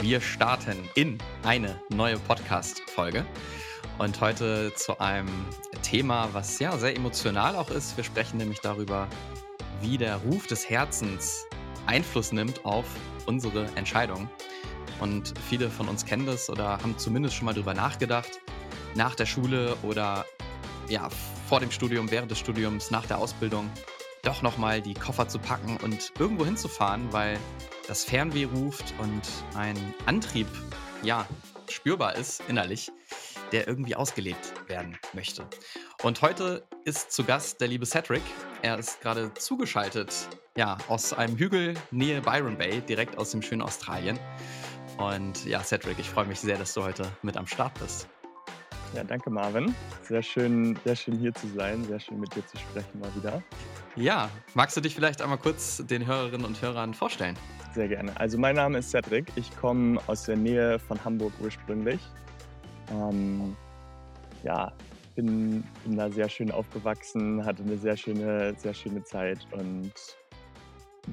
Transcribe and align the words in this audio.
Wir 0.00 0.22
starten 0.22 0.78
in 0.94 1.18
eine 1.42 1.78
neue 1.90 2.18
Podcast-Folge 2.18 3.26
und 3.98 4.18
heute 4.22 4.72
zu 4.74 4.98
einem 4.98 5.28
Thema, 5.82 6.30
was 6.32 6.58
ja 6.58 6.78
sehr 6.78 6.96
emotional 6.96 7.54
auch 7.54 7.70
ist. 7.70 7.98
Wir 7.98 8.04
sprechen 8.04 8.38
nämlich 8.38 8.60
darüber, 8.60 9.08
wie 9.82 9.98
der 9.98 10.16
Ruf 10.16 10.46
des 10.46 10.70
Herzens 10.70 11.44
Einfluss 11.84 12.32
nimmt 12.32 12.64
auf 12.64 12.86
unsere 13.26 13.66
Entscheidung. 13.76 14.30
Und 15.00 15.34
viele 15.50 15.68
von 15.68 15.86
uns 15.86 16.06
kennen 16.06 16.24
das 16.24 16.48
oder 16.48 16.78
haben 16.78 16.96
zumindest 16.96 17.34
schon 17.34 17.44
mal 17.44 17.54
darüber 17.54 17.74
nachgedacht, 17.74 18.40
nach 18.94 19.14
der 19.14 19.26
Schule 19.26 19.76
oder 19.82 20.24
ja, 20.88 21.10
vor 21.46 21.60
dem 21.60 21.70
Studium, 21.70 22.10
während 22.10 22.30
des 22.30 22.38
Studiums, 22.38 22.90
nach 22.90 23.04
der 23.04 23.18
Ausbildung, 23.18 23.70
doch 24.22 24.40
nochmal 24.40 24.80
die 24.80 24.94
Koffer 24.94 25.28
zu 25.28 25.38
packen 25.38 25.76
und 25.82 26.12
irgendwo 26.18 26.46
hinzufahren, 26.46 27.12
weil 27.12 27.38
das 27.90 28.04
Fernweh 28.04 28.44
ruft 28.44 28.94
und 28.98 29.22
ein 29.56 29.76
Antrieb, 30.06 30.46
ja, 31.02 31.26
spürbar 31.68 32.14
ist 32.14 32.40
innerlich, 32.46 32.92
der 33.50 33.66
irgendwie 33.66 33.96
ausgelebt 33.96 34.52
werden 34.68 34.96
möchte. 35.12 35.44
Und 36.04 36.22
heute 36.22 36.64
ist 36.84 37.10
zu 37.10 37.24
Gast 37.24 37.60
der 37.60 37.66
liebe 37.66 37.84
Cedric. 37.84 38.22
Er 38.62 38.78
ist 38.78 39.00
gerade 39.00 39.34
zugeschaltet, 39.34 40.14
ja, 40.56 40.78
aus 40.86 41.12
einem 41.12 41.36
Hügel 41.36 41.74
nähe 41.90 42.20
Byron 42.20 42.56
Bay, 42.56 42.80
direkt 42.80 43.18
aus 43.18 43.32
dem 43.32 43.42
schönen 43.42 43.62
Australien. 43.62 44.20
Und 44.96 45.44
ja, 45.44 45.60
Cedric, 45.60 45.98
ich 45.98 46.10
freue 46.10 46.26
mich 46.26 46.38
sehr, 46.38 46.58
dass 46.58 46.72
du 46.74 46.84
heute 46.84 47.10
mit 47.22 47.36
am 47.36 47.48
Start 47.48 47.76
bist. 47.80 48.08
Ja, 48.94 49.02
danke 49.02 49.30
Marvin. 49.30 49.74
Sehr 50.02 50.22
schön, 50.22 50.78
sehr 50.84 50.94
schön 50.94 51.18
hier 51.18 51.34
zu 51.34 51.48
sein, 51.56 51.84
sehr 51.86 51.98
schön 51.98 52.20
mit 52.20 52.36
dir 52.36 52.46
zu 52.46 52.56
sprechen 52.56 53.00
mal 53.00 53.12
wieder. 53.16 53.42
Ja, 53.96 54.30
magst 54.54 54.76
du 54.76 54.80
dich 54.80 54.94
vielleicht 54.94 55.22
einmal 55.22 55.38
kurz 55.38 55.82
den 55.84 56.06
Hörerinnen 56.06 56.46
und 56.46 56.62
Hörern 56.62 56.94
vorstellen? 56.94 57.36
Sehr 57.72 57.86
gerne. 57.86 58.18
Also 58.18 58.36
mein 58.36 58.56
Name 58.56 58.78
ist 58.78 58.90
Cedric. 58.90 59.26
Ich 59.36 59.56
komme 59.56 60.00
aus 60.08 60.24
der 60.24 60.36
Nähe 60.36 60.78
von 60.80 61.02
Hamburg 61.04 61.32
ursprünglich. 61.40 62.00
Ähm, 62.90 63.56
ja, 64.42 64.72
bin, 65.14 65.62
bin 65.84 65.96
da 65.96 66.10
sehr 66.10 66.28
schön 66.28 66.50
aufgewachsen, 66.50 67.44
hatte 67.44 67.62
eine 67.62 67.76
sehr 67.76 67.96
schöne, 67.96 68.54
sehr 68.56 68.74
schöne 68.74 69.04
Zeit 69.04 69.38
und 69.52 69.92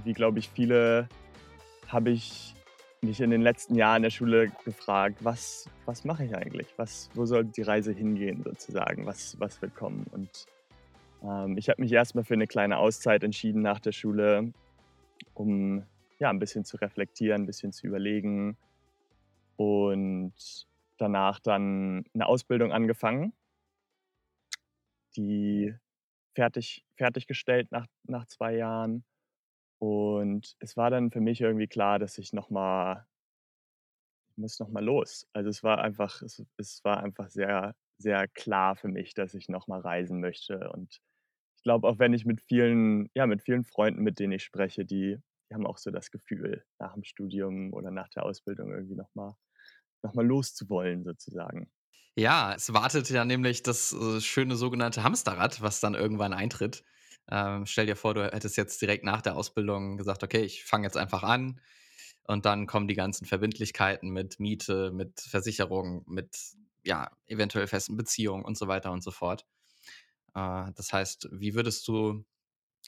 wie 0.04 0.14
glaube 0.14 0.40
ich 0.40 0.50
viele 0.50 1.08
habe 1.88 2.10
ich 2.10 2.54
mich 3.02 3.22
in 3.22 3.30
den 3.30 3.42
letzten 3.42 3.76
Jahren 3.76 4.02
der 4.02 4.10
Schule 4.10 4.52
gefragt, 4.66 5.18
was, 5.22 5.70
was 5.86 6.04
mache 6.04 6.26
ich 6.26 6.36
eigentlich? 6.36 6.68
Was, 6.78 7.10
wo 7.14 7.26
soll 7.26 7.46
die 7.46 7.62
Reise 7.62 7.92
hingehen 7.92 8.44
sozusagen? 8.44 9.06
Was, 9.06 9.40
was 9.40 9.62
wird 9.62 9.76
kommen? 9.76 10.06
Und 10.12 10.48
ähm, 11.24 11.58
ich 11.58 11.70
habe 11.70 11.82
mich 11.82 11.92
erstmal 11.92 12.24
für 12.24 12.34
eine 12.34 12.48
kleine 12.48 12.78
Auszeit 12.78 13.24
entschieden 13.24 13.62
nach 13.62 13.80
der 13.80 13.92
Schule, 13.92 14.52
um 15.36 15.84
ja, 16.20 16.30
ein 16.30 16.40
bisschen 16.40 16.66
zu 16.66 16.78
reflektieren, 16.78 17.44
ein 17.44 17.46
bisschen 17.46 17.72
zu 17.74 17.88
überlegen 17.88 18.58
und 19.56 20.34
danach 20.98 21.40
dann 21.40 22.06
eine 22.14 22.26
Ausbildung 22.26 22.72
angefangen, 22.72 23.34
die 25.16 25.74
fertig, 26.36 26.86
fertiggestellt 26.98 27.72
nach, 27.72 27.88
nach 28.04 28.26
zwei 28.28 28.56
Jahren 28.56 29.06
und 29.80 30.56
es 30.60 30.78
war 30.78 30.92
dann 30.92 31.12
für 31.12 31.22
mich 31.22 31.42
irgendwie 31.42 31.68
klar, 31.68 32.00
dass 32.00 32.18
ich 32.18 32.34
noch 32.34 32.50
mal 32.52 33.08
ich 34.32 34.38
muss 34.38 34.60
noch 34.60 34.70
mal 34.70 34.84
los. 34.84 35.28
Also, 35.34 35.50
es 35.50 35.64
war 35.64 35.80
einfach 35.80 36.22
es 36.22 36.44
es 36.58 36.84
war 36.84 37.04
einfach 37.04 37.30
sehr, 37.30 37.76
sehr 37.98 38.28
klar 38.28 38.76
für 38.76 38.88
mich, 38.88 39.14
dass 39.14 39.34
ich 39.34 39.50
noch 39.50 39.68
mal 39.68 39.80
reisen 39.82 40.20
möchte. 40.22 40.70
Und 40.72 41.00
ich 41.58 41.64
glaube, 41.64 41.88
auch 41.88 42.00
wenn 42.00 42.14
ich 42.14 42.26
mit 42.26 42.42
vielen 42.42 43.10
ja, 43.16 43.28
mit 43.28 43.42
vielen 43.44 43.64
Freunden, 43.66 44.04
mit 44.04 44.20
denen 44.20 44.34
ich 44.34 44.44
spreche, 44.44 44.86
die 44.86 45.20
die 45.50 45.56
haben 45.56 45.66
auch 45.66 45.78
so 45.78 45.92
das 45.92 46.12
Gefühl, 46.12 46.66
nach 46.80 46.94
dem 46.94 47.04
Studium 47.04 47.74
oder 47.74 47.92
nach 47.92 48.10
der 48.10 48.24
Ausbildung 48.24 48.72
irgendwie 48.72 48.96
noch 48.96 49.14
mal 49.16 49.36
noch 50.04 50.14
mal 50.14 50.26
loszuwollen 50.26 51.04
sozusagen. 51.04 51.72
Ja, 52.16 52.54
es 52.56 52.74
wartet 52.74 53.10
ja 53.10 53.26
nämlich 53.26 53.64
das, 53.64 53.94
äh, 53.94 54.22
schöne 54.22 54.56
sogenannte 54.56 55.04
Hamsterrad, 55.04 55.62
was 55.62 55.80
dann 55.80 55.94
irgendwann 55.94 56.34
eintritt. 56.34 56.84
Ähm, 57.30 57.66
stell 57.66 57.86
dir 57.86 57.96
vor, 57.96 58.14
du 58.14 58.24
hättest 58.24 58.58
jetzt 58.58 58.82
direkt 58.82 59.04
nach 59.04 59.22
der 59.22 59.36
Ausbildung 59.36 59.98
gesagt, 59.98 60.24
okay, 60.24 60.42
ich 60.42 60.64
fange 60.64 60.86
jetzt 60.88 60.98
einfach 60.98 61.24
an 61.24 61.62
und 62.24 62.46
dann 62.46 62.68
kommen 62.68 62.88
die 62.88 62.96
ganzen 62.96 63.26
Verbindlichkeiten 63.26 64.10
mit 64.10 64.40
Miete, 64.40 64.92
mit 64.92 65.20
Versicherung, 65.22 66.04
mit 66.08 66.36
ja, 66.84 67.12
eventuell 67.28 67.68
festen 67.68 67.98
Beziehungen 67.98 68.46
und 68.46 68.58
so 68.58 68.68
weiter 68.68 68.92
und 68.92 69.04
so 69.04 69.12
fort. 69.12 69.46
Äh, 70.34 70.72
das 70.76 70.94
heißt, 70.94 71.30
wie 71.32 71.54
würdest 71.54 71.88
du 71.88 72.26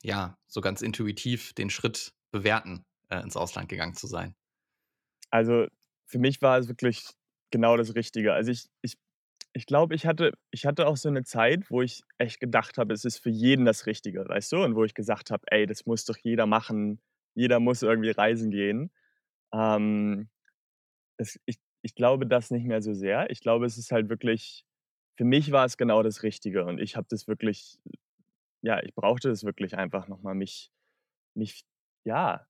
ja 0.01 0.37
so 0.47 0.61
ganz 0.61 0.81
intuitiv 0.81 1.53
den 1.53 1.69
Schritt 1.69 2.13
bewerten, 2.31 2.85
äh, 3.09 3.21
ins 3.21 3.37
Ausland 3.37 3.69
gegangen 3.69 3.95
zu 3.95 4.07
sein? 4.07 4.35
Also 5.31 5.67
für 6.05 6.19
mich 6.19 6.41
war 6.41 6.57
es 6.57 6.67
wirklich 6.67 7.05
genau 7.51 7.77
das 7.77 7.95
Richtige. 7.95 8.33
Also 8.33 8.51
ich, 8.51 8.67
ich 8.81 8.97
ich 9.53 9.65
glaube, 9.65 9.95
ich 9.95 10.05
hatte 10.05 10.33
ich 10.51 10.65
hatte 10.65 10.87
auch 10.87 10.97
so 10.97 11.09
eine 11.09 11.23
Zeit, 11.23 11.71
wo 11.71 11.81
ich 11.81 12.03
echt 12.19 12.39
gedacht 12.39 12.77
habe, 12.77 12.93
es 12.93 13.05
ist 13.05 13.19
für 13.19 13.29
jeden 13.31 13.65
das 13.65 13.85
Richtige, 13.87 14.27
weißt 14.27 14.51
du? 14.53 14.63
Und 14.63 14.75
wo 14.75 14.83
ich 14.85 14.93
gesagt 14.95 15.31
habe: 15.31 15.43
„Ey, 15.51 15.65
das 15.67 15.85
muss 15.85 16.05
doch 16.05 16.17
jeder 16.17 16.45
machen. 16.47 17.01
Jeder 17.35 17.59
muss 17.59 17.81
irgendwie 17.83 18.11
reisen 18.11 18.51
gehen.“ 18.51 18.91
Ähm, 19.53 20.29
es 21.17 21.39
ich 21.45 21.57
ich 21.81 21.95
glaube 21.95 22.27
das 22.27 22.51
nicht 22.51 22.65
mehr 22.65 22.81
so 22.81 22.93
sehr. 22.93 23.29
Ich 23.31 23.41
glaube, 23.41 23.65
es 23.65 23.77
ist 23.77 23.91
halt 23.91 24.09
wirklich 24.09 24.65
für 25.17 25.25
mich 25.25 25.51
war 25.51 25.65
es 25.65 25.77
genau 25.77 26.03
das 26.03 26.23
Richtige 26.23 26.65
und 26.65 26.79
ich 26.81 26.95
habe 26.97 27.07
das 27.09 27.27
wirklich 27.27 27.79
ja, 28.61 28.81
ich 28.83 28.93
brauchte 28.95 29.29
es 29.31 29.43
wirklich 29.45 29.77
einfach 29.77 30.07
noch 30.07 30.21
mal 30.21 30.35
mich 30.35 30.71
mich 31.35 31.63
ja, 32.03 32.45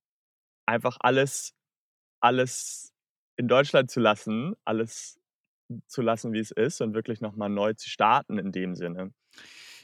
einfach 0.66 0.98
alles 1.00 1.56
alles 2.20 2.94
in 3.38 3.48
Deutschland 3.48 3.90
zu 3.90 4.00
lassen, 4.00 4.56
alles 4.66 5.20
zu 5.88 6.02
lassen, 6.02 6.34
wie 6.34 6.40
es 6.40 6.52
ist 6.52 6.82
und 6.82 6.94
wirklich 6.94 7.22
noch 7.22 7.36
mal 7.36 7.50
neu 7.50 7.74
zu 7.74 7.90
starten 7.90 8.38
in 8.38 8.52
dem 8.52 8.76
Sinne. 8.76 9.14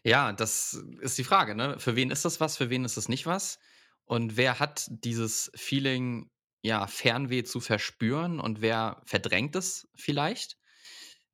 Ja, 0.03 0.33
das 0.33 0.83
ist 0.99 1.17
die 1.17 1.23
Frage, 1.23 1.55
ne? 1.55 1.79
Für 1.79 1.95
wen 1.95 2.11
ist 2.11 2.25
das 2.25 2.39
was, 2.39 2.57
für 2.57 2.69
wen 2.69 2.85
ist 2.85 2.97
es 2.97 3.09
nicht 3.09 3.25
was? 3.25 3.59
Und 4.05 4.37
wer 4.37 4.59
hat 4.59 4.87
dieses 4.89 5.51
Feeling, 5.55 6.29
ja, 6.61 6.85
Fernweh 6.87 7.43
zu 7.43 7.59
verspüren 7.59 8.39
und 8.39 8.61
wer 8.61 9.01
verdrängt 9.05 9.55
es 9.55 9.87
vielleicht? 9.95 10.57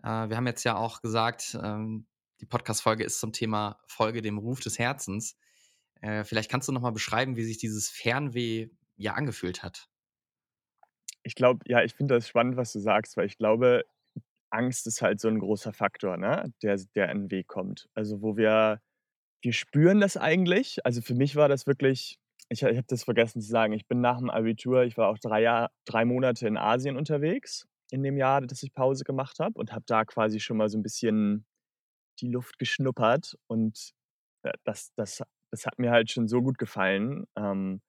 Äh, 0.04 0.30
wir 0.30 0.38
haben 0.38 0.48
jetzt 0.48 0.64
ja 0.64 0.76
auch 0.76 1.02
gesagt, 1.02 1.58
ähm, 1.62 2.08
die 2.40 2.46
Podcast-Folge 2.46 3.04
ist 3.04 3.20
zum 3.20 3.34
Thema 3.34 3.80
Folge 3.88 4.22
dem 4.22 4.38
Ruf 4.38 4.62
des 4.62 4.80
Herzens. 4.80 5.38
Äh, 6.04 6.24
vielleicht 6.24 6.50
kannst 6.50 6.68
du 6.68 6.72
noch 6.72 6.82
mal 6.82 6.92
beschreiben, 6.92 7.36
wie 7.36 7.44
sich 7.44 7.58
dieses 7.60 7.90
Fernweh 7.90 8.70
ja 8.98 9.14
angefühlt 9.14 9.64
hat. 9.64 9.88
Ich 11.26 11.36
glaube 11.36 11.60
ja, 11.68 11.84
ich 11.84 11.94
finde 11.94 12.16
das 12.16 12.28
spannend, 12.28 12.58
was 12.58 12.74
du 12.74 12.80
sagst, 12.80 13.16
weil 13.18 13.26
ich 13.28 13.38
glaube, 13.38 13.84
Angst 14.52 14.88
ist 14.88 15.02
halt 15.02 15.20
so 15.22 15.28
'n 15.30 15.40
großer 15.40 15.74
Faktor, 15.74 16.18
ne, 16.18 16.54
der 16.64 16.78
der 16.96 17.10
in 17.12 17.26
'n 17.28 17.32
Weg 17.32 17.48
kommt. 17.48 17.90
Also, 17.96 18.22
wo 18.22 18.38
wir 18.38 18.82
wir 19.44 19.54
spüren 19.54 20.02
das 20.02 20.18
eigentlich. 20.18 20.86
Also, 20.86 21.02
für 21.02 21.16
mich 21.16 21.36
war 21.38 21.50
das 21.50 21.68
wirklich 21.68 22.20
ich 22.50 22.64
ich 22.64 22.78
habe 22.78 22.88
das 22.88 23.04
vergessen 23.06 23.42
zu 23.42 23.50
sagen, 23.50 23.74
ich 23.74 23.88
bin 23.88 24.02
nach'm 24.02 24.30
Abitur 24.32 24.84
ich 24.86 24.98
war 24.98 25.10
auch 25.10 25.20
3 25.20 25.42
Jahr 25.44 25.72
3 25.86 26.06
Monate 26.06 26.48
in 26.48 26.58
Asien 26.58 26.98
unterwegs 26.98 27.68
in 27.92 28.04
dem 28.04 28.18
Jahr, 28.18 28.42
dass 28.42 28.64
ich 28.64 28.74
Pause 28.74 29.04
gemacht 29.06 29.40
habe 29.40 29.60
und 29.60 29.74
habe 29.74 29.86
da 29.88 30.06
quasi 30.06 30.40
schon 30.42 30.58
mal 30.58 30.70
so 30.70 30.78
'n 30.80 30.84
bisschen 30.84 31.46
die 32.22 32.30
Luft 32.30 32.60
geschnuppert 32.60 33.38
und, 33.48 33.92
äh, 34.44 34.54
das 34.66 34.92
das 34.96 35.24
das 35.52 35.66
hat 35.66 35.80
mir 35.80 35.92
halt 35.92 36.12
schon 36.12 36.28
so 36.28 36.42
gut 36.42 36.58
gefallen, 36.58 37.26
ähm 37.38 37.82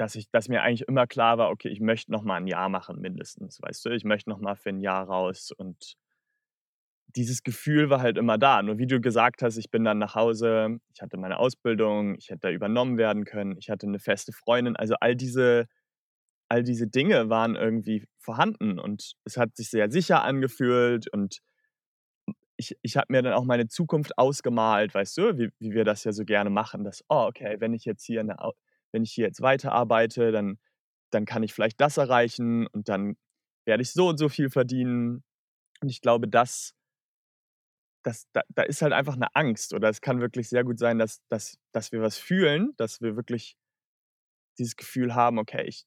dass 0.00 0.14
ich 0.14 0.30
dass 0.30 0.48
mir 0.48 0.62
eigentlich 0.62 0.88
immer 0.88 1.06
klar 1.06 1.36
war: 1.36 1.50
„Okay, 1.50 1.68
ich 1.68 1.80
möchte 1.80 2.10
noch 2.10 2.22
mal 2.22 2.38
'n 2.38 2.46
Jahr 2.46 2.70
machen 2.70 3.00
mindestens“, 3.00 3.60
weißt 3.60 3.84
du? 3.84 3.90
Ich 3.90 4.04
möchte 4.04 4.30
noch 4.30 4.40
mal 4.40 4.56
für 4.56 4.70
'n 4.70 4.80
Jahr 4.80 5.04
raus 5.06 5.52
und 5.56 5.94
dieses 7.16 7.42
Gefühl 7.42 7.90
war 7.90 8.00
halt 8.02 8.18
immer 8.18 8.38
da. 8.38 8.62
Nur 8.62 8.78
wie 8.78 8.86
du 8.86 9.00
gesagt 9.00 9.42
hast, 9.42 9.56
ich 9.56 9.70
bin 9.70 9.84
dann 9.84 9.98
nach 9.98 10.14
Hause, 10.14 10.78
ich 10.94 11.02
hatte 11.02 11.16
meine 11.16 11.38
Ausbildung, 11.38 12.14
ich 12.16 12.28
hätte 12.30 12.40
da 12.42 12.50
übernommen 12.50 12.98
werden 12.98 13.24
können, 13.24 13.56
ich 13.58 13.68
hatte 13.70 13.88
'ne 13.90 13.98
feste 13.98 14.32
Freundin. 14.32 14.76
Also, 14.76 14.94
all 15.00 15.16
diese 15.16 15.66
all 16.50 16.62
diese 16.64 16.86
Dinge 16.88 17.30
waren 17.30 17.56
irgendwie 17.56 18.06
vorhanden 18.20 18.78
und 18.80 19.14
es 19.24 19.36
hat 19.38 19.56
sich 19.56 19.70
sehr 19.70 19.90
sicher 19.90 20.24
angefühlt 20.24 21.08
und 21.12 21.40
ich 22.60 22.76
ich 22.82 22.96
habe 22.98 23.08
mir 23.10 23.22
dann 23.22 23.34
auch 23.34 23.44
meine 23.44 23.68
Zukunft 23.68 24.18
ausgemalt, 24.18 24.94
weißt 24.94 25.18
du, 25.18 25.38
wie 25.38 25.50
wie 25.60 25.72
wir 25.72 25.84
das 25.84 26.04
ja 26.04 26.12
so 26.12 26.24
gerne 26.26 26.50
machen, 26.50 26.84
dass: 26.84 27.04
„Oh, 27.10 27.26
okay, 27.28 27.56
wenn 27.60 27.74
ich 27.74 27.84
jetzt 27.86 28.04
hier 28.06 28.22
'ne 28.24 28.38
Au 28.40 28.52
wenn 28.92 29.04
ich 29.04 29.12
hier 29.12 29.26
jetzt 29.26 29.42
weiterarbeite, 29.42 30.32
dann 30.32 30.58
dann 31.12 31.26
kann 31.26 31.42
ich 31.44 31.54
vielleicht 31.54 31.80
das 31.80 31.96
erreichen 31.98 32.66
und 32.68 32.88
dann 32.88 33.16
werde 33.66 33.82
ich 33.82 33.92
so 33.92 34.08
und 34.10 34.18
so 34.18 34.28
viel 34.30 34.50
verdienen.“ 34.50 35.24
Und 35.82 35.90
ich 35.90 36.00
glaube, 36.02 36.28
das 36.28 36.72
das 38.06 38.26
da 38.32 38.42
da 38.48 38.62
ist 38.62 38.80
halt 38.82 38.92
einfach 38.92 39.16
'ne 39.16 39.28
Angst 39.34 39.74
oder 39.74 39.88
es 39.88 40.00
kann 40.00 40.20
wirklich 40.20 40.48
sehr 40.48 40.64
gut 40.64 40.78
sein, 40.78 40.98
dass 40.98 41.20
dass 41.28 41.58
dass 41.72 41.92
wir 41.92 42.00
was 42.00 42.16
fühlen, 42.18 42.72
dass 42.76 43.00
wir 43.02 43.16
wirklich 43.16 43.54
dieses 44.58 44.76
Gefühl 44.76 45.14
haben: 45.14 45.38
„Okay, 45.38 45.64
ich 45.66 45.84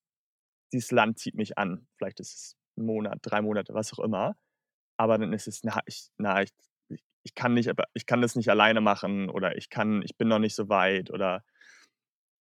dieses 0.73 0.91
Land 0.91 1.19
zieht 1.19 1.35
mich 1.35 1.57
an.“ 1.57 1.87
Vielleicht 1.97 2.19
ist 2.19 2.33
es 2.35 2.57
'n 2.77 2.85
Monat, 2.85 3.19
3 3.23 3.41
Monate, 3.41 3.73
was 3.73 3.93
auch 3.93 3.99
immer. 3.99 4.35
Aber 5.03 5.17
dann 5.17 5.33
ist 5.33 5.47
es: 5.49 5.63
„Na, 5.65 5.81
ich 5.85 6.07
na, 6.17 6.43
ich 6.43 6.51
ich 7.23 7.35
kann 7.35 7.53
nicht 7.53 7.69
ich 7.93 8.05
kann 8.05 8.21
das 8.21 8.35
nicht 8.37 8.49
alleine 8.49 8.81
machen“ 8.81 9.29
oder 9.29 9.57
„ich 9.57 9.69
kann 9.69 10.01
ich 10.03 10.15
bin 10.17 10.29
noch 10.29 10.39
nicht 10.39 10.55
so 10.55 10.69
weit“ 10.69 11.11
oder 11.11 11.43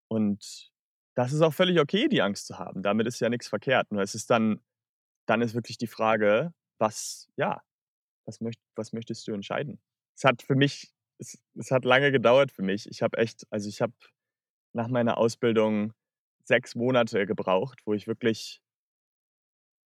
und 0.08 0.70
das 1.14 1.32
ist 1.32 1.42
auch 1.42 1.52
völlig 1.54 1.80
okay, 1.80 2.08
die 2.08 2.22
Angst 2.22 2.46
zu 2.46 2.58
haben. 2.58 2.82
Damit 2.82 3.06
ist 3.06 3.20
ja 3.20 3.28
nix 3.28 3.48
verkehrt. 3.48 3.90
Nur 3.92 4.02
es 4.02 4.14
ist 4.14 4.30
dann 4.30 4.60
dann 5.26 5.42
ist 5.42 5.54
wirklich 5.54 5.78
die 5.78 5.86
Frage, 5.88 6.52
was 6.78 7.28
ja, 7.36 7.62
was 8.26 8.40
möcht 8.40 8.60
was 8.76 8.92
möchtest 8.94 9.28
du 9.28 9.34
entscheiden? 9.34 9.80
Es 10.16 10.24
hat 10.24 10.42
für 10.42 10.56
mich 10.56 10.92
es 11.18 11.38
es 11.56 11.70
hat 11.72 11.84
lange 11.86 12.12
gedauert 12.12 12.52
für 12.52 12.62
mich. 12.62 12.88
Ich 12.90 13.02
habe 13.02 13.18
echt 13.18 13.46
also, 13.50 13.68
ich 13.68 13.82
habe 13.82 13.94
nach 14.74 14.88
meiner 14.88 15.18
Ausbildung 15.18 15.94
6 16.44 16.74
Monate 16.76 17.26
gebraucht, 17.26 17.80
wo 17.86 17.94
ich 17.94 18.06
wirklich 18.08 18.60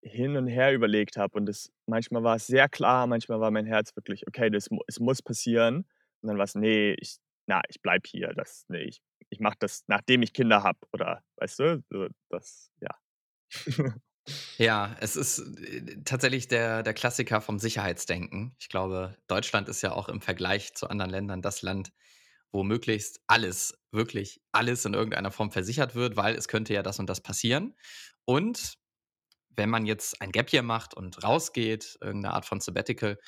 hin 0.05 0.37
und 0.37 0.47
her 0.47 0.73
überlegt 0.73 1.17
habe 1.17 1.37
und 1.37 1.49
es 1.49 1.71
manchmal 1.87 2.23
war 2.23 2.35
es 2.37 2.47
sehr 2.47 2.69
klar, 2.69 3.07
manchmal 3.07 3.39
war 3.41 3.51
mein 3.51 3.65
Herz 3.65 3.95
wirklich: 3.95 4.27
„Okay, 4.27 4.49
das 4.51 4.69
es 4.87 4.99
muss 5.01 5.21
passieren.“ 5.23 5.79
Und 6.21 6.29
dann 6.29 6.37
war's: 6.39 6.55
„Ne, 6.55 6.95
ich 6.95 7.17
na, 7.47 7.61
ich 7.69 7.81
bleibe 7.81 8.07
hier. 8.09 8.33
Das 8.35 8.65
ne, 8.69 8.83
ich 8.83 9.01
ich 9.29 9.39
mache 9.41 9.57
das, 9.59 9.83
nachdem 9.87 10.21
ich 10.23 10.33
Kinder 10.33 10.63
habe“, 10.63 10.79
oder 10.93 11.23
weißt 11.37 11.59
du? 11.59 11.83
Das 12.29 12.71
ja. 12.81 12.89
Ja, 14.59 14.95
es 15.01 15.15
ist, 15.17 15.39
äh, 15.39 16.01
tatsächlich 16.05 16.47
der 16.47 16.83
der 16.83 16.93
Klassiker 16.93 17.41
vom 17.41 17.59
Sicherheitsdenken. 17.59 18.55
Ich 18.59 18.69
glaube, 18.69 19.17
Deutschland 19.27 19.67
ist 19.69 19.81
ja 19.81 19.91
auch 19.93 20.09
im 20.09 20.21
Vergleich 20.21 20.73
zu 20.75 20.87
anderen 20.89 21.11
Ländern 21.11 21.41
das 21.41 21.61
Land, 21.61 21.91
wo 22.51 22.63
möglichst 22.63 23.21
alles, 23.27 23.77
wirklich 23.91 24.41
alles 24.53 24.85
in 24.85 24.93
irgendeiner 24.93 25.31
Form 25.31 25.51
versichert 25.51 25.95
wird, 25.95 26.15
weil 26.17 26.35
es 26.35 26.47
könnte 26.47 26.73
ja 26.73 26.83
das 26.83 26.99
und 26.99 27.09
das 27.09 27.21
passieren. 27.21 27.75
Und 28.25 28.75
wenn 29.57 29.69
man 29.69 29.85
jetzt 29.85 30.21
ein 30.21 30.31
Gap 30.31 30.51
Year 30.53 30.63
macht 30.63 30.93
und 30.95 31.23
rausgeht, 31.23 31.97
irgend 32.01 32.23
'ne 32.23 32.33
Art 32.33 32.45
von 32.45 32.61
Sabbatical, 32.61 33.19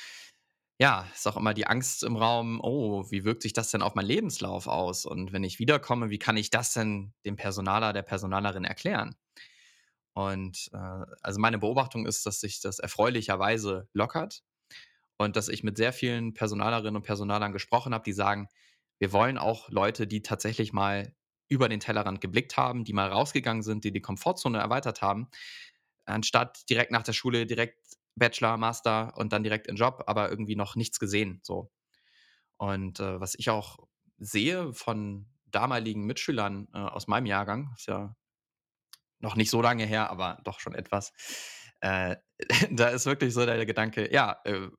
ja, 0.79 1.07
ist 1.15 1.27
auch 1.27 1.37
immer 1.37 1.53
die 1.55 1.67
Angst 1.67 2.03
im 2.03 2.17
Raum: 2.17 2.59
„Oh, 2.63 3.05
wie 3.11 3.25
wirkt 3.25 3.43
sich 3.43 3.53
das 3.53 3.71
denn 3.71 3.81
auf 3.83 3.95
meinen 3.95 4.07
Lebenslauf 4.07 4.67
aus? 4.67 5.05
Und 5.05 5.33
wenn 5.33 5.43
ich 5.45 5.59
wiederkomme, 5.59 6.09
wie 6.11 6.19
kann 6.19 6.37
ich 6.37 6.49
das 6.51 6.73
denn 6.73 7.13
dem 7.25 7.35
Personaler, 7.37 7.93
der 7.93 8.03
Personalerin 8.03 8.65
erklären?“ 8.65 9.15
Und, 10.17 10.69
äh, 10.73 10.77
also, 11.21 11.39
meine 11.39 11.59
Beobachtung 11.59 12.05
ist, 12.07 12.25
dass 12.25 12.39
sich 12.41 12.59
das 12.61 12.79
erfreulicherweise 12.79 13.87
lockert 13.93 14.41
und 15.17 15.35
dass 15.37 15.49
ich 15.49 15.63
mit 15.63 15.77
sehr 15.77 15.93
vielen 15.93 16.33
Personalerinnen 16.35 16.97
und 16.97 17.03
Personalern 17.03 17.53
gesprochen 17.53 17.93
habe, 17.93 18.03
die 18.05 18.13
sagen: 18.13 18.47
„Wir 18.99 19.13
wollen 19.13 19.37
auch 19.39 19.69
Leute, 19.69 20.07
die 20.07 20.21
tatsächlich 20.23 20.73
mal 20.73 21.13
über 21.49 21.69
den 21.69 21.79
Tellerrand 21.81 22.21
geblickt 22.21 22.57
haben, 22.57 22.85
die 22.85 22.93
mal 22.93 23.09
rausgegangen 23.09 23.63
sind, 23.63 23.83
die 23.85 23.91
die 23.93 24.01
Komfortzone 24.01 24.59
erweitert 24.59 25.01
haben, 25.03 25.29
anstatt 26.07 26.69
direkt 26.69 26.91
nach 26.91 27.03
der 27.03 27.13
Schule 27.13 27.45
direkt 27.45 27.79
Bachelor, 28.15 28.57
Master 28.57 29.13
und 29.17 29.33
dann 29.33 29.43
direkt 29.43 29.67
in 29.67 29.75
Job, 29.75 30.03
aber 30.07 30.29
irgendwie 30.29 30.55
noch 30.55 30.75
nichts 30.75 30.99
gesehen“, 30.99 31.39
so. 31.43 31.71
Und, 32.57 32.99
äh, 32.99 33.19
was 33.19 33.35
ich 33.35 33.49
auch 33.49 33.77
sehe 34.19 34.73
von 34.73 35.27
damaligen 35.47 36.05
Mitschülern, 36.05 36.67
äh, 36.73 36.77
aus 36.79 37.07
meinem 37.07 37.25
Jahrgang, 37.27 37.73
ist 37.77 37.87
ja 37.87 38.15
noch 39.19 39.35
nicht 39.35 39.49
so 39.49 39.61
lange 39.61 39.85
her, 39.85 40.09
aber 40.09 40.39
doch 40.43 40.59
schon 40.59 40.75
etwas, 40.75 41.13
äh, 41.81 42.15
da 42.71 42.89
ist 42.89 43.05
wirklich 43.05 43.33
so 43.33 43.45
der 43.45 43.65
Gedanke: 43.65 44.11
„Ja, 44.13 44.39
äh, 44.45 44.69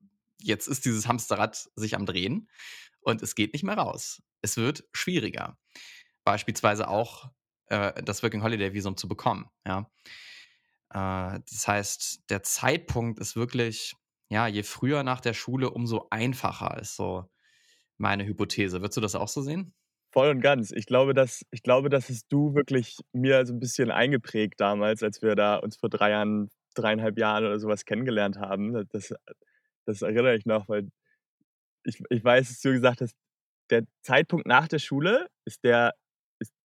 jetzt 0.40 0.68
ist 0.68 0.84
dieses 0.84 1.08
Hamsterrad 1.08 1.68
sich 1.76 1.94
am 1.96 2.06
Drehen 2.06 2.48
und 3.00 3.22
es 3.22 3.34
geht 3.34 3.52
nicht 3.52 3.64
mehr 3.64 3.76
raus. 3.78 4.22
Es 4.42 4.56
wird 4.56 4.84
schwieriger.“ 4.92 5.58
Beispielsweise 6.24 6.88
auch, 6.88 7.30
äh, 7.68 8.02
das 8.02 8.22
Working 8.22 8.42
Holiday 8.42 8.74
Visum 8.74 8.96
zu 8.96 9.08
bekommen, 9.08 9.50
ja? 9.66 9.90
Äh, 10.92 11.40
das 11.50 11.68
heißt, 11.68 12.30
der 12.30 12.42
Zeitpunkt 12.42 13.18
ist 13.20 13.36
wirklich 13.36 13.94
ja, 14.30 14.46
je 14.46 14.62
früher 14.62 15.02
nach 15.04 15.20
der 15.22 15.32
Schule, 15.32 15.70
umso 15.70 16.08
einfacher, 16.10 16.78
ist 16.80 16.96
so 16.96 17.24
meine 17.98 18.26
Hypothese. 18.26 18.80
Würdest 18.82 18.96
du 18.98 19.02
das 19.02 19.14
auch 19.16 19.28
so 19.28 19.42
sehen? 19.42 19.72
Voll 20.14 20.30
und 20.30 20.40
ganz. 20.40 20.70
Ich 20.72 20.86
glaube, 20.86 21.12
das 21.12 21.44
ich 21.50 21.62
glaube, 21.62 21.90
das 21.90 22.08
hast 22.08 22.26
du 22.32 22.54
wirklich 22.54 22.96
mir 23.12 23.44
so 23.44 23.52
'n 23.52 23.60
bisschen 23.60 23.90
eingeprägt 23.90 24.58
damals, 24.58 25.02
als 25.02 25.20
wir 25.20 25.34
da 25.36 25.56
uns 25.56 25.76
vor 25.76 25.90
3 25.90 26.10
Jahren 26.10 26.48
3 26.74 26.92
1/2 26.92 27.18
Jahren 27.18 27.44
oder 27.44 27.58
so 27.58 27.68
was 27.68 27.84
kennengelernt 27.84 28.38
haben. 28.38 28.86
Das 28.90 29.12
das 29.86 30.02
erinnere 30.02 30.36
ich 30.36 30.46
noch, 30.46 30.68
weil 30.68 30.88
ich 31.84 32.02
ich 32.10 32.24
weiß, 32.24 32.48
dass 32.48 32.60
du 32.62 32.72
gesagt 32.72 33.00
hast: 33.02 33.14
„Der 33.70 33.84
Zeitpunkt 34.02 34.46
nach 34.46 34.68
der 34.68 34.80
Schule 34.80 35.28
ist 35.46 35.64
der 35.64 35.94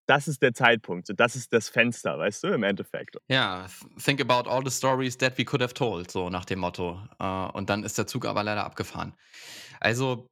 das 0.05 0.27
ist 0.27 0.41
der 0.41 0.53
Zeitpunkt. 0.53 1.07
So, 1.07 1.13
das 1.13 1.35
ist 1.35 1.53
das 1.53 1.69
Fenster“, 1.69 2.17
weißt 2.17 2.43
du, 2.43 2.47
im 2.49 2.63
Endeffekt. 2.63 3.17
Ja, 3.29 3.67
th 3.67 4.03
think 4.03 4.21
about 4.21 4.49
all 4.49 4.63
the 4.63 4.71
stories 4.71 5.17
that 5.17 5.37
we 5.37 5.45
could 5.45 5.61
have 5.61 5.73
told, 5.73 6.11
so 6.11 6.29
nach 6.29 6.45
dem 6.45 6.59
Motto. 6.59 7.01
Äh, 7.19 7.25
und 7.53 7.69
dann 7.69 7.83
ist 7.83 7.97
der 7.97 8.07
Zug 8.07 8.25
aber 8.25 8.43
leider 8.43 8.65
abgefahren. 8.65 9.13
Also, 9.79 10.27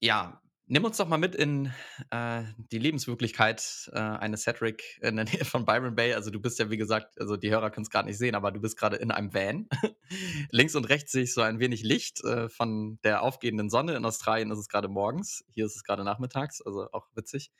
ja, 0.00 0.40
nimm 0.66 0.84
uns 0.84 0.96
doch 0.98 1.08
mal 1.08 1.18
mit 1.18 1.34
in, 1.34 1.72
äh, 2.10 2.42
die 2.72 2.78
Lebenswirklichkeit, 2.78 3.90
äh, 3.92 3.98
eines 3.98 4.42
Cedric 4.42 4.98
in 5.00 5.16
der 5.16 5.24
Nähe 5.32 5.44
von 5.44 5.64
Byron 5.64 5.94
Bay. 5.94 6.14
Also, 6.14 6.30
du 6.30 6.40
bist 6.40 6.58
ja, 6.58 6.70
wie 6.70 6.76
gesagt 6.76 7.20
also, 7.20 7.36
die 7.36 7.50
Hörer 7.50 7.70
können's 7.70 7.90
grad 7.90 8.06
nicht 8.06 8.18
sehen, 8.18 8.34
aber 8.34 8.52
du 8.52 8.60
bist 8.60 8.76
grade 8.76 8.96
in 8.96 9.10
einem 9.10 9.32
Van. 9.32 9.68
Links 10.50 10.74
und 10.74 10.88
rechts 10.88 11.12
sehe 11.12 11.24
ich 11.24 11.34
so 11.34 11.42
ein 11.42 11.60
wenig 11.60 11.82
Licht, 11.82 12.24
äh, 12.24 12.48
von 12.48 12.98
der 13.04 13.22
aufgehenden 13.22 13.70
Sonne. 13.70 13.96
In 13.96 14.04
Australien 14.04 14.50
ist 14.50 14.58
es 14.58 14.68
grade 14.68 14.88
morgens, 14.88 15.44
hier 15.50 15.66
ist 15.66 15.76
es 15.76 15.84
grade 15.84 16.04
nachmittags, 16.04 16.60
also 16.62 16.88
auch 16.92 17.06
witzig. 17.14 17.50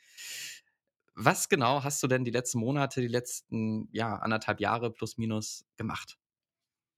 Was 1.21 1.49
genau 1.49 1.83
hast 1.83 2.01
du 2.01 2.07
denn 2.07 2.23
die 2.23 2.31
letzten 2.31 2.59
Monate, 2.59 3.01
die 3.01 3.07
letzten, 3.09 3.89
ja, 3.91 4.15
1 4.19 4.39
1/2 4.39 4.61
Jahre 4.61 4.89
plus 4.89 5.17
minus 5.17 5.65
gemacht? 5.75 6.17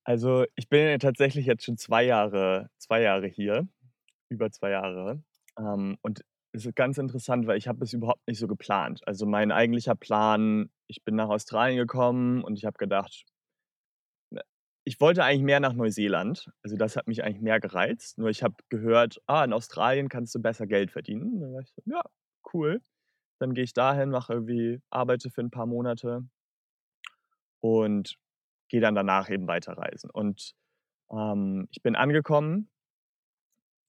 Also, 0.05 0.45
ich 0.55 0.67
bin 0.69 0.87
ja 0.87 0.97
tatsächlich 0.97 1.45
jetzt 1.45 1.63
schon 1.65 1.77
2 1.77 2.03
Jahre 2.03 2.69
2 2.79 3.01
Jahre 3.01 3.27
hier, 3.27 3.67
über 4.29 4.51
2 4.51 4.71
Jahre. 4.71 5.23
Ähm, 5.59 5.97
und 6.01 6.21
es 6.53 6.65
ist 6.65 6.75
ganz 6.75 6.97
interessant, 6.99 7.47
weil 7.47 7.57
ich 7.57 7.67
habe 7.67 7.79
das 7.79 7.93
überhaupt 7.93 8.27
nicht 8.27 8.39
so 8.39 8.47
geplant. 8.47 9.01
Also, 9.07 9.25
mein 9.27 9.51
eigentlicher 9.51 9.95
Plan 9.95 10.71
ich 10.87 11.03
bin 11.05 11.15
nach 11.15 11.29
Australien 11.29 11.77
gekommen 11.79 12.43
und 12.43 12.57
ich 12.57 12.65
habe 12.65 12.77
gedacht 12.77 13.25
ich 14.83 14.99
wollte 14.99 15.23
eigentlich 15.23 15.43
mehr 15.43 15.59
nach 15.59 15.73
Neuseeland. 15.73 16.49
Also, 16.63 16.75
das 16.75 16.95
hat 16.95 17.07
mich 17.07 17.23
eigentlich 17.23 17.41
mehr 17.41 17.59
gereizt. 17.59 18.17
Nur 18.17 18.29
ich 18.29 18.41
habe 18.43 18.55
gehört: 18.69 19.21
„Ah, 19.27 19.43
in 19.43 19.53
Australien 19.53 20.09
kannst 20.09 20.33
du 20.35 20.39
besser 20.41 20.65
Geld 20.67 20.91
verdienen.“ 20.91 21.33
Und 21.35 21.41
dann 21.41 21.53
war 21.53 21.61
ich 21.61 21.69
so: 21.69 21.81
„Ja, 21.85 22.01
cool.“ 22.53 22.81
Dann 23.41 23.55
gehe 23.55 23.63
ich 23.63 23.73
dahin, 23.73 24.11
mache 24.11 24.33
irgendwie 24.33 24.81
arbeite 24.91 25.31
für 25.31 25.41
'n 25.41 25.49
paar 25.49 25.65
Monate 25.65 26.23
und 27.63 28.15
gehe 28.69 28.81
dann 28.81 28.95
danach 28.95 29.29
eben 29.29 29.47
weiterreisen. 29.47 30.09
Und, 30.11 30.53
ähm, 31.11 31.67
ich 31.71 31.81
bin 31.83 31.95
angekommen 31.95 32.67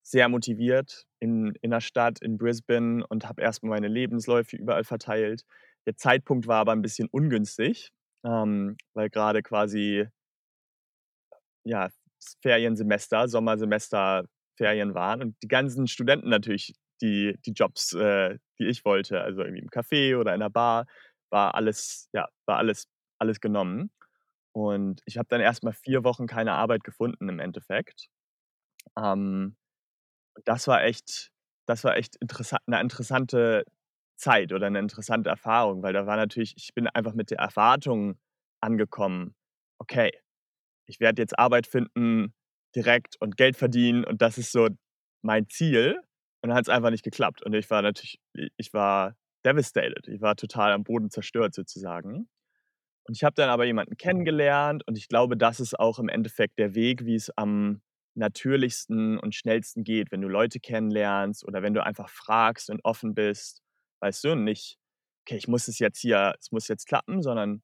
sehr 0.06 0.28
motiviert 0.28 1.04
in 1.20 1.54
in 1.62 1.70
'ner 1.70 1.80
Stadt 1.80 2.20
in 2.20 2.36
Brisbane 2.36 3.06
und 3.08 3.26
habe 3.28 3.40
erst 3.42 3.62
mal 3.62 3.70
meine 3.70 3.88
Lebensläufe 3.88 4.56
überall 4.56 4.84
verteilt. 4.84 5.44
Der 5.86 5.96
Zeitpunkt 5.96 6.46
war 6.46 6.58
aber 6.58 6.72
'n 6.72 6.82
bisschen 6.82 7.08
ungünstig, 7.10 7.90
ähm, 8.24 8.76
weil 8.94 9.08
grade 9.10 9.42
quasi 9.42 10.08
ja, 11.66 11.88
Feriensemester, 12.42 13.28
Sommersemester, 13.28 14.24
Ferien 14.56 14.94
waren 14.94 15.22
und 15.22 15.36
die 15.42 15.48
ganzen 15.48 15.86
Studenten 15.88 16.28
natürlich 16.28 16.74
die 17.02 17.38
die 17.46 17.52
Jobs, 17.52 17.92
äh, 17.94 18.38
die 18.60 18.66
ich 18.68 18.84
wollte, 18.86 19.20
also 19.22 19.42
irgendwie 19.42 19.62
im 19.62 19.70
Café 19.70 20.18
oder 20.18 20.34
in 20.34 20.40
'ner 20.40 20.50
Bar, 20.50 20.86
war 21.30 21.54
alles 21.56 22.08
ja, 22.14 22.28
war 22.46 22.58
alles 22.58 22.88
alles 23.20 23.40
genommen. 23.40 23.90
Und 24.54 25.02
ich 25.06 25.18
habe 25.18 25.28
dann 25.30 25.40
erst 25.42 25.64
mal 25.64 25.72
4 25.74 26.04
Wochen 26.04 26.26
keine 26.28 26.52
Arbeit 26.54 26.84
gefunden 26.84 27.28
im 27.30 27.40
Endeffekt. 27.40 28.08
Ähm, 28.98 29.56
das 30.46 30.68
war 30.68 30.84
echt 30.84 31.30
das 31.66 31.84
war 31.84 31.96
echt 31.96 32.16
interessa 32.18 32.58
'ne 32.66 32.80
interessante 32.82 33.64
Zeit 34.18 34.52
oder 34.54 34.70
'ne 34.70 34.78
interessante 34.80 35.30
Erfahrung, 35.30 35.82
weil 35.84 35.92
da 35.94 36.06
war 36.06 36.16
natürlich 36.16 36.54
ich 36.58 36.74
bin 36.74 36.88
einfach 36.88 37.14
mit 37.14 37.30
der 37.32 37.38
Erwartung 37.40 38.18
angekommen: 38.62 39.34
„Okay, 39.80 40.12
ich 40.86 41.00
werde 41.00 41.22
jetzt 41.22 41.38
Arbeit 41.38 41.66
finden 41.68 42.34
direkt 42.76 43.16
und 43.20 43.36
Geld 43.38 43.56
verdienen 43.56 44.04
und 44.04 44.22
das 44.22 44.38
ist 44.38 44.52
so 44.52 44.68
mein 45.22 45.48
Ziel.“ 45.50 46.00
Und 46.42 46.50
dann 46.50 46.56
hat's 46.58 46.68
einfach 46.68 46.90
nicht 46.90 47.04
geklappt. 47.04 47.42
Und 47.42 47.54
ich 47.54 47.70
war 47.70 47.82
natürlich 47.82 48.20
ich 48.56 48.72
war 48.74 49.16
devastated. 49.44 50.08
Ich 50.08 50.20
war 50.20 50.36
total 50.36 50.72
am 50.72 50.84
Boden 50.84 51.10
zerstört 51.10 51.54
sozusagen. 51.54 52.28
Und 53.04 53.16
ich 53.16 53.24
habe 53.24 53.34
dann 53.34 53.50
aber 53.50 53.64
jemanden 53.64 53.96
kennengelernt 53.96 54.84
und 54.86 54.96
ich 54.98 55.08
glaube, 55.08 55.36
das 55.36 55.60
ist 55.60 55.78
auch 55.78 55.98
im 55.98 56.08
Endeffekt 56.08 56.58
der 56.58 56.74
Weg, 56.74 57.04
wie 57.04 57.16
es 57.16 57.30
am 57.36 57.82
natürlichsten 58.14 59.18
und 59.18 59.34
schnellsten 59.34 59.84
geht, 59.84 60.12
wenn 60.12 60.20
du 60.22 60.28
Leute 60.28 60.60
kennenlernst 60.60 61.44
oder 61.44 61.62
wenn 61.62 61.74
du 61.74 61.84
einfach 61.84 62.08
fragst 62.10 62.70
und 62.70 62.84
offen 62.84 63.14
bist, 63.14 63.62
weißt 64.00 64.24
du? 64.24 64.36
Nicht: 64.36 64.78
„Okay, 65.26 65.36
ich 65.38 65.48
muss 65.48 65.68
es 65.68 65.78
jetzt 65.80 65.98
hier 66.00 66.34
es 66.40 66.52
muss 66.52 66.68
jetzt 66.68 66.86
klappen“, 66.86 67.22
sondern 67.22 67.62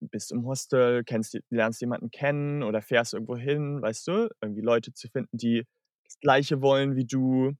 bist 0.00 0.32
im 0.32 0.46
Hostel, 0.46 1.04
kennst 1.04 1.38
lernst 1.50 1.80
jemanden 1.80 2.10
kennen 2.10 2.62
oder 2.62 2.82
fährst 2.82 3.14
irgendwo 3.14 3.36
hin, 3.36 3.82
weißt 3.82 4.06
du? 4.08 4.28
Irgendwie 4.42 4.62
Leute 4.62 4.92
zu 4.94 5.08
finden, 5.08 5.36
die 5.38 5.64
das 6.04 6.18
Gleiche 6.20 6.62
wollen 6.62 6.96
wie 6.96 7.06
du. 7.06 7.52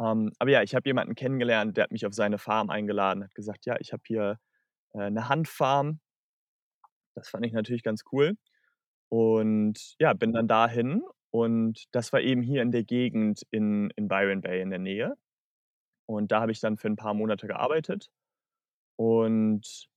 Ähm, 0.00 0.32
aber 0.38 0.50
ja, 0.50 0.62
ich 0.62 0.74
habe 0.74 0.88
jemanden 0.88 1.14
kennengelernt, 1.14 1.76
der 1.76 1.84
hat 1.84 1.92
mich 1.92 2.06
auf 2.06 2.14
seine 2.14 2.38
Farm 2.38 2.70
eingeladen, 2.70 3.24
hat 3.24 3.34
gesagt: 3.34 3.66
„Ja, 3.66 3.76
ich 3.80 3.92
habe 3.92 4.02
hier, 4.06 4.38
äh, 4.94 5.10
'ne 5.10 5.28
Hanf-Farm.“ 5.28 6.00
Das 7.16 7.28
fand 7.28 7.46
ich 7.46 7.52
natürlich 7.52 7.82
ganz 7.82 8.02
cool. 8.12 8.36
Und 9.10 9.96
ja, 10.00 10.14
bin 10.14 10.32
dann 10.32 10.48
dahin 10.48 11.02
und 11.30 11.84
das 11.92 12.12
war 12.12 12.20
eben 12.22 12.42
hier 12.42 12.62
in 12.62 12.72
der 12.72 12.84
Gegend 12.84 13.42
in 13.50 13.90
in 13.96 14.08
Byron 14.08 14.42
Bay 14.42 14.62
in 14.62 14.70
der 14.70 14.78
Nähe. 14.80 15.16
Und 16.06 16.32
da 16.32 16.40
habe 16.42 16.52
ich 16.52 16.60
dann 16.60 16.78
für 16.78 16.88
'n 16.88 16.96
paar 16.96 17.14
Monate 17.14 17.46
gearbeitet. 17.48 18.10
Und 18.96 19.88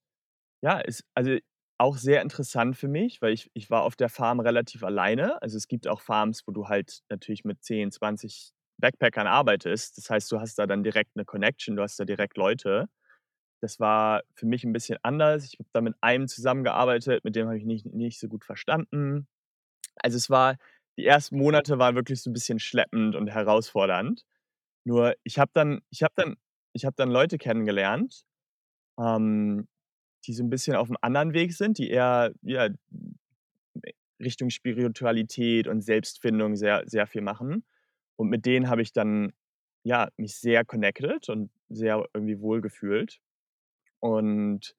ja, 0.62 0.80
es 0.80 1.04
also 1.14 1.36
auch 1.78 1.96
sehr 1.98 2.22
interessant 2.22 2.76
für 2.76 2.88
mich, 2.88 3.22
weil 3.22 3.32
ich 3.34 3.50
ich 3.54 3.70
war 3.70 3.84
auf 3.84 3.96
der 3.96 4.08
Farm 4.10 4.40
relativ 4.40 4.84
alleine. 4.84 5.40
Also, 5.42 5.56
es 5.58 5.68
gibt 5.68 5.88
auch 5.88 6.00
Farms, 6.02 6.44
wo 6.46 6.52
du 6.52 6.68
halt 6.68 7.00
natürlich 7.10 7.44
mit 7.44 7.64
10, 7.64 7.90
20 7.92 8.52
Backpackern 8.78 9.26
arbeitest. 9.26 9.98
Das 9.98 10.10
heißt, 10.10 10.30
du 10.32 10.40
hast 10.40 10.58
da 10.58 10.66
dann 10.66 10.82
direkt 10.84 11.16
'ne 11.16 11.24
Connection, 11.24 11.76
du 11.76 11.82
hast 11.82 11.98
da 12.00 12.04
direkt 12.04 12.36
Leute. 12.36 12.88
Das 13.62 13.80
war 13.80 14.22
für 14.34 14.46
mich 14.46 14.64
'n 14.64 14.72
bisschen 14.74 14.98
anders. 15.02 15.44
Ich 15.46 15.54
habe 15.60 15.68
da 15.72 15.80
mit 15.82 15.94
einem 16.02 16.28
zusammengearbeitet, 16.28 17.24
mit 17.24 17.36
dem 17.36 17.46
habe 17.48 17.58
ich 17.58 17.64
nicht 17.66 17.86
nicht 17.86 18.20
so 18.20 18.28
gut 18.28 18.44
verstanden. 18.44 19.28
Also, 19.96 20.16
es 20.18 20.30
war 20.30 20.56
die 20.98 21.06
ersten 21.06 21.38
Monate 21.38 21.78
waren 21.78 21.96
wirklich 21.96 22.22
so 22.22 22.30
'n 22.30 22.34
bisschen 22.34 22.60
schleppend 22.60 23.16
und 23.16 23.28
herausfordernd. 23.28 24.24
Nur 24.84 25.14
ich 25.24 25.38
habe 25.40 25.50
dann 25.54 25.82
ich 25.90 26.02
habe 26.04 26.14
dann 26.16 26.36
ich 26.74 26.84
habe 26.86 26.96
dann 26.96 27.10
Leute 27.10 27.38
kennengelernt, 27.38 28.24
ähm, 29.00 29.68
die 30.26 30.34
so 30.34 30.42
'n 30.44 30.50
bisschen 30.50 30.76
auf'm 30.76 30.96
anderen 31.02 31.34
Weg 31.34 31.54
sind, 31.54 31.78
die 31.78 31.90
eher, 31.90 32.32
ja, 32.42 32.68
Richtung 34.20 34.50
Spiritualität 34.50 35.68
und 35.68 35.82
Selbstfindung 35.82 36.56
sehr 36.56 36.84
sehr 36.86 37.06
viel 37.08 37.22
machen. 37.22 37.64
Und 38.18 38.28
mit 38.30 38.46
denen 38.46 38.68
habe 38.68 38.82
ich 38.82 38.92
dann, 38.92 39.32
ja, 39.84 40.08
mich 40.16 40.36
sehr 40.36 40.64
connected 40.64 41.28
und 41.28 41.50
sehr 41.68 42.04
irgendwie 42.14 42.40
wohlgefühlt 42.40 43.20
und 44.00 44.74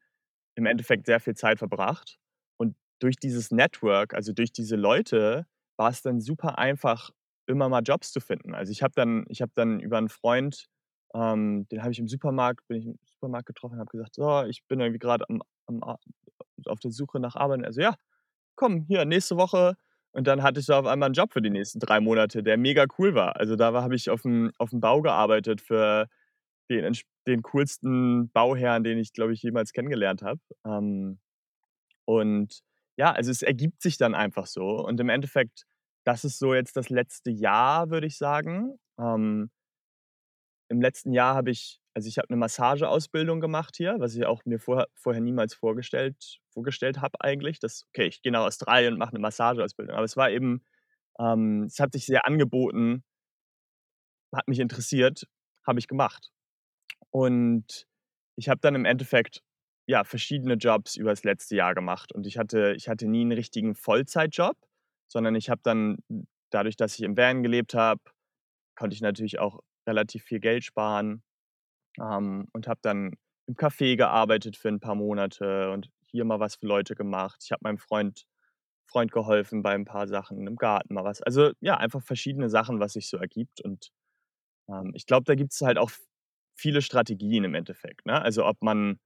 im 0.56 0.66
Endeffekt 0.68 1.06
sehr 1.08 1.20
viel 1.22 1.36
Zeit 1.36 1.60
verbracht. 1.60 2.20
Und 2.58 2.76
durch 3.00 3.18
dieses 3.18 3.52
Network, 3.52 4.14
also 4.16 4.34
durch 4.34 4.52
diese 4.54 4.76
Leute, 4.78 5.48
war's 5.78 6.02
dann 6.04 6.22
super 6.22 6.58
einfach, 6.60 7.12
immer 7.48 7.70
mal 7.70 7.82
Jobs 7.84 8.12
zu 8.14 8.20
finden. 8.22 8.56
Also, 8.56 8.72
ich 8.74 8.84
habe 8.84 8.94
dann 8.96 9.26
ich 9.30 9.42
habe 9.42 9.52
dann 9.56 9.80
über 9.82 9.98
'n 10.00 10.10
Freund, 10.10 10.68
ähm, 11.16 11.68
den 11.70 11.82
habe 11.84 11.92
ich 11.94 12.00
im 12.00 12.08
Supermarkt 12.10 12.68
bin 12.68 12.78
ich 12.80 12.88
im 12.88 13.00
Supermarkt 13.06 13.48
getroffen 13.48 13.80
habe 13.80 13.90
gesagt: 13.92 14.16
„So, 14.16 14.44
ich 14.46 14.66
bin 14.68 14.80
irgendwie 14.82 15.00
A 15.84 15.98
auf 16.68 16.80
der 16.82 16.92
Suche 16.92 17.20
nach 17.22 17.36
Arbeit.“ 17.38 17.60
Und 17.60 17.66
er 17.66 17.74
so: 17.74 17.82
„Ja, 17.82 17.96
komm, 18.56 18.84
hier 18.88 19.06
nächste 19.06 19.38
Woche.“ 19.38 19.78
Und 20.16 20.28
dann 20.28 20.42
hatte 20.44 20.60
ich 20.60 20.66
da 20.66 20.80
auf 20.80 20.86
einmal 20.88 21.10
'n 21.10 21.14
Job 21.14 21.32
für 21.34 21.42
die 21.42 21.50
nächsten 21.52 21.80
3 21.80 22.00
Monate, 22.00 22.42
der 22.44 22.58
mega 22.58 22.86
cool 22.98 23.14
war. 23.16 23.36
Also, 23.38 23.56
da 23.56 23.72
habe 23.74 23.96
ich 23.96 24.10
auf'm 24.10 24.52
auf'm 24.58 24.80
Bau 24.80 25.02
gearbeitet 25.02 25.62
für 25.62 26.08
den 26.72 26.96
den 27.28 27.44
coolsten 27.44 28.30
Bauherrn, 28.32 28.84
den 28.84 28.98
ich, 29.00 29.14
glaube 29.14 29.34
ich, 29.34 29.44
jemals 29.44 29.74
kennengelernt 29.74 30.24
habe. 30.24 30.40
Ähm, 30.66 31.20
und 32.06 32.62
ja, 32.98 33.12
also, 33.14 33.32
es 33.32 33.44
ergibt 33.44 33.82
sich 33.84 33.98
dann 33.98 34.16
einfach 34.16 34.48
so. 34.48 34.66
Und 34.86 35.00
im 35.02 35.10
Endeffekt, 35.10 35.66
das 36.06 36.26
ist 36.26 36.40
so 36.40 36.56
jetzt 36.56 36.78
das 36.78 36.90
letzte 36.90 37.32
Jahr, 37.32 37.90
würde 37.92 38.08
ich 38.08 38.18
sagen. 38.18 38.78
Ähm 39.00 39.50
im 40.72 40.82
letzten 40.82 41.12
Jahr 41.14 41.36
habe 41.36 41.50
ich 41.52 41.80
also, 41.96 42.08
ich 42.08 42.18
habe 42.20 42.28
'ne 42.32 42.38
Massageausbildung 42.38 43.40
gemacht 43.42 43.76
hier, 43.78 43.96
was 44.00 44.16
ich 44.16 44.26
auch 44.26 44.46
mir 44.46 44.60
vorher 44.60 44.88
vorher 44.96 45.22
niemals 45.22 45.54
vorgestellt 45.56 46.40
vorgestellt 46.54 47.02
habe 47.02 47.20
eigentlich, 47.22 47.60
dass 47.60 47.86
okay, 47.90 48.08
ich 48.08 48.22
gehe 48.22 48.32
nach 48.32 48.42
Australien 48.46 48.94
und 48.94 49.00
mache 49.00 49.14
'ne 49.16 49.20
Massageausbildung. 49.20 49.96
Aber 49.96 50.06
es 50.06 50.18
war 50.18 50.30
eben 50.32 50.64
ähm, 51.20 51.64
es 51.66 51.80
hat 51.80 51.94
sich 51.94 52.06
sehr 52.08 52.26
angeboten 52.28 53.04
hat 54.34 54.48
mich 54.48 54.60
interessiert, 54.60 55.24
habe 55.66 55.80
ich 55.80 55.88
gemacht. 55.88 56.30
Und 57.12 57.88
ich 58.38 58.50
habe 58.50 58.60
dann 58.62 58.76
im 58.76 58.86
Endeffekt, 58.86 59.42
ja, 59.88 60.04
verschiedene 60.06 60.56
Jobs 60.56 60.96
übers 60.98 61.24
letzte 61.24 61.56
Jahr 61.58 61.76
gemacht. 61.76 62.14
Und 62.14 62.28
ich 62.28 62.38
hatte 62.38 62.74
ich 62.78 62.90
hatte 62.90 63.08
nie 63.08 63.24
'n 63.24 63.32
richtigen 63.34 63.76
Vollzeitjob, 63.76 64.58
sondern 65.08 65.36
ich 65.36 65.50
habe 65.50 65.62
dann 65.64 65.98
dadurch, 66.52 66.78
dass 66.78 66.96
ich 66.96 67.04
im 67.04 67.18
Van 67.18 67.44
gelebt 67.44 67.74
habe, 67.76 68.02
konnte 68.78 68.96
ich 68.96 69.02
natürlich 69.02 69.40
auch 69.40 69.62
relativ 69.88 70.24
viel 70.26 70.40
Geld 70.42 70.64
sparen, 70.66 71.24
ähm, 72.02 72.48
und 72.54 72.68
habe 72.68 72.80
dann 72.84 73.14
im 73.48 73.56
Café 73.56 73.96
gearbeitet 73.98 74.58
für 74.58 74.70
'n 74.70 74.80
paar 74.80 74.96
Monate 74.96 75.72
und 75.72 75.90
hier 76.08 76.26
mal 76.26 76.40
was 76.40 76.56
für 76.56 76.68
Leute 76.68 76.96
gemacht. 76.96 77.42
Ich 77.46 77.52
habe 77.52 77.62
meinem 77.64 77.78
Freund 77.80 78.26
Freund 78.88 79.12
geholfen 79.12 79.64
bei 79.64 79.76
'n 79.76 79.86
paar 79.86 80.08
Sachen, 80.08 80.48
im 80.48 80.56
Garten 80.58 80.94
mal 80.96 81.04
was. 81.06 81.22
Also, 81.24 81.52
ja, 81.62 81.78
einfach 81.78 82.02
verschiedene 82.04 82.50
Sachen, 82.50 82.80
was 82.82 82.94
sich 82.94 83.10
so 83.10 83.18
ergibt. 83.18 83.62
Und, 83.62 83.92
ähm, 84.70 84.92
ich 84.96 85.06
glaube, 85.08 85.26
da 85.26 85.36
gibt's 85.36 85.62
halt 85.62 85.78
auch 85.80 85.92
viele 86.58 86.82
Strategien 86.84 87.44
im 87.46 87.56
Endeffekt, 87.56 88.06
ne? 88.08 88.22
Also, 88.22 88.46
ob 88.48 88.62
man 88.64 89.00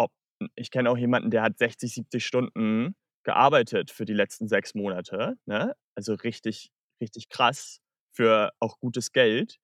ob 0.00 0.10
ich 0.56 0.70
kenne 0.70 0.90
auch 0.90 0.98
jemanden, 0.98 1.30
der 1.30 1.42
hat 1.42 1.58
60, 1.58 1.94
70 1.94 2.24
Stunden 2.26 2.94
gearbeitet 3.24 3.90
für 3.90 4.04
die 4.04 4.14
letzten 4.14 4.48
6 4.48 4.74
Monate, 4.74 5.36
ne? 5.46 5.74
Also, 5.94 6.14
richtig 6.14 6.70
richtig 7.00 7.28
krass 7.28 7.80
für 8.12 8.52
auch 8.60 8.78
gutes 8.78 9.12
Geld. 9.12 9.58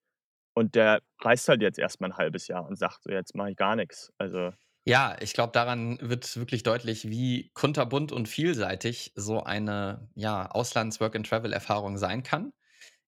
Und 0.59 0.75
der 0.75 1.01
reist 1.21 1.47
halt 1.49 1.61
jetzt 1.61 1.79
erst 1.79 2.01
mal 2.01 2.07
'n 2.11 2.17
1/2 2.17 2.47
Jahr 2.49 2.65
und 2.67 2.77
sagt 2.77 3.03
so: 3.03 3.11
„Jetzt 3.11 3.33
mache 3.35 3.51
ich 3.51 3.57
gar 3.57 3.75
nix.“ 3.77 4.11
Also 4.17 4.51
Ja, 4.87 5.17
ich 5.19 5.33
glaube, 5.33 5.51
daran 5.51 5.99
wird 6.01 6.35
wirklich 6.37 6.63
deutlich, 6.63 7.09
wie 7.09 7.51
kunterbunt 7.53 8.11
und 8.11 8.27
vielseitig 8.29 9.11
so 9.15 9.43
eine, 9.43 10.09
ja, 10.15 10.49
Auslands-Work-and-Travel-Erfahrung 10.49 11.97
sein 11.97 12.23
kann. 12.23 12.53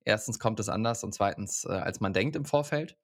1. 0.06 0.40
kommt 0.40 0.60
es 0.60 0.70
anders 0.70 1.04
und 1.04 1.14
2., 1.14 1.66
äh, 1.66 1.72
als 1.74 2.00
man 2.02 2.14
denkt 2.14 2.36
im 2.36 2.46
Vorfeld. 2.46 2.98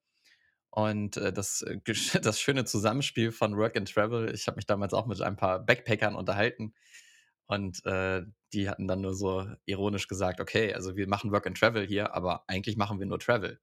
Und, 0.70 1.16
äh, 1.18 1.32
das, 1.32 1.62
äh, 1.62 1.78
das 2.22 2.40
schöne 2.40 2.64
Zusammenspiel 2.66 3.32
von 3.32 3.56
Work 3.58 3.76
and 3.76 3.92
Travel 3.92 4.34
ich 4.34 4.46
habe 4.48 4.56
mich 4.56 4.66
damals 4.66 4.94
auch 4.94 5.06
mit 5.06 5.20
ein 5.22 5.36
paar 5.36 5.60
Backpackern 5.64 6.16
unterhalten 6.16 6.74
und, 7.46 7.84
äh, 7.86 8.22
die 8.54 8.68
hatten 8.70 8.88
dann 8.88 9.02
nur 9.02 9.14
so 9.14 9.46
ironisch 9.66 10.08
gesagt: 10.08 10.40
„Okay, 10.40 10.74
also, 10.74 10.96
wir 10.96 11.08
machen 11.08 11.32
Work 11.32 11.46
and 11.48 11.58
Travel 11.58 11.86
hier, 11.86 12.14
aber 12.14 12.44
eigentlich 12.48 12.76
machen 12.78 12.98
wir 13.00 13.06
nur 13.06 13.20
Travel.“ 13.20 13.60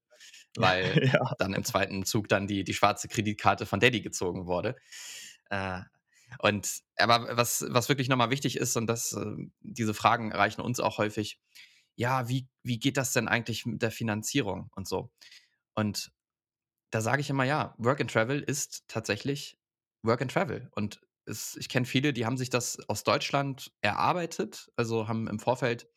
Weil 0.56 1.04
Ja. 1.14 1.36
dann 1.38 1.54
im 1.54 1.64
2. 1.66 2.06
Zug 2.06 2.30
dann 2.30 2.48
die 2.48 2.64
die 2.64 2.74
schwarze 2.74 3.08
Kreditkarte 3.10 3.66
von 3.66 3.80
Daddy 3.80 4.02
gezogen 4.02 4.48
wurde. 4.48 4.76
Äh, 5.50 5.82
und 6.40 6.82
aber 6.98 7.38
was 7.38 7.66
was 7.70 7.90
wirklich 7.90 8.10
noch 8.10 8.18
mal 8.18 8.30
wichtig 8.32 8.58
ist 8.58 8.78
und 8.78 8.88
das 8.88 9.14
ähm, 9.14 9.54
diese 9.62 9.94
Fragen 9.94 10.32
erreichen 10.32 10.62
uns 10.62 10.80
auch 10.82 10.98
häufig: 11.00 11.40
„Ja, 11.96 12.30
wie 12.30 12.48
wie 12.64 12.80
geht 12.80 12.98
das 12.98 13.14
denn 13.14 13.28
eigentlich 13.30 13.66
mit 13.66 13.82
der 13.84 13.92
Finanzierung 13.92 14.70
und 14.76 14.88
so?“ 14.88 15.12
Und 15.76 16.12
da 16.92 17.02
sage 17.02 17.22
ich 17.22 17.30
immer: 17.30 17.44
„Ja, 17.46 17.76
Work 17.80 18.02
and 18.02 18.12
Travel 18.12 18.42
ist 18.42 18.86
tatsächlich 18.88 19.60
Work 20.04 20.22
and 20.24 20.32
Travel.“ 20.32 20.70
Und 20.76 21.02
es 21.26 21.56
ich 21.58 21.70
kenne 21.70 21.86
viele, 21.88 22.14
die 22.14 22.26
haben 22.26 22.38
sich 22.38 22.50
das 22.52 22.80
aus 22.90 23.04
Deutschland 23.06 23.74
erarbeitet, 23.82 24.72
also, 24.78 25.08
haben 25.10 25.28
im 25.28 25.40
Vorfeld, 25.40 25.88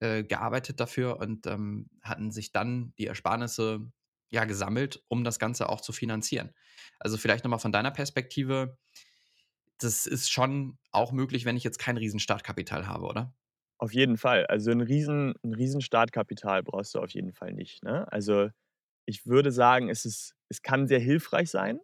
äh, 0.00 0.24
gearbeitet 0.24 0.80
dafür 0.80 1.18
und, 1.20 1.46
ähm, 1.46 1.88
hatten 2.02 2.30
sich 2.32 2.52
dann 2.52 2.94
die 2.98 3.06
Ersparnisse, 3.06 3.80
ja, 4.32 4.44
gesammelt, 4.44 5.02
um 5.08 5.24
das 5.24 5.38
Ganze 5.40 5.68
auch 5.68 5.80
zu 5.80 5.92
finanzieren. 5.92 6.52
Also, 7.00 7.16
vielleicht 7.18 7.44
noch 7.44 7.50
mal 7.50 7.58
von 7.58 7.72
deiner 7.72 7.90
Perspektive 7.92 8.76
das 9.78 10.06
ist 10.06 10.30
schon 10.30 10.78
auch 10.92 11.10
möglich, 11.12 11.44
wenn 11.46 11.56
ich 11.56 11.64
jetzt 11.64 11.78
kein 11.78 11.96
Riesen-Startkapital 11.96 12.86
habe, 12.86 13.06
oder? 13.06 13.34
Auf 13.78 13.94
jeden 13.94 14.18
Fall. 14.18 14.44
Also, 14.46 14.70
'n 14.70 14.82
Riesen 14.82 15.34
'n 15.42 15.54
Riesen-Startkapital 15.54 16.62
brauchst 16.62 16.94
du 16.94 16.98
auf 17.00 17.10
jeden 17.12 17.32
Fall 17.32 17.52
nicht, 17.54 17.82
ne? 17.82 18.06
Also, 18.12 18.50
ich 19.06 19.26
würde 19.26 19.52
sagen, 19.52 19.88
es 19.90 20.04
ist 20.04 20.34
es 20.50 20.62
kann 20.62 20.86
sehr 20.88 20.98
hilfreich 21.00 21.50
sein, 21.50 21.80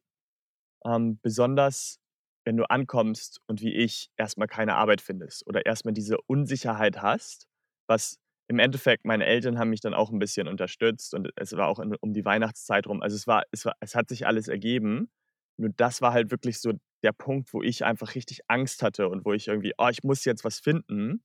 ähm, 0.87 1.21
besonders 1.23 2.01
wenn 2.45 2.57
du 2.59 2.65
ankommst 2.71 3.41
und 3.49 3.63
wie 3.63 3.75
ich 3.75 4.11
erst 4.17 4.39
mal 4.39 4.47
keine 4.49 4.77
Arbeit 4.77 5.01
findest 5.03 5.47
oder 5.49 5.67
erst 5.67 5.85
mal 5.87 5.93
diese 5.93 6.19
Unsicherheit 6.23 7.03
hast, 7.03 7.49
was 7.89 8.19
im 8.49 8.59
Endeffekt 8.61 9.05
meine 9.07 9.27
Eltern 9.27 9.59
haben 9.59 9.71
mich 9.71 9.81
dann 9.81 9.95
auch 9.95 10.11
'n 10.13 10.19
bisschen 10.21 10.49
unterstützt 10.49 11.15
und 11.15 11.31
es 11.37 11.53
war 11.55 11.69
auch 11.69 11.81
in 11.81 11.95
um 12.01 12.13
die 12.15 12.25
Weihnachtszeit 12.25 12.87
rum. 12.89 13.03
Also, 13.03 13.17
es 13.17 13.27
war 13.27 13.45
es 13.53 13.65
war 13.67 13.75
es 13.81 13.95
hat 13.97 14.09
sich 14.09 14.27
alles 14.27 14.49
ergeben. 14.49 15.11
Nur 15.59 15.71
das 15.77 16.03
war 16.03 16.13
halt 16.13 16.31
wirklich 16.31 16.61
so 16.61 16.73
der 17.05 17.13
Punkt, 17.13 17.53
wo 17.55 17.63
ich 17.63 17.85
einfach 17.85 18.15
richtig 18.17 18.41
Angst 18.49 18.83
hatte 18.83 19.09
und 19.09 19.25
wo 19.27 19.33
ich 19.35 19.49
irgendwie: 19.49 19.73
„Oh, 19.79 19.89
ich 19.91 20.05
muss 20.05 20.25
jetzt 20.25 20.45
was 20.45 20.61
finden.“ 20.61 21.23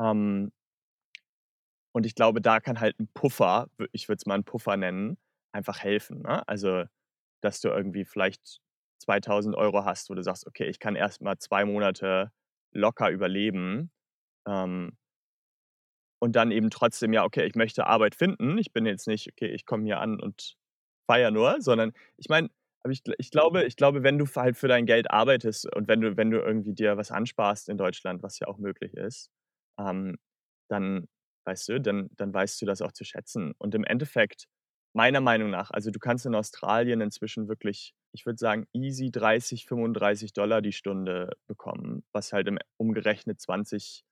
Ähm 0.00 0.52
und 1.96 2.04
ich 2.06 2.14
glaube, 2.14 2.42
da 2.42 2.60
kann 2.60 2.78
halt 2.80 2.98
'n 3.00 3.08
Puffer 3.14 3.68
ich 3.92 4.08
würde 4.08 4.18
es 4.20 4.26
mal 4.26 4.34
'n 4.36 4.44
Puffer 4.44 4.76
nennen, 4.76 5.16
einfach 5.52 5.78
helfen, 5.82 6.22
ne? 6.22 6.46
Also, 6.46 6.84
dass 7.42 7.60
du 7.62 7.68
irgendwie 7.70 8.04
vielleicht 8.04 8.60
2.000 8.98 9.56
€ 9.56 9.84
hast, 9.86 10.10
wo 10.10 10.14
du 10.14 10.22
sagst: 10.22 10.46
„Okay, 10.46 10.66
ich 10.68 10.78
kann 10.80 10.96
erst 10.96 11.22
mal 11.22 11.38
2 11.38 11.64
Monate 11.64 12.32
locker 12.72 13.10
überleben.“ 13.10 13.90
Ähm 14.48 14.96
und 16.20 16.36
dann 16.36 16.50
eben 16.52 16.70
trotzdem, 16.70 17.12
ja, 17.12 17.24
okay, 17.24 17.46
ich 17.46 17.54
möchte 17.56 17.86
Arbeit 17.86 18.14
finden. 18.16 18.58
Ich 18.58 18.72
bin 18.72 18.86
jetzt 18.86 19.06
nicht: 19.08 19.28
„Okay, 19.32 19.48
ich 19.48 19.66
komme 19.66 19.84
hier 19.84 20.00
an 20.00 20.20
und 20.20 20.56
feiere 21.10 21.30
nur“, 21.32 21.56
sondern 21.60 21.92
ich 22.18 22.28
meine 22.28 22.50
aber 22.84 22.92
ich 22.92 23.02
ich 23.18 23.30
glaube 23.32 23.64
ich 23.64 23.76
glaube, 23.76 24.02
wenn 24.04 24.18
du 24.18 24.26
halt 24.36 24.56
für 24.56 24.68
dein 24.68 24.86
Geld 24.86 25.10
arbeitest 25.10 25.74
und 25.76 25.88
wenn 25.88 26.00
du 26.02 26.16
wenn 26.16 26.30
du 26.30 26.38
irgendwie 26.40 26.74
dir 26.74 26.96
was 26.96 27.10
ansparst 27.12 27.68
in 27.68 27.78
Deutschland, 27.78 28.22
was 28.22 28.38
ja 28.40 28.46
auch 28.48 28.58
möglich 28.58 28.94
ist, 28.94 29.30
ähm, 29.80 30.16
dann 30.70 31.06
weißt 31.46 31.68
du, 31.70 31.80
dann 31.80 32.10
dann 32.16 32.32
weißt 32.34 32.60
du 32.62 32.66
das 32.66 32.82
auch 32.82 32.92
zu 32.92 33.04
schätzen. 33.04 33.54
Und 33.58 33.74
im 33.74 33.84
Endeffekt, 33.84 34.46
meiner 34.94 35.20
Meinung 35.20 35.50
nach 35.50 35.70
also, 35.72 35.90
du 35.90 35.98
kannst 36.00 36.26
in 36.26 36.34
Australien 36.36 37.00
inzwischen 37.02 37.48
wirklich, 37.48 37.94
ich 38.12 38.26
würde 38.26 38.38
sagen, 38.38 38.66
easy 38.72 39.10
30, 39.12 39.66
35 39.66 40.32
$ 40.34 40.62
die 40.62 40.72
Stunde 40.72 41.30
bekommen, 41.48 42.04
was 42.12 42.32
halt 42.32 42.48
im 42.48 42.58
umgerechnet 42.78 43.40
20 43.40 44.02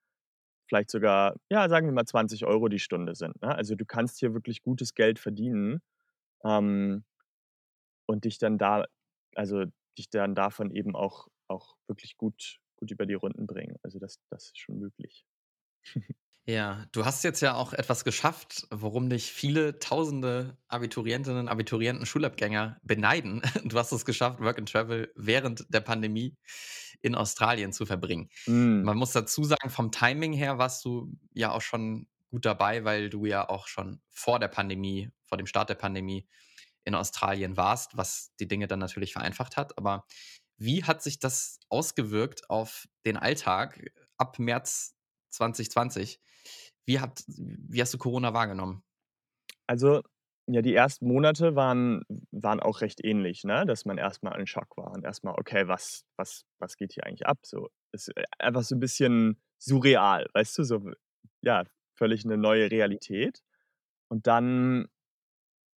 vielleicht 0.68 0.90
sogar, 0.90 1.36
ja, 1.50 1.68
sagen 1.68 1.86
wir 1.86 1.92
mal 1.94 2.06
20 2.06 2.46
€ 2.46 2.68
die 2.68 2.78
Stunde 2.80 3.14
sind, 3.14 3.40
ne? 3.42 3.54
Also, 3.54 3.74
du 3.76 3.84
kannst 3.86 4.18
hier 4.20 4.34
wirklich 4.34 4.62
gutes 4.62 4.94
Geld 4.94 5.18
verdienen, 5.18 5.80
ähm 6.44 7.04
und 8.08 8.24
dich 8.24 8.38
dann 8.38 8.58
da 8.58 8.84
also, 9.36 9.64
dich 9.98 10.10
dann 10.10 10.34
davon 10.34 10.70
eben 10.70 10.94
auch 10.96 11.28
auch 11.48 11.76
wirklich 11.88 12.16
gut 12.16 12.58
gut 12.76 12.90
über 12.90 13.06
die 13.06 13.14
Runden 13.14 13.46
bringen. 13.46 13.76
Also 13.82 13.98
das 13.98 14.18
das 14.30 14.44
ist 14.46 14.58
schon 14.58 14.78
möglich. 14.78 15.24
Ja, 16.46 16.84
du 16.92 17.06
hast 17.06 17.24
jetzt 17.24 17.40
ja 17.40 17.54
auch 17.54 17.72
etwas 17.72 18.04
geschafft, 18.04 18.66
worum 18.70 19.08
dich 19.08 19.32
viele 19.32 19.78
tausende 19.78 20.58
Abiturientinnen, 20.68 21.48
Abiturienten, 21.48 22.04
Schulabgänger 22.04 22.78
beneiden. 22.82 23.40
Du 23.64 23.78
hast 23.78 23.92
es 23.92 24.04
geschafft, 24.04 24.40
Work 24.40 24.58
and 24.58 24.70
Travel 24.70 25.10
während 25.16 25.64
der 25.72 25.80
Pandemie 25.80 26.36
in 27.00 27.14
Australien 27.14 27.72
zu 27.72 27.86
verbringen. 27.86 28.28
Mhm. 28.46 28.82
Man 28.82 28.98
muss 28.98 29.12
dazu 29.12 29.44
sagen, 29.44 29.70
vom 29.70 29.90
Timing 29.90 30.34
her 30.34 30.58
warst 30.58 30.84
du 30.84 31.16
ja 31.32 31.50
auch 31.50 31.62
schon 31.62 32.08
gut 32.30 32.44
dabei, 32.44 32.84
weil 32.84 33.08
du 33.08 33.24
ja 33.24 33.48
auch 33.48 33.66
schon 33.66 34.02
vor 34.10 34.38
der 34.38 34.48
Pandemie, 34.48 35.10
vor 35.22 35.38
dem 35.38 35.46
Start 35.46 35.70
der 35.70 35.76
Pandemie 35.76 36.26
in 36.84 36.94
Australien 36.94 37.56
warst, 37.56 37.96
was 37.96 38.34
die 38.38 38.48
Dinge 38.48 38.66
dann 38.66 38.80
natürlich 38.80 39.14
vereinfacht 39.14 39.56
hat. 39.56 39.78
Aber 39.78 40.04
wie 40.58 40.84
hat 40.84 41.02
sich 41.02 41.18
das 41.18 41.58
ausgewirkt 41.70 42.50
auf 42.50 42.86
den 43.06 43.16
Alltag 43.16 43.92
ab 44.18 44.38
März 44.38 44.94
2020? 45.30 46.20
Wie 46.88 47.00
hat 47.00 47.22
wie 47.26 47.80
hast 47.80 47.94
du 47.94 47.98
Corona 47.98 48.34
wahrgenommen? 48.34 48.82
Also, 49.68 50.02
ja, 50.48 50.62
die 50.62 50.74
ersten 50.74 51.08
Monate 51.08 51.56
waren 51.56 52.02
waren 52.32 52.60
auch 52.60 52.82
recht 52.82 53.04
ähnlich, 53.04 53.44
ne, 53.44 53.66
dass 53.66 53.84
man 53.86 53.98
erst 53.98 54.22
mal 54.24 54.38
in 54.40 54.46
Schock 54.46 54.76
war 54.76 54.92
und 54.92 55.04
erst 55.04 55.24
mal: 55.24 55.34
„Okay, 55.38 55.68
was 55.68 56.04
was 56.16 56.44
was 56.60 56.76
geht 56.76 56.92
hier 56.94 57.06
eigentlich 57.06 57.26
ab?“ 57.26 57.38
So, 57.44 57.68
ist, 57.92 58.08
äh, 58.16 58.24
einfach 58.38 58.62
so 58.64 58.76
'n 58.76 58.80
bisschen 58.80 59.40
surreal, 59.58 60.28
weißt 60.34 60.58
du, 60.58 60.64
so 60.64 60.82
ja, 61.42 61.64
völlig 61.96 62.24
'ne 62.26 62.38
neue 62.38 62.70
Realität. 62.70 63.40
Und 64.10 64.26
dann 64.28 64.88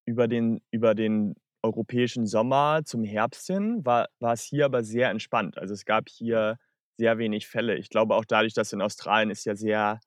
über 0.06 0.28
den 0.30 0.62
über 0.72 0.96
den 0.96 1.36
europäischen 1.64 2.28
Sommer 2.28 2.82
zum 2.86 3.04
Herbst 3.06 3.48
hin 3.48 3.86
war 3.86 4.10
war's 4.20 4.44
hier 4.44 4.66
aber 4.66 4.84
sehr 4.84 5.10
entspannt. 5.12 5.58
Also, 5.60 5.74
es 5.76 5.86
gab 5.86 6.10
hier 6.10 6.58
sehr 6.98 7.18
wenig 7.20 7.48
Fälle. 7.48 7.78
Ich 7.78 7.90
glaube 7.90 8.16
auch 8.16 8.26
dadurch, 8.26 8.54
dass 8.56 8.74
in 8.74 8.82
Australien 8.84 9.32
ist 9.32 9.46
ja 9.46 9.56
sehr 9.56 10.00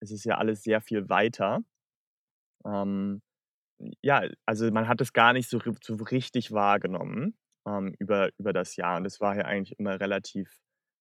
es 0.00 0.10
ist 0.12 0.24
ja 0.24 0.36
alles 0.38 0.62
sehr 0.62 0.80
viel 0.80 1.08
weiter. 1.08 1.60
Ähm, 2.66 3.22
ja, 4.02 4.24
also, 4.46 4.70
man 4.72 4.88
hat 4.88 5.00
es 5.00 5.12
gar 5.14 5.32
nicht 5.34 5.48
so 5.50 5.60
so 5.82 5.96
richtig 5.96 6.52
wahrgenommen, 6.52 7.36
ähm, 7.66 7.94
über 7.98 8.30
über 8.38 8.52
das 8.54 8.76
Jahr. 8.76 8.98
Und 8.98 9.06
es 9.06 9.20
war 9.20 9.34
hier 9.34 9.46
eigentlich 9.46 9.78
immer 9.78 10.00
relativ 10.00 10.60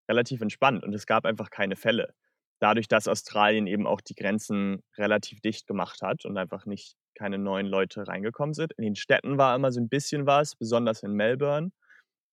relativ 0.10 0.42
entspannt 0.42 0.84
und 0.86 0.94
es 0.96 1.06
gab 1.08 1.26
einfach 1.26 1.50
keine 1.52 1.76
Fälle. 1.78 2.14
Dadurch, 2.62 2.88
dass 2.90 3.08
Australien 3.10 3.68
eben 3.68 3.88
auch 3.88 4.02
die 4.02 4.16
Grenzen 4.16 4.84
relativ 4.98 5.42
dicht 5.42 5.68
gemacht 5.68 6.02
hat 6.04 6.26
und 6.26 6.38
einfach 6.38 6.66
nicht 6.68 6.96
keine 7.16 7.38
neuen 7.40 7.68
Leute 7.68 8.08
reingekommen 8.08 8.54
sind. 8.56 8.74
In 8.78 8.84
den 8.86 8.96
Städten 8.98 9.38
war 9.40 9.56
immer 9.56 9.72
so 9.74 9.80
'n 9.82 9.90
bisschen 9.90 10.26
was, 10.28 10.56
besonders 10.58 11.04
in 11.04 11.14
Melbourne. 11.14 11.72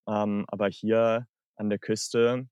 Ähm, 0.09 0.45
aber 0.49 0.69
hier 0.69 1.27
an 1.57 1.71
der 1.71 1.79
Küste 1.81 2.49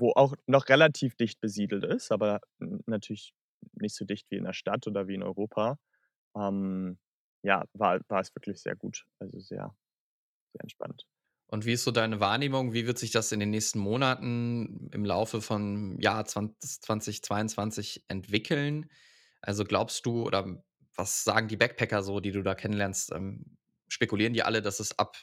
wo 0.00 0.12
auch 0.12 0.34
noch 0.46 0.68
relativ 0.68 1.14
dicht 1.16 1.40
besiedelt 1.40 1.84
ist, 1.84 2.12
aber 2.12 2.40
natürlich 2.86 3.32
nicht 3.80 3.94
so 3.94 4.04
dicht 4.04 4.26
wie 4.30 4.36
in 4.36 4.44
der 4.44 4.52
Stadt 4.52 4.86
oder 4.86 5.08
wie 5.08 5.14
in 5.14 5.22
Europa, 5.22 5.78
ähm, 6.36 6.98
ja, 7.42 7.64
war 7.74 8.00
war 8.08 8.20
es 8.20 8.34
wirklich 8.34 8.60
sehr 8.60 8.76
gut, 8.76 9.04
also, 9.20 9.40
sehr 9.40 9.74
sehr 10.52 10.62
entspannt. 10.62 11.04
Und 11.50 11.64
wie 11.64 11.72
ist 11.72 11.84
so 11.84 11.90
deine 11.90 12.20
Wahrnehmung? 12.20 12.74
Wie 12.74 12.86
wird 12.86 12.98
sich 12.98 13.10
das 13.10 13.32
in 13.32 13.40
den 13.40 13.50
nächsten 13.50 13.78
Monaten 13.78 14.90
im 14.92 15.04
Laufe 15.04 15.40
von 15.40 15.98
Jahr 15.98 16.26
zwanz 16.26 16.80
2022 16.80 18.04
entwickeln? 18.08 18.90
Also, 19.40 19.64
glaubst 19.64 20.04
du 20.04 20.24
oder 20.24 20.62
was 20.94 21.24
sagen 21.24 21.48
die 21.48 21.56
Backpacker 21.56 22.02
so, 22.02 22.20
die 22.20 22.32
du 22.32 22.42
da 22.42 22.54
kennenlernst? 22.54 23.12
Ähm, 23.12 23.56
spekulieren 23.88 24.34
die 24.34 24.42
alle, 24.42 24.60
dass 24.60 24.80
es 24.80 24.98
ab 24.98 25.16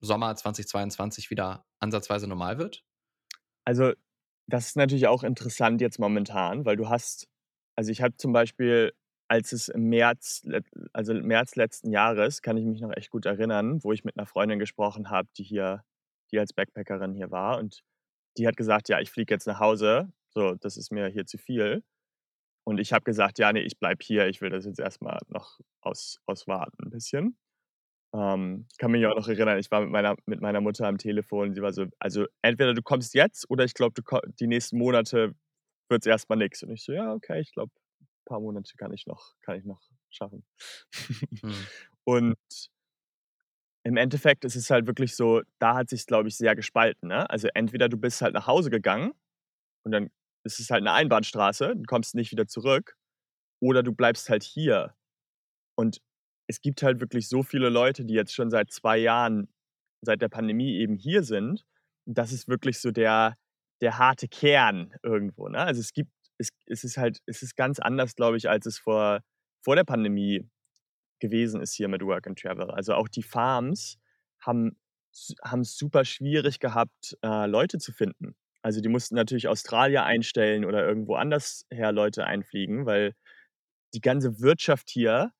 Sommer 0.00 0.36
2022 0.36 1.30
wieder 1.30 1.66
ansatzweise 1.78 2.26
normal 2.26 2.58
wird? 2.58 2.84
Also, 3.64 3.94
das 4.50 4.68
ist 4.68 4.76
natürlich 4.76 5.06
auch 5.08 5.22
interessant 5.24 5.80
jetzt 5.80 5.98
momentan, 6.00 6.64
weil 6.66 6.76
du 6.76 6.88
hast 6.90 7.28
also, 7.76 7.90
ich 7.92 8.02
habe 8.02 8.16
zum 8.18 8.32
Beispiel, 8.34 8.92
als 9.28 9.52
es 9.52 9.68
im 9.68 9.84
März 9.88 10.44
also, 10.92 11.14
März 11.14 11.56
letzten 11.56 11.90
Jahres, 11.92 12.42
kann 12.42 12.56
ich 12.58 12.66
mich 12.66 12.80
noch 12.82 12.92
echt 12.96 13.10
gut 13.10 13.26
erinnern, 13.26 13.82
wo 13.84 13.92
ich 13.92 14.04
mit 14.04 14.16
'ner 14.16 14.26
Freundin 14.26 14.58
gesprochen 14.58 15.10
habe, 15.10 15.28
die 15.38 15.44
hier 15.44 15.84
die 16.32 16.38
als 16.40 16.52
Backpackerin 16.52 17.14
hier 17.14 17.30
war 17.30 17.58
und 17.58 17.82
die 18.38 18.46
hat 18.48 18.56
gesagt: 18.58 18.88
„Ja, 18.90 19.00
ich 19.00 19.10
fliege 19.10 19.34
jetzt 19.34 19.46
nach 19.46 19.60
Hause, 19.60 20.12
so, 20.30 20.54
das 20.56 20.76
ist 20.78 20.92
mir 20.92 21.08
hier 21.08 21.26
zu 21.26 21.38
viel.“ 21.38 21.84
Und 22.64 22.80
ich 22.80 22.92
habe 22.94 23.04
gesagt: 23.04 23.38
„Ja, 23.40 23.52
ne, 23.52 23.62
ich 23.62 23.78
bleibe 23.78 24.04
hier, 24.04 24.28
ich 24.28 24.40
will 24.42 24.50
das 24.50 24.66
jetzt 24.66 24.80
erst 24.80 25.02
mal 25.02 25.20
noch 25.28 25.60
aus 25.82 26.20
auswarten 26.26 26.84
'n 26.86 26.90
bisschen.“ 26.90 27.36
Ähm, 28.12 28.66
kann 28.78 28.90
mich 28.90 29.06
auch 29.06 29.14
noch 29.16 29.28
erinnern, 29.28 29.58
ich 29.58 29.70
war 29.70 29.80
mit 29.82 29.90
meiner 29.90 30.16
mit 30.26 30.40
meiner 30.40 30.60
Mutter 30.60 30.86
am 30.88 30.98
Telefon, 30.98 31.54
sie 31.54 31.62
war 31.62 31.72
so: 31.72 31.86
„Also, 32.00 32.26
entweder 32.42 32.74
du 32.74 32.82
kommst 32.82 33.14
jetzt 33.14 33.48
oder 33.50 33.64
ich 33.64 33.74
glaube, 33.74 34.02
die 34.40 34.48
nächsten 34.48 34.78
Monate 34.78 35.34
wird's 35.88 36.06
erst 36.06 36.28
mal 36.28 36.36
nix.“ 36.36 36.62
Und 36.64 36.70
ich 36.72 36.82
so: 36.84 36.92
„Ja, 36.92 37.12
okay, 37.14 37.40
ich 37.40 37.52
glaube, 37.52 37.70
paar 38.26 38.40
Monate 38.40 38.76
kann 38.78 38.92
ich 38.94 39.06
noch 39.06 39.34
kann 39.42 39.58
ich 39.58 39.64
noch 39.64 39.80
schaffen.“ 40.10 40.44
Mhm. 41.42 41.70
Und 42.04 42.36
im 43.84 43.96
Endeffekt 43.96 44.44
ist 44.44 44.56
es 44.56 44.70
halt 44.70 44.86
wirklich 44.86 45.16
so, 45.16 45.42
da 45.58 45.74
hat 45.74 45.88
sich's, 45.90 46.06
glaube 46.06 46.28
ich, 46.28 46.36
sehr 46.36 46.54
gespalten, 46.54 47.08
ne? 47.08 47.28
Also, 47.30 47.48
entweder 47.54 47.88
du 47.88 47.96
bist 47.96 48.20
halt 48.22 48.34
nach 48.34 48.46
Hause 48.46 48.70
gegangen 48.70 49.12
und 49.84 49.92
dann 49.92 50.10
ist 50.44 50.60
es 50.60 50.70
halt 50.70 50.84
'ne 50.84 50.92
Einbahnstraße, 50.92 51.74
du 51.76 51.84
kommst 51.86 52.14
nicht 52.14 52.32
wieder 52.32 52.46
zurück, 52.48 52.96
oder 53.60 53.82
du 53.82 53.92
bleibst 53.94 54.30
halt 54.30 54.44
hier. 54.44 54.94
Und 55.76 56.00
es 56.50 56.60
gibt 56.62 56.82
halt 56.82 57.00
wirklich 57.00 57.28
so 57.28 57.42
viele 57.44 57.68
Leute, 57.70 58.04
die 58.04 58.14
jetzt 58.14 58.34
schon 58.34 58.50
seit 58.50 58.72
2 58.72 58.98
Jahren 58.98 59.48
seit 60.02 60.22
der 60.22 60.28
Pandemie 60.28 60.76
eben 60.78 60.96
hier 60.96 61.22
sind. 61.24 61.64
Das 62.06 62.32
ist 62.32 62.48
wirklich 62.48 62.80
so 62.80 62.90
der 62.92 63.36
der 63.82 63.98
harte 63.98 64.28
Kern 64.28 64.92
irgendwo, 65.02 65.48
ne? 65.48 65.58
Also, 65.60 65.80
es 65.80 65.92
gibt 65.94 66.10
es 66.38 66.50
es 66.66 66.84
ist 66.84 66.98
halt 66.98 67.20
es 67.26 67.42
ist 67.42 67.56
ganz 67.56 67.78
anders, 67.80 68.14
glaube 68.16 68.36
ich, 68.38 68.48
als 68.50 68.66
es 68.66 68.78
vor 68.78 69.20
vor 69.62 69.76
der 69.76 69.84
Pandemie 69.84 70.48
gewesen 71.20 71.60
ist 71.62 71.74
hier 71.74 71.88
mit 71.88 72.02
Work 72.02 72.26
and 72.28 72.38
Travel. 72.40 72.70
Also, 72.70 72.94
auch 72.94 73.08
die 73.08 73.22
Farms 73.22 73.98
haben 74.40 74.78
s 75.12 75.34
haben's 75.44 75.76
super 75.78 76.04
schwierig 76.04 76.60
gehabt, 76.60 77.16
äh, 77.24 77.46
Leute 77.46 77.78
zu 77.78 77.92
finden. 77.92 78.36
Also, 78.62 78.80
die 78.82 78.88
mussten 78.90 79.14
natürlich 79.16 79.48
Australier 79.48 80.04
einstellen 80.04 80.64
oder 80.66 80.86
irgendwo 80.86 81.14
andersher 81.16 81.92
Leute 81.92 82.24
einfliegen, 82.26 82.86
weil 82.86 83.14
die 83.94 84.00
ganze 84.00 84.40
Wirtschaft 84.40 84.90
hier 84.90 85.32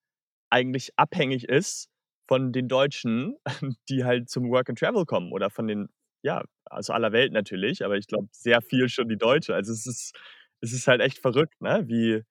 eigentlich 0.51 0.93
abhängig 0.99 1.49
ist 1.49 1.89
von 2.29 2.53
den 2.53 2.69
Deutschen, 2.69 3.37
die 3.89 4.05
halt 4.05 4.29
zum 4.31 4.51
Work 4.51 4.69
and 4.71 4.79
Travel 4.79 5.05
kommen 5.07 5.33
oder 5.33 5.51
von 5.51 5.67
den 5.69 5.89
ja, 6.23 6.45
aus 6.67 6.91
aller 6.91 7.13
Welt 7.13 7.33
natürlich, 7.33 7.85
aber 7.85 7.97
ich 7.97 8.07
glaube, 8.07 8.29
sehr 8.33 8.61
viel 8.63 8.89
schon 8.91 9.09
die 9.09 9.17
Deutsche. 9.19 9.55
Also, 9.55 9.73
es 9.73 9.87
ist 9.87 10.15
es 10.63 10.73
ist 10.75 10.87
halt 10.89 11.01
echt 11.01 11.19
verrückt, 11.19 11.61
ne, 11.63 11.85
wie 11.89 12.23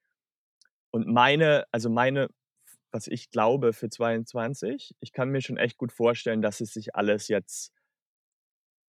und 0.91 1.07
meine 1.07 1.65
also, 1.71 1.89
meine 1.89 2.27
was 2.91 3.07
ich 3.07 3.31
glaube 3.31 3.73
für 3.73 3.89
22, 3.89 4.95
ich 5.01 5.13
kann 5.13 5.29
mir 5.29 5.41
schon 5.41 5.57
echt 5.57 5.77
gut 5.77 5.91
vorstellen, 5.93 6.41
dass 6.41 6.61
es 6.61 6.73
sich 6.73 6.95
alles 6.95 7.27
jetzt 7.29 7.71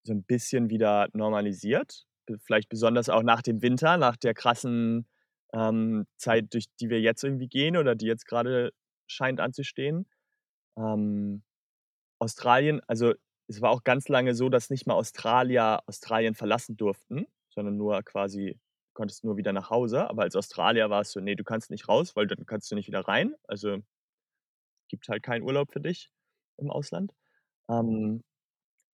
so 0.04 0.12
'n 0.12 0.22
bisschen 0.24 0.70
wieder 0.70 1.08
normalisiert. 1.12 2.06
Vielleicht 2.44 2.68
besonders 2.68 3.08
auch 3.08 3.22
nach 3.22 3.42
dem 3.42 3.60
Winter, 3.62 3.96
nach 3.96 4.16
der 4.16 4.34
krassen, 4.34 5.06
ähm, 5.52 6.06
Zeit, 6.16 6.54
durch 6.54 6.66
die 6.80 6.88
wir 6.90 7.00
jetzt 7.00 7.24
irgendwie 7.24 7.48
gehen 7.48 7.76
oder 7.76 7.94
die 7.96 8.06
jetzt 8.06 8.26
grade 8.26 8.70
scheint 9.11 9.40
anzustehen. 9.40 10.09
Ähm, 10.79 11.42
Australien 12.20 12.81
also, 12.88 13.14
es 13.49 13.62
war 13.62 13.70
auch 13.70 13.85
ganz 13.85 14.09
lange 14.09 14.35
so, 14.35 14.49
dass 14.51 14.70
nicht 14.70 14.87
mal 14.87 14.94
Australier 14.94 15.83
Australien 15.87 16.35
verlassen 16.35 16.77
durften, 16.79 17.27
sondern 17.51 17.77
nur 17.79 18.03
quasi 18.05 18.61
konntest 18.94 19.25
nur 19.25 19.37
wieder 19.38 19.53
nach 19.55 19.70
Hause. 19.70 20.09
Aber 20.11 20.23
als 20.25 20.37
Australier 20.37 20.90
war 20.90 21.03
es 21.03 21.12
so: 21.12 21.20
„Ne, 21.20 21.37
du 21.37 21.44
kannst 21.44 21.70
nicht 21.70 21.88
raus, 21.88 22.16
weil 22.16 22.27
dann 22.29 22.46
kannst 22.46 22.70
du 22.73 22.77
nicht 22.77 22.88
wieder 22.88 23.03
rein.“ 23.09 23.35
Also 23.49 23.79
gibt 24.90 25.09
halt 25.09 25.23
keinen 25.23 25.42
Urlaub 25.42 25.73
für 25.73 25.81
dich 25.81 26.11
im 26.59 26.70
Ausland. 26.70 27.12
Ähm, 27.70 28.23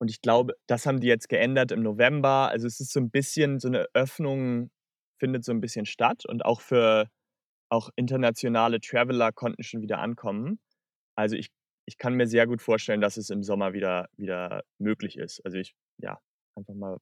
und 0.00 0.10
ich 0.10 0.22
glaube, 0.22 0.54
das 0.66 0.86
haben 0.86 1.00
die 1.00 1.08
jetzt 1.08 1.28
geändert 1.30 1.72
im 1.72 1.82
November. 1.82 2.50
Also, 2.50 2.66
es 2.68 2.80
ist 2.80 2.92
so 2.92 3.00
'n 3.00 3.10
bisschen 3.10 3.60
so 3.60 3.68
'ne 3.70 3.86
Öffnung 3.94 4.70
findet 5.18 5.44
so 5.44 5.52
'n 5.52 5.60
bisschen 5.62 5.86
statt 5.86 6.24
und 6.26 6.44
auch 6.44 6.60
für 6.62 7.10
auch 7.76 7.90
internationale 7.96 8.80
Traveler 8.80 9.32
konnten 9.32 9.62
schon 9.62 9.82
wieder 9.82 9.98
ankommen. 10.00 10.60
Also, 11.16 11.36
ich 11.36 11.50
ich 11.86 11.98
kann 11.98 12.14
mir 12.14 12.26
sehr 12.28 12.46
gut 12.48 12.62
vorstellen, 12.62 13.00
dass 13.00 13.16
es 13.16 13.30
im 13.30 13.42
Sommer 13.44 13.72
wieder 13.74 14.08
wieder 14.16 14.64
möglich 14.78 15.16
ist. 15.18 15.40
Also, 15.44 15.58
ich 15.58 15.74
ja, 15.98 16.20
einfach 16.56 16.74
mal 16.74 16.98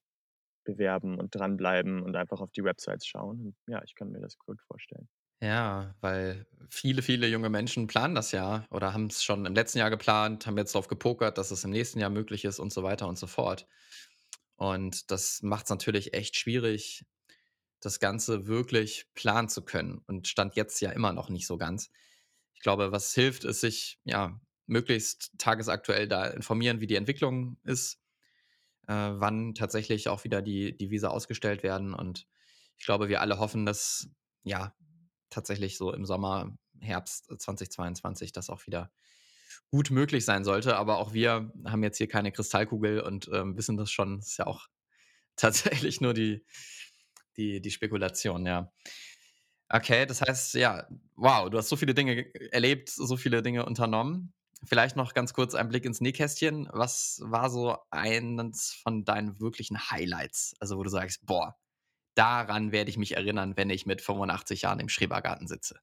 bewerben 0.64 1.18
und 1.18 1.34
dranbleiben 1.34 2.02
und 2.02 2.16
einfach 2.16 2.40
auf 2.40 2.52
die 2.52 2.64
Websites 2.64 3.06
schauen. 3.06 3.56
Ja, 3.68 3.82
ich 3.84 3.94
kann 3.94 4.10
mir 4.10 4.20
das 4.20 4.38
gut 4.38 4.60
vorstellen. 4.62 5.08
Ja, 5.42 5.94
weil 6.00 6.46
viele, 6.70 7.02
viele 7.02 7.26
junge 7.28 7.50
Menschen 7.50 7.86
planen 7.86 8.14
das 8.14 8.32
ja 8.32 8.66
oder 8.70 8.94
haben's 8.94 9.22
schon 9.22 9.44
im 9.44 9.54
letzten 9.54 9.78
Jahr 9.78 9.90
geplant, 9.90 10.46
haben 10.46 10.56
jetzt 10.56 10.74
drauf 10.74 10.88
gepokert, 10.88 11.36
dass 11.38 11.50
es 11.50 11.64
im 11.64 11.70
nächsten 11.70 11.98
Jahr 12.00 12.10
möglich 12.10 12.44
ist 12.44 12.58
und 12.60 12.72
so 12.72 12.82
weiter 12.82 13.08
und 13.08 13.18
so 13.18 13.26
fort. 13.26 13.66
Und 14.56 15.10
das 15.10 15.42
macht's 15.42 15.70
natürlich 15.70 16.14
echt 16.14 16.36
schwierig, 16.36 17.04
das 17.84 18.00
Ganze 18.00 18.46
wirklich 18.46 19.06
planen 19.14 19.48
zu 19.48 19.64
können 19.64 20.02
und 20.06 20.28
Stand 20.28 20.56
jetzt 20.56 20.80
ja 20.80 20.90
immer 20.90 21.12
noch 21.12 21.28
nicht 21.28 21.46
so 21.46 21.58
ganz. 21.58 21.90
Ich 22.54 22.60
glaube, 22.60 22.92
was 22.92 23.14
hilft, 23.14 23.44
ist 23.44 23.60
sich, 23.60 23.98
ja, 24.04 24.40
möglichst 24.66 25.32
tagesaktuell 25.38 26.08
da 26.08 26.26
informieren, 26.26 26.80
wie 26.80 26.86
die 26.86 26.96
Entwicklung 26.96 27.58
ist. 27.64 27.98
äh, 28.88 28.92
wann 28.94 29.54
tatsächlich 29.54 30.08
auch 30.08 30.24
wieder 30.24 30.42
die 30.42 30.76
die 30.76 30.90
Visa 30.90 31.08
ausgestellt 31.08 31.62
werden. 31.62 31.94
Und 31.94 32.26
ich 32.78 32.84
glaube, 32.84 33.08
wir 33.08 33.20
alle 33.20 33.38
hoffen, 33.38 33.66
dass, 33.66 34.08
ja, 34.44 34.74
tatsächlich 35.30 35.78
so 35.78 35.92
im 35.92 36.04
Sommer, 36.04 36.56
Herbst 36.80 37.26
2022 37.40 38.32
das 38.32 38.50
auch 38.50 38.66
wieder 38.66 38.92
gut 39.70 39.90
möglich 39.90 40.24
sein 40.24 40.44
sollte. 40.44 40.76
Aber 40.76 40.98
auch 40.98 41.14
wir 41.14 41.52
haben 41.66 41.82
jetzt 41.82 41.98
hier 41.98 42.08
keine 42.08 42.32
Kristallkugel 42.32 43.00
und, 43.00 43.28
ähm, 43.32 43.56
wissen 43.56 43.76
das 43.76 43.90
schon. 43.90 44.18
Ist 44.20 44.38
ja 44.38 44.46
auch 44.46 44.66
tatsächlich 45.36 46.00
nur 46.00 46.14
die 46.14 46.44
die 47.36 47.60
die 47.60 47.70
Spekulation, 47.70 48.46
ja. 48.46 48.72
Okay, 49.70 50.06
das 50.06 50.20
heißt, 50.20 50.54
ja, 50.54 50.86
wow, 51.16 51.48
du 51.50 51.58
hast 51.58 51.68
so 51.68 51.76
viele 51.76 51.94
Dinge 51.94 52.26
erlebt, 52.52 52.90
so 52.90 53.16
viele 53.16 53.42
Dinge 53.42 53.64
unternommen. 53.66 54.32
Vielleicht 54.66 54.96
noch 54.96 55.14
ganz 55.14 55.32
kurz 55.34 55.54
ein 55.54 55.68
Blick 55.68 55.84
ins 55.84 56.00
Nähkästchen. 56.00 56.68
Was 56.72 57.20
war 57.24 57.50
so 57.50 57.76
eines 57.90 58.72
von 58.72 59.04
deinen 59.04 59.40
wirklichen 59.40 59.90
Highlights? 59.90 60.54
Also, 60.60 60.76
wo 60.78 60.82
du 60.82 60.90
sagst: 60.90 61.24
„Boah, 61.26 61.56
daran 62.16 62.72
werde 62.72 62.90
ich 62.90 62.98
mich 62.98 63.16
erinnern, 63.16 63.56
wenn 63.56 63.70
ich 63.70 63.86
mit 63.86 64.02
85 64.02 64.62
Jahren 64.62 64.80
im 64.80 64.88
Schrebergarten 64.90 65.48
sitze.“ 65.48 65.80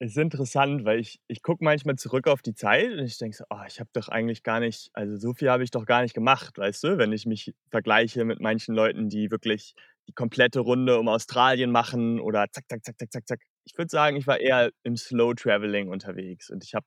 Ist 0.00 0.18
interessant, 0.18 0.84
weil 0.84 0.98
ich 0.98 1.20
ich 1.28 1.42
gucke 1.42 1.62
manchmal 1.62 1.94
zurück 1.96 2.26
auf 2.26 2.42
die 2.42 2.54
Zeit 2.54 2.90
und 2.92 2.98
ich 3.04 3.18
denke 3.18 3.36
so: 3.36 3.44
„Oh, 3.50 3.60
ich 3.68 3.78
habe 3.78 3.88
doch 3.92 4.08
eigentlich 4.08 4.42
gar 4.42 4.58
nicht 4.58 4.90
also, 4.94 5.16
so 5.16 5.32
viel 5.32 5.48
habe 5.48 5.62
ich 5.62 5.70
doch 5.70 5.86
gar 5.86 6.02
nicht 6.02 6.12
gemacht“, 6.14 6.58
weißt 6.58 6.82
du? 6.82 6.98
Wenn 6.98 7.12
ich 7.12 7.24
mich 7.24 7.54
vergleiche 7.70 8.24
mit 8.24 8.40
manchen 8.40 8.74
Leuten, 8.74 9.08
die 9.08 9.30
wirklich 9.30 9.74
die 10.08 10.12
komplette 10.14 10.60
Runde 10.60 10.98
um 10.98 11.08
Australien 11.08 11.70
machen 11.72 12.20
oder 12.20 12.46
zack, 12.52 12.64
zack, 12.68 12.84
zack, 12.84 12.98
zack, 12.98 13.12
zack, 13.12 13.28
zack. 13.28 13.40
Ich 13.64 13.76
würde 13.78 13.90
sagen, 13.90 14.16
ich 14.16 14.26
war 14.26 14.40
eher 14.40 14.70
im 14.84 14.96
Slow 14.96 15.34
Travelling 15.34 15.88
unterwegs 15.88 16.50
und 16.50 16.64
ich 16.64 16.74
habe 16.74 16.86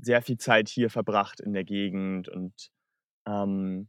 sehr 0.00 0.22
viel 0.22 0.38
Zeit 0.38 0.68
hier 0.68 0.90
verbracht 0.90 1.40
in 1.40 1.52
der 1.52 1.64
Gegend 1.64 2.28
und, 2.28 2.70
ähm 3.28 3.88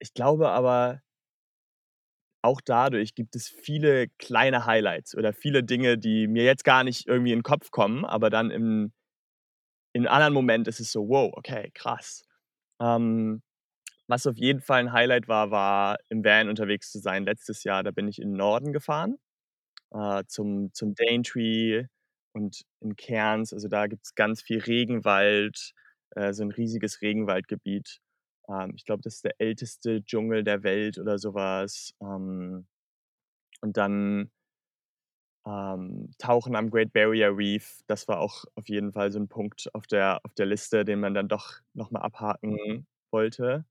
ich 0.00 0.14
glaube 0.14 0.48
aber 0.50 1.00
auch 2.44 2.60
dadurch 2.60 3.14
gibt 3.14 3.34
es 3.34 3.48
viele 3.48 4.08
kleine 4.18 4.64
Highlights 4.64 5.16
oder 5.16 5.32
viele 5.32 5.64
Dinge, 5.64 5.98
die 5.98 6.28
mir 6.28 6.44
jetzt 6.44 6.64
gar 6.64 6.84
nicht 6.84 7.06
irgendwie 7.08 7.32
in 7.32 7.40
'n 7.40 7.42
Kopf 7.42 7.70
kommen, 7.72 8.04
aber 8.04 8.30
dann 8.30 8.50
im 8.50 8.92
in 9.94 10.02
'nem 10.02 10.12
anderen 10.12 10.34
Moment 10.34 10.68
ist 10.68 10.80
es 10.80 10.92
so: 10.92 11.08
„Wow, 11.08 11.32
okay, 11.36 11.70
krass.“ 11.74 12.24
Ähm, 12.80 13.42
was 14.08 14.26
auf 14.26 14.36
jeden 14.38 14.60
Fall 14.62 14.82
'n 14.82 14.92
Highlight 14.92 15.28
war, 15.28 15.50
war 15.52 15.98
im 16.10 16.24
Van 16.24 16.48
unterwegs 16.50 16.92
zu 16.92 16.98
sein 17.00 17.24
letztes 17.24 17.64
Jahr. 17.64 17.82
Da 17.84 17.92
bin 17.92 18.08
ich 18.08 18.20
in 18.20 18.30
'n 18.34 18.36
Norden 18.38 18.72
gefahren, 18.72 19.18
äh, 19.92 20.24
zum 20.28 20.72
zum 20.74 20.94
Daintree 20.96 21.86
und 22.34 22.62
in 22.80 22.96
Cairns. 22.96 23.52
Also, 23.54 23.68
da 23.68 23.86
gibt's 23.88 24.14
ganz 24.16 24.42
viel 24.42 24.60
Regenwald, 24.60 25.72
äh, 26.16 26.32
so 26.34 26.44
'n 26.44 26.52
riesiges 26.52 27.02
Regenwaldgebiet. 27.02 28.00
Ähm, 28.48 28.72
ich 28.76 28.84
glaube, 28.86 29.02
das 29.04 29.16
ist 29.16 29.24
der 29.26 29.36
älteste 29.40 30.04
Dschungel 30.04 30.44
der 30.44 30.62
Welt 30.64 30.98
oder 30.98 31.18
so 31.18 31.34
was. 31.34 31.94
Ähm, 32.02 32.66
und 33.62 33.76
dann 33.78 34.30
ähm, 35.46 36.10
Tauchen 36.18 36.56
am 36.56 36.70
Great 36.70 36.92
Barrier 36.92 37.36
Reef, 37.36 37.80
das 37.86 38.08
war 38.08 38.18
auch 38.20 38.44
auf 38.54 38.68
jeden 38.68 38.92
Fall 38.92 39.12
so 39.12 39.18
'n 39.18 39.28
Punkt 39.28 39.68
auf 39.74 39.86
der 39.86 40.20
auf 40.24 40.34
der 40.34 40.46
Liste, 40.46 40.84
den 40.84 41.00
man 41.00 41.14
dann 41.14 41.28
doch 41.28 41.60
noch 41.74 41.90
mal 41.90 42.00
abhaken 42.00 42.86
wollte. 43.10 43.64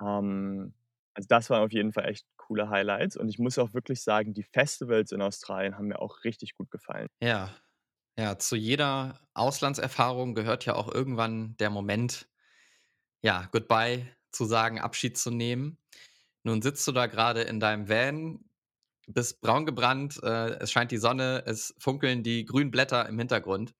Ähm, 0.00 0.74
also, 1.14 1.26
das 1.28 1.50
waren 1.50 1.64
auf 1.64 1.72
jeden 1.72 1.92
Fall 1.92 2.06
echt 2.06 2.26
coole 2.36 2.70
Highlights 2.70 3.16
und 3.16 3.28
ich 3.28 3.38
muss 3.38 3.58
auch 3.58 3.74
wirklich 3.74 4.02
sagen, 4.02 4.34
die 4.34 4.42
Festivals 4.44 5.12
in 5.12 5.22
Australien 5.22 5.76
haben 5.76 5.88
mir 5.88 6.00
auch 6.00 6.24
richtig 6.24 6.54
gut 6.54 6.70
gefallen. 6.70 7.08
Ja. 7.22 7.50
Ja, 8.18 8.38
zu 8.38 8.56
jeder 8.56 9.20
Auslandserfahrung 9.34 10.34
gehört 10.34 10.66
ja 10.66 10.74
auch 10.74 10.92
irgendwann 10.92 11.56
der 11.58 11.70
Moment, 11.70 12.28
ja, 13.22 13.48
Goodbye 13.52 14.08
zu 14.32 14.46
sagen, 14.46 14.80
Abschied 14.80 15.18
zu 15.18 15.30
nehmen. 15.30 15.78
Nun 16.44 16.62
sitzt 16.62 16.86
du 16.88 16.92
da 16.92 17.06
grade 17.08 17.42
in 17.42 17.60
deinem 17.60 17.88
Van, 17.88 18.44
bist 19.08 19.40
braun 19.42 19.66
gebrannt, 19.66 20.20
äh, 20.22 20.50
es 20.60 20.72
scheint 20.72 20.92
die 20.92 20.98
Sonne, 20.98 21.44
es 21.46 21.74
funkeln 21.78 22.22
die 22.24 22.44
grünen 22.46 22.70
Blätter 22.72 23.08
im 23.08 23.18
Hintergrund. 23.18 23.74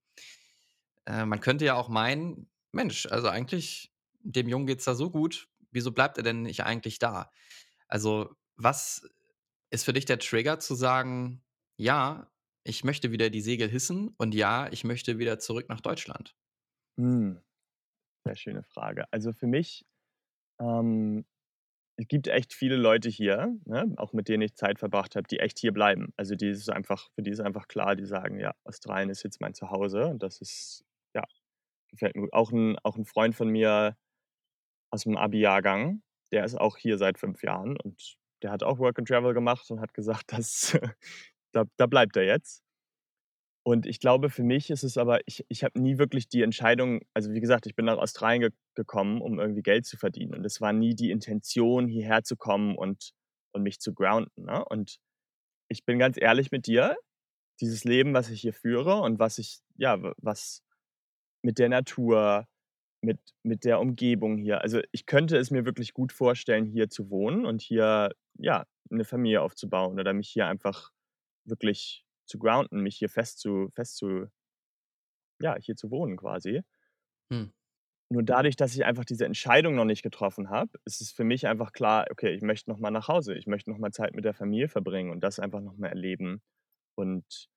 Äh, 1.06 1.24
man 1.24 1.40
könnte 1.40 1.64
ja 1.64 1.74
auch 1.74 1.88
meinen: 1.88 2.48
„Mensch, 2.72 3.06
also, 3.06 3.28
eigentlich 3.28 3.92
dem 4.20 4.48
Jungen 4.48 4.66
geht's 4.66 4.84
da 4.84 4.94
so 4.94 5.10
gut, 5.10 5.48
wieso 5.72 5.92
bleibt 5.92 6.18
er 6.18 6.24
denn 6.24 6.42
nicht 6.42 6.64
eigentlich 6.64 6.98
da?“ 6.98 7.30
Also, 7.88 8.36
was 8.56 9.08
ist 9.70 9.84
für 9.84 9.92
dich 9.94 10.06
der 10.06 10.18
Trigger 10.20 10.60
zu 10.60 10.74
sagen: 10.76 11.44
„Ja, 11.78 12.30
ich 12.64 12.84
möchte 12.84 13.12
wieder 13.12 13.30
die 13.30 13.40
Segel 13.42 13.68
hissen 13.70 14.14
und 14.18 14.34
ja, 14.34 14.68
ich 14.72 14.84
möchte 14.84 15.18
wieder 15.18 15.38
zurück 15.40 15.68
nach 15.70 15.80
Deutschland?“ 15.82 16.34
Hm. 16.98 17.40
Sehr 18.24 18.36
schöne 18.36 18.62
Frage. 18.64 19.06
Also, 19.12 19.32
für 19.32 19.46
mich, 19.48 19.86
ähm 20.60 21.26
es 21.98 22.08
gibt 22.08 22.28
echt 22.28 22.54
viele 22.54 22.76
Leute 22.76 23.08
hier, 23.10 23.56
ne, 23.66 23.94
auch 23.98 24.12
mit 24.14 24.28
denen 24.28 24.42
ich 24.42 24.54
Zeit 24.56 24.78
verbracht 24.80 25.16
habe, 25.16 25.28
die 25.28 25.40
echt 25.40 25.58
hier 25.60 25.72
bleiben. 25.72 26.12
Also, 26.16 26.34
die 26.36 26.48
ist 26.50 26.70
einfach 26.70 27.10
für 27.14 27.22
die 27.22 27.30
ist 27.32 27.40
einfach 27.40 27.68
klar, 27.68 27.96
die 27.96 28.06
sagen: 28.06 28.40
„Ja, 28.40 28.54
Australien 28.64 29.10
ist 29.10 29.24
jetzt 29.24 29.40
mein 29.40 29.54
Zuhause.“ 29.54 30.06
Und 30.08 30.22
das 30.22 30.40
ist 30.40 30.84
ja, 31.14 31.24
gefällt 31.90 32.16
mir 32.16 32.22
gut. 32.22 32.32
Auch 32.34 32.52
'n 32.52 32.78
auch 32.84 32.96
'n 32.98 33.04
Freund 33.06 33.34
von 33.36 33.48
mir 33.50 33.96
aus'm 34.92 35.16
Abi-Jahrgang, 35.16 36.02
der 36.32 36.44
ist 36.44 36.56
auch 36.60 36.76
hier 36.76 36.98
seit 36.98 37.18
5 37.18 37.42
Jahren 37.42 37.76
und 37.80 38.16
der 38.42 38.50
hat 38.52 38.62
auch 38.62 38.78
Work 38.78 38.98
and 38.98 39.08
Travel 39.08 39.34
gemacht 39.34 39.70
und 39.70 39.80
hat 39.80 39.94
gesagt, 39.94 40.32
dass 40.32 40.78
da 41.52 41.64
da 41.76 41.86
bleibt 41.86 42.16
er 42.16 42.24
jetzt. 42.24 42.62
Und 43.66 43.86
ich 43.86 44.00
glaube, 44.00 44.30
für 44.30 44.42
mich 44.42 44.70
ist 44.70 44.82
es 44.82 44.96
aber 44.96 45.20
ich 45.26 45.44
ich 45.48 45.62
habe 45.64 45.78
nie 45.80 45.98
wirklich 45.98 46.28
die 46.28 46.42
Entscheidung 46.42 47.00
also, 47.14 47.32
wie 47.32 47.40
gesagt, 47.40 47.66
ich 47.66 47.74
bin 47.74 47.84
nach 47.86 47.98
Australien 47.98 48.40
ge 48.42 48.50
gekommen, 48.74 49.20
um 49.20 49.38
irgendwie 49.40 49.62
Geld 49.62 49.86
zu 49.86 49.96
verdienen. 49.96 50.34
Und 50.34 50.44
es 50.46 50.60
war 50.60 50.72
nie 50.72 50.94
die 50.94 51.10
Intention, 51.10 51.88
hierher 51.88 52.22
zu 52.24 52.36
kommen 52.36 52.76
und 52.76 53.10
und 53.52 53.62
mich 53.62 53.80
zu 53.80 53.92
grounden, 53.94 54.44
ne? 54.44 54.64
Und 54.66 54.98
ich 55.68 55.84
bin 55.86 55.98
ganz 55.98 56.18
ehrlich 56.20 56.50
mit 56.52 56.66
dir, 56.66 56.96
dieses 57.60 57.84
Leben, 57.84 58.14
was 58.14 58.30
ich 58.30 58.42
hier 58.42 58.54
führe 58.54 59.00
und 59.02 59.18
was 59.20 59.38
ich 59.38 59.60
ja, 59.76 59.98
was 60.18 60.62
mit 61.42 61.58
der 61.58 61.68
Natur, 61.70 62.46
mit 63.02 63.20
mit 63.44 63.64
der 63.64 63.80
Umgebung 63.80 64.38
hier 64.38 64.62
also, 64.62 64.80
ich 64.92 65.06
könnte 65.06 65.36
es 65.38 65.50
mir 65.50 65.64
wirklich 65.66 65.94
gut 65.94 66.12
vorstellen, 66.12 66.66
hier 66.66 66.90
zu 66.90 67.10
wohnen 67.10 67.46
und 67.46 67.62
hier, 67.62 68.12
ja, 68.38 68.66
'ne 68.90 69.04
Familie 69.04 69.42
aufzubauen 69.42 69.98
oder 70.00 70.12
mich 70.14 70.28
hier 70.30 70.46
einfach 70.46 70.90
wirklich 71.44 72.04
zu 72.26 72.38
grounden, 72.38 72.80
mich 72.82 72.96
hier 72.98 73.08
fest 73.10 73.40
zu 73.40 73.70
fest 73.74 73.96
zu 73.98 74.28
ja, 75.40 75.56
hier 75.60 75.76
zu 75.76 75.90
wohnen 75.90 76.16
quasi. 76.16 76.62
Hm. 77.32 77.52
Nur 78.10 78.22
dadurch, 78.22 78.56
dass 78.56 78.74
ich 78.74 78.84
einfach 78.86 79.04
diese 79.04 79.26
Entscheidung 79.26 79.74
noch 79.74 79.84
nicht 79.84 80.02
getroffen 80.02 80.48
habe, 80.48 80.70
ist 80.86 81.02
es 81.02 81.12
für 81.12 81.24
mich 81.24 81.46
einfach 81.46 81.72
klar: 81.72 82.06
„Okay, 82.10 82.34
ich 82.34 82.40
möchte 82.42 82.70
noch 82.70 82.78
mal 82.78 82.90
nach 82.90 83.08
Hause. 83.08 83.34
Ich 83.34 83.46
möchte 83.46 83.70
noch 83.70 83.78
mal 83.78 83.92
Zeit 83.92 84.14
mit 84.14 84.24
der 84.24 84.32
Familie 84.34 84.68
verbringen 84.68 85.10
und 85.10 85.20
das 85.20 85.38
einfach 85.38 85.60
noch 85.60 85.76
mal 85.76 85.88
erleben.“ 85.88 86.40
Und, 86.96 87.48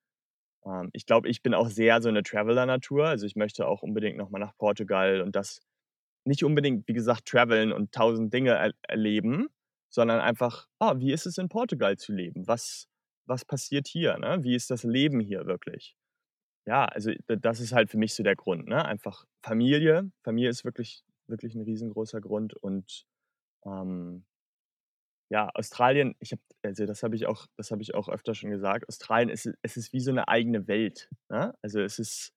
ähm, 0.66 0.90
ich 0.92 1.06
glaube, 1.06 1.28
ich 1.28 1.42
bin 1.42 1.54
auch 1.54 1.68
sehr 1.68 2.02
so 2.02 2.10
'ne 2.10 2.22
Traveler-Natur. 2.22 3.06
Also, 3.08 3.26
ich 3.26 3.36
möchte 3.36 3.66
auch 3.68 3.82
unbedingt 3.82 4.16
noch 4.18 4.30
mal 4.30 4.38
nach 4.40 4.56
Portugal 4.58 5.20
und 5.22 5.36
das 5.36 5.60
nicht 6.26 6.44
unbedingt, 6.44 6.88
wie 6.88 6.94
gesagt, 6.94 7.26
traveln 7.28 7.72
und 7.72 7.92
1.000 7.92 8.32
Dinge 8.34 8.52
er 8.52 8.72
erleben, 8.88 9.48
sondern 9.90 10.20
einfach: 10.20 10.68
„Ah, 10.80 10.94
wie 10.98 11.12
ist 11.12 11.26
es 11.26 11.38
in 11.38 11.48
Portugal 11.50 11.96
zu 11.98 12.12
leben? 12.14 12.46
Was 12.48 12.88
was 13.26 13.44
passiert 13.46 13.88
hier, 13.88 14.18
ne? 14.18 14.40
Wie 14.44 14.54
ist 14.56 14.70
das 14.70 14.84
Leben 14.84 15.20
hier 15.20 15.46
wirklich?“ 15.46 15.96
Ja, 16.66 16.86
also, 16.86 17.12
das 17.28 17.60
ist 17.60 17.72
halt 17.72 17.90
für 17.90 17.98
mich 17.98 18.14
so 18.14 18.22
der 18.24 18.36
Grund, 18.36 18.68
ne? 18.68 18.84
Einfach 18.86 19.26
Familie. 19.42 20.10
Familie 20.24 20.50
ist 20.50 20.64
wirklich 20.64 21.04
wirklich 21.28 21.54
'n 21.56 21.62
riesengroßer 21.62 22.20
Grund 22.22 22.54
und, 22.56 23.06
ähm 23.66 24.24
ja, 25.32 25.50
Australien, 25.54 26.14
ich 26.20 26.32
habe 26.32 26.42
also, 26.64 26.86
das 26.86 27.02
habe 27.04 27.16
ich 27.16 27.26
auch 27.26 27.46
das 27.58 27.70
habe 27.72 27.82
ich 27.82 27.94
auch 27.94 28.08
öfter 28.10 28.34
schon 28.36 28.50
gesagt. 28.50 28.88
Australien, 28.88 29.30
es 29.30 29.46
i 29.46 29.52
es 29.62 29.76
ist 29.78 29.92
wie 29.94 30.00
so 30.00 30.12
'ne 30.12 30.28
eigene 30.28 30.68
Welt, 30.68 31.10
ne? 31.30 31.54
Also, 31.62 31.80
es 31.82 31.98
ist 32.00 32.32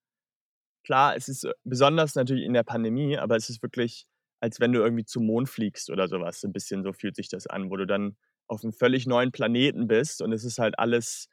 klar, 0.85 1.15
es 1.17 1.29
ist, 1.29 1.45
äh, 1.45 1.53
besonders 1.65 2.15
natürlich 2.15 2.45
in 2.45 2.53
der 2.53 2.63
Pandemie, 2.63 3.17
aber 3.19 3.35
es 3.37 3.49
ist 3.49 3.61
wirklich, 3.63 4.07
als 4.41 4.59
wenn 4.61 4.73
du 4.73 4.81
irgendwie 4.81 5.05
zum 5.05 5.25
Mond 5.27 5.49
fliegst 5.49 5.89
oder 5.91 6.07
so 6.09 6.21
was. 6.21 6.41
So 6.41 6.47
'n 6.49 6.53
bisschen 6.53 6.83
so 6.83 6.93
fühlt 6.93 7.15
sich 7.17 7.29
das 7.29 7.47
an, 7.47 7.69
wo 7.71 7.77
du 7.77 7.87
dann 7.87 8.17
auf 8.47 8.63
'nem 8.63 8.73
völlig 8.73 9.07
neuen 9.07 9.31
Planeten 9.33 9.87
bist 9.87 10.21
und 10.23 10.33
es 10.33 10.45
ist 10.45 10.59
halt 10.59 10.79
alles 10.79 11.29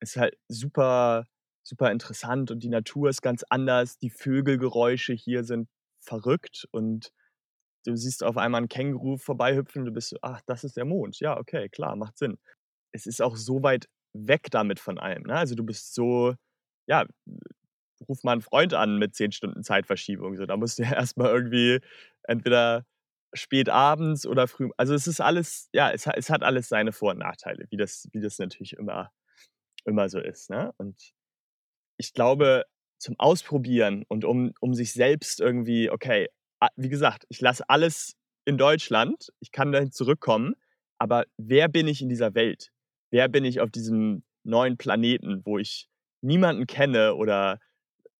ist 0.00 0.16
halt 0.18 0.36
super 0.48 1.26
super 1.64 1.92
interessant 1.92 2.50
und 2.52 2.62
die 2.64 2.70
Natur 2.70 3.10
ist 3.10 3.22
ganz 3.22 3.44
anders. 3.50 3.98
Die 3.98 4.10
Vögelgeräusche 4.10 5.14
hier 5.14 5.44
sind 5.44 5.68
verrückt 6.00 6.68
und 6.72 7.12
du 7.84 7.96
siehst 7.96 8.24
auf 8.24 8.36
einmal 8.38 8.62
'n 8.62 8.68
Känguru 8.68 9.16
vorbeihüpfen, 9.18 9.84
du 9.84 9.92
bist 9.92 10.10
so: 10.10 10.16
„Ach, 10.22 10.40
das 10.46 10.64
ist 10.64 10.76
der 10.76 10.84
Mond. 10.86 11.20
Ja, 11.20 11.38
okay, 11.38 11.68
klar, 11.68 11.96
macht 11.96 12.18
Sinn.“ 12.18 12.38
Es 12.92 13.06
ist 13.06 13.22
auch 13.22 13.36
so 13.36 13.62
weit 13.62 13.88
weg 14.14 14.48
damit 14.52 14.80
von 14.80 14.98
allem, 14.98 15.24
ne? 15.24 15.34
Also, 15.36 15.54
du 15.56 15.64
bist 15.64 15.94
so 15.94 16.34
ja, 16.88 17.06
ruf 18.08 18.22
mal 18.24 18.34
'n 18.36 18.42
Freund 18.42 18.74
an 18.74 18.98
mit 18.98 19.14
10 19.16 19.32
Stunden 19.32 19.62
Zeitverschiebung, 19.64 20.36
so. 20.36 20.46
Da 20.46 20.56
musst 20.56 20.78
du 20.78 20.84
ja 20.84 20.94
erst 20.94 21.16
mal 21.18 21.30
irgendwie 21.30 21.80
entweder 22.24 22.84
spät 23.34 23.68
abends 23.70 24.26
oder 24.26 24.48
früh 24.48 24.70
also, 24.78 24.94
es 24.94 25.06
ist 25.08 25.20
alles 25.20 25.68
ja, 25.72 25.90
es 25.92 26.06
es 26.06 26.30
hat 26.30 26.42
alles 26.44 26.68
seine 26.68 26.92
Vor 26.92 27.12
und 27.12 27.18
Nachteile, 27.20 27.66
wie 27.70 27.76
das 27.78 28.08
wie 28.12 28.20
das 28.20 28.38
natürlich 28.38 28.74
immer 28.74 29.12
immer 29.86 30.08
so 30.10 30.20
ist, 30.20 30.50
ne? 30.50 30.72
Und 30.78 31.12
ich 31.98 32.12
glaube, 32.14 32.64
zum 32.98 33.16
Ausprobieren 33.18 34.04
und 34.08 34.24
um 34.24 34.52
um 34.60 34.74
sich 34.74 34.92
selbst 34.92 35.40
irgendwie 35.40 35.90
okay, 35.90 36.28
wie 36.76 36.88
gesagt, 36.88 37.24
ich 37.28 37.40
lasse 37.40 37.68
alles 37.68 38.14
in 38.44 38.58
Deutschland, 38.58 39.32
ich 39.40 39.52
kann 39.52 39.72
dahin 39.72 39.92
zurückkommen, 39.92 40.54
aber 40.98 41.24
wer 41.36 41.68
bin 41.68 41.88
ich 41.88 42.02
in 42.02 42.08
dieser 42.08 42.34
Welt? 42.34 42.70
Wer 43.10 43.28
bin 43.28 43.44
ich 43.44 43.60
auf 43.60 43.70
diesem 43.70 44.24
neuen 44.44 44.76
Planeten, 44.78 45.42
wo 45.44 45.58
ich 45.58 45.88
niemanden 46.22 46.66
kenne 46.66 47.14
oder 47.14 47.58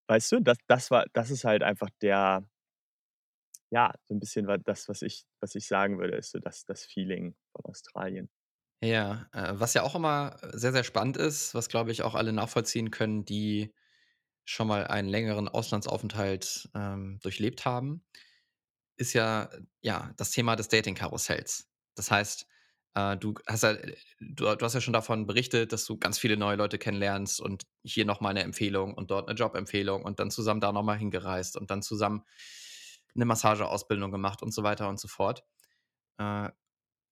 weißt 0.09 0.33
du, 0.33 0.41
das 0.41 0.59
das 0.69 0.91
war 0.91 1.07
das 1.15 1.31
ist 1.31 1.45
halt 1.45 1.63
einfach 1.63 1.91
der 2.03 2.45
ja, 3.71 3.93
so 4.05 4.15
'n 4.15 4.21
bisschen 4.21 4.47
das, 4.65 4.89
was 4.89 5.03
ich 5.03 5.25
was 5.41 5.55
ich 5.55 5.67
sagen 5.67 5.99
würde, 5.99 6.17
ist 6.17 6.31
so 6.33 6.39
das 6.39 6.65
das 6.67 6.85
Feeling 6.85 7.35
von 7.53 7.65
Australien. 7.65 8.29
Ja, 8.85 9.27
äh, 9.33 9.53
was 9.55 9.75
ja 9.75 9.83
auch 9.85 9.95
immer 9.95 10.37
sehr, 10.53 10.73
sehr 10.73 10.83
spannend 10.83 11.17
ist, 11.17 11.55
was, 11.55 11.69
glaube 11.69 11.93
ich, 11.93 12.03
auch 12.03 12.15
alle 12.17 12.33
nachvollziehen 12.33 12.91
können, 12.91 13.25
die 13.25 13.73
schon 14.45 14.69
mal 14.69 14.87
einen 14.89 15.09
längeren 15.09 15.49
Auslandsaufenthalt, 15.49 16.71
ähm, 16.75 17.21
durchlebt 17.23 17.65
haben, 17.67 18.05
ist 19.03 19.15
ja, 19.15 19.51
ja, 19.83 20.13
das 20.17 20.31
Thema 20.33 20.57
des 20.57 20.69
Dating-Karussells. 20.69 21.69
Das 21.97 22.11
heißt, 22.11 22.47
äh, 22.95 23.17
du 23.19 23.35
hast 23.49 23.63
ja 23.65 23.73
äh, 23.73 23.97
du 24.21 24.55
du 24.57 24.65
hast 24.65 24.75
ja 24.75 24.81
schon 24.83 24.95
davon 24.95 25.27
berichtet, 25.27 25.73
dass 25.73 25.85
du 25.87 25.99
ganz 25.99 26.19
viele 26.19 26.37
neue 26.39 26.57
Leute 26.57 26.79
kennenlernst 26.79 27.41
und 27.41 27.65
hier 27.85 28.07
noch 28.07 28.21
mal 28.23 28.35
'ne 28.35 28.43
Empfehlung 28.45 28.95
und 28.95 29.11
dort 29.11 29.29
'ne 29.29 29.35
Jobempfehlung 29.35 30.05
und 30.05 30.21
dann 30.21 30.31
zusammen 30.31 30.61
da 30.61 30.73
noch 30.73 30.83
mal 30.85 30.99
hingereist 30.99 31.57
und 31.59 31.71
dann 31.71 31.83
zusammen 31.83 32.25
'ne 33.15 33.25
Massageausbildung 33.27 34.11
gemacht 34.13 34.43
und 34.43 34.53
so 34.55 34.63
weiter 34.65 34.89
und 34.89 35.01
so 35.01 35.09
fort. 35.09 35.45
Äh, 36.19 36.51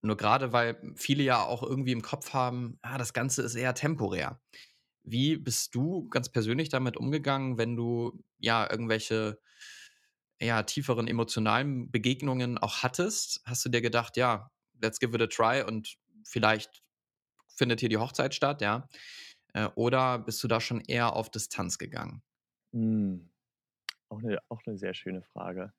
nur 0.03 0.17
grade, 0.19 0.53
weil 0.55 0.81
viele 0.97 1.23
ja 1.25 1.45
auch 1.45 1.63
irgendwie 1.65 1.93
im 1.93 2.03
Kopf 2.03 2.35
haben: 2.35 2.79
„Ah, 2.83 2.99
das 2.99 3.13
Ganze 3.15 3.43
ist 3.43 3.55
eher 3.57 3.75
temporär.“ 3.75 4.41
Wie 5.05 5.37
bist 5.39 5.75
du 5.77 6.09
ganz 6.11 6.31
persönlich 6.31 6.69
damit 6.71 6.97
umgegangen, 6.99 7.59
wenn 7.59 7.77
du, 7.77 8.23
ja, 8.39 8.71
irgendwelche, 8.71 9.41
ja, 10.43 10.63
tieferen 10.63 11.09
emotionalen 11.09 11.91
Begegnungen 11.91 12.59
auch 12.59 12.83
hattest? 12.83 13.43
Hast 13.47 13.65
du 13.65 13.69
dir 13.71 13.81
gedacht: 13.83 14.17
„Ja, 14.17 14.51
let's 14.81 15.01
give 15.01 15.15
it 15.17 15.23
a 15.23 15.27
try 15.27 15.63
und 15.67 15.97
vielleicht 16.25 16.83
findet 17.57 17.81
hier 17.81 17.91
die 17.91 17.99
Hochzeit 17.99 18.35
statt“, 18.35 18.63
ja? 18.63 18.89
Äh, 19.55 19.67
oder 19.77 20.19
bist 20.21 20.43
du 20.45 20.49
da 20.49 20.61
schon 20.61 20.83
eher 20.83 21.15
auf 21.17 21.31
Distanz 21.31 21.79
gegangen? 21.79 22.23
Hm, 22.75 23.31
auch 24.11 24.21
'ne 24.23 24.39
auch 24.51 24.63
'ne 24.67 24.77
sehr 24.79 24.95
schöne 24.95 25.23
Frage. 25.23 25.73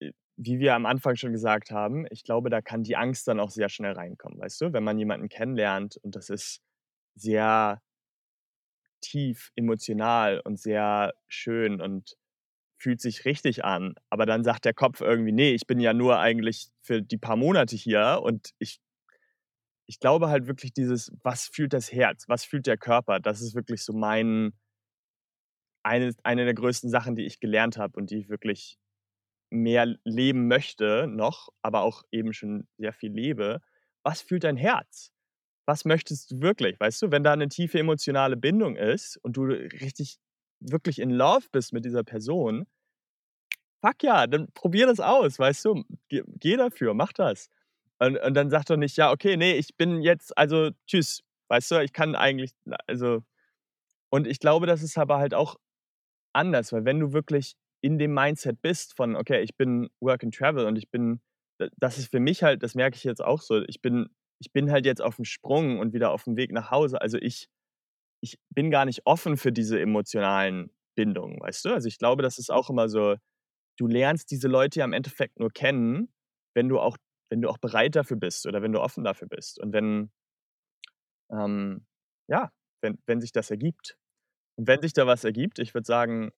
Äh, 0.00 0.12
wie 0.36 0.60
wir 0.60 0.74
am 0.74 0.86
Anfang 0.86 1.16
schon 1.16 1.32
gesagt 1.32 1.70
haben, 1.72 2.06
ich 2.10 2.24
glaube, 2.24 2.50
da 2.50 2.62
kann 2.62 2.84
die 2.84 2.96
Angst 2.96 3.28
dann 3.28 3.40
auch 3.40 3.50
sehr 3.50 3.68
schnell 3.70 3.92
reinkommen, 3.94 4.38
weißt 4.40 4.60
du? 4.62 4.72
Wenn 4.74 4.84
man 4.84 4.98
jemanden 4.98 5.28
kennenlernt 5.30 5.98
und 5.98 6.16
das 6.16 6.30
ist 6.30 6.62
sehr 7.16 7.82
tief 9.00 9.50
emotional 9.56 10.40
und 10.40 10.58
sehr 10.58 11.14
schön 11.28 11.80
und 11.80 12.16
fühlt 12.78 13.00
sich 13.00 13.24
richtig 13.24 13.64
an, 13.64 13.94
aber 14.10 14.26
dann 14.26 14.44
sagt 14.44 14.64
der 14.64 14.74
Kopf 14.74 15.00
irgendwie: 15.00 15.32
„Ne, 15.32 15.50
ich 15.52 15.66
bin 15.66 15.80
ja 15.80 15.94
nur 15.94 16.18
eigentlich 16.20 16.68
für 16.82 17.02
die 17.02 17.18
paar 17.18 17.36
Monate 17.36 17.76
hier 17.76 18.20
und 18.22 18.50
ich“ 18.58 18.78
ich 19.90 19.98
glaube 20.00 20.28
halt 20.28 20.46
wirklich 20.46 20.72
dieses: 20.74 21.10
„Was 21.22 21.46
fühlt 21.46 21.72
das 21.72 21.90
Herz? 21.92 22.24
Was 22.28 22.44
fühlt 22.44 22.66
der 22.66 22.76
Körper?“ 22.76 23.20
Das 23.20 23.40
ist 23.40 23.54
wirklich 23.54 23.82
so 23.82 23.94
mein 23.94 24.52
eine 25.84 26.12
eine 26.22 26.44
der 26.44 26.54
größten 26.54 26.90
Sachen, 26.90 27.14
die 27.16 27.24
ich 27.26 27.40
gelernt 27.40 27.78
habe 27.78 27.96
und 27.96 28.10
die 28.10 28.18
ich 28.18 28.28
wirklich 28.28 28.78
mehr 29.50 29.96
leben 30.04 30.48
möchte 30.48 31.06
noch, 31.08 31.50
aber 31.62 31.82
auch 31.82 32.04
eben 32.12 32.32
schon 32.34 32.68
sehr 32.78 32.92
viel 32.94 33.12
lebe. 33.12 33.60
Was 34.04 34.22
fühlt 34.22 34.44
dein 34.44 34.56
Herz? 34.58 35.12
Was 35.66 35.84
möchtest 35.86 36.32
du 36.32 36.40
wirklich? 36.42 36.80
Weißt 36.80 37.02
du, 37.02 37.10
wenn 37.12 37.24
da 37.24 37.36
'ne 37.36 37.48
tiefe 37.48 37.78
emotionale 37.80 38.36
Bindung 38.36 38.76
ist 38.76 39.18
und 39.18 39.36
du 39.36 39.44
richtig 39.44 40.18
wirklich 40.60 40.98
in 41.00 41.10
Love 41.10 41.46
bist 41.52 41.72
mit 41.72 41.84
dieser 41.84 42.04
Person 42.04 42.66
fuck 43.84 44.02
ja, 44.02 44.26
dann 44.26 44.48
probier 44.54 44.86
das 44.86 44.98
aus, 45.00 45.38
weißt 45.38 45.64
du? 45.66 45.84
Ge 46.08 46.24
geh 46.40 46.56
dafür, 46.56 46.94
mach 46.94 47.12
das. 47.12 47.48
Und 48.00 48.16
und 48.18 48.34
dann 48.34 48.50
sag 48.50 48.64
doch 48.66 48.76
nicht: 48.76 48.96
„Ja, 48.96 49.12
okay, 49.12 49.36
ne, 49.36 49.56
ich 49.56 49.76
bin 49.76 50.02
jetzt 50.02 50.36
also 50.36 50.70
tschüss.“ 50.86 51.22
Weißt 51.48 51.70
du, 51.70 51.82
ich 51.82 51.92
kann 51.92 52.14
eigentlich 52.16 52.52
also 52.86 53.22
und 54.10 54.26
ich 54.28 54.40
glaube, 54.40 54.66
das 54.66 54.82
ist 54.82 54.98
aber 54.98 55.18
halt 55.18 55.34
auch 55.34 55.56
anders, 56.34 56.72
weil 56.72 56.84
wenn 56.86 57.00
du 57.00 57.12
wirklich 57.14 57.56
in 57.82 57.98
dem 57.98 58.14
Mindset 58.14 58.62
bist 58.62 58.96
von: 58.96 59.16
„Okay, 59.16 59.42
ich 59.42 59.56
bin 59.56 59.90
Work 60.00 60.24
and 60.24 60.34
Travel 60.36 60.66
und 60.66 60.76
ich 60.78 60.90
bin“ 60.90 61.20
d 61.60 61.68
das 61.78 61.98
ist 61.98 62.10
für 62.12 62.20
mich 62.20 62.42
halt 62.44 62.62
das 62.64 62.74
merke 62.76 62.96
ich 62.96 63.04
jetzt 63.04 63.24
auch 63.24 63.42
so, 63.42 63.62
ich 63.68 63.82
bin 63.82 64.10
ich 64.40 64.52
bin 64.52 64.70
halt 64.72 64.86
jetzt 64.86 65.02
aufm 65.02 65.24
Sprung 65.24 65.80
und 65.80 65.92
wieder 65.94 66.10
aufm 66.12 66.36
Weg 66.36 66.52
nach 66.52 66.70
Hause. 66.72 67.00
Also, 67.02 67.18
ich 67.18 67.48
ich 68.20 68.38
bin 68.50 68.70
gar 68.70 68.84
nicht 68.84 69.06
offen 69.06 69.36
für 69.36 69.52
diese 69.52 69.80
emotionalen 69.80 70.70
Bindungen, 70.96 71.40
weißt 71.40 71.64
du? 71.66 71.70
Also, 71.74 71.88
ich 71.88 71.98
glaube, 71.98 72.22
das 72.22 72.38
ist 72.38 72.50
auch 72.50 72.70
immer 72.70 72.88
so 72.88 73.16
du 73.78 73.86
lernst 73.86 74.30
diese 74.30 74.48
Leute 74.48 74.80
ja 74.80 74.84
im 74.84 74.92
Endeffekt 74.92 75.38
nur 75.38 75.50
kennen, 75.50 76.12
wenn 76.54 76.68
du 76.68 76.80
auch 76.80 76.96
wenn 77.30 77.42
du 77.42 77.48
auch 77.50 77.58
bereit 77.58 77.94
dafür 77.96 78.16
bist 78.16 78.46
oder 78.46 78.62
wenn 78.62 78.72
du 78.72 78.80
offen 78.80 79.04
dafür 79.04 79.28
bist 79.28 79.60
und 79.60 79.72
wenn 79.72 80.10
ähm, 81.30 81.86
ja, 82.28 82.50
wenn 82.82 82.98
wenn 83.06 83.20
sich 83.20 83.32
das 83.32 83.50
ergibt. 83.50 83.96
Und 84.56 84.66
wenn 84.68 84.82
sich 84.82 84.92
da 84.92 85.06
was 85.06 85.24
ergibt, 85.24 85.60
ich 85.60 85.74
würde 85.74 85.86
sagen, 85.86 86.32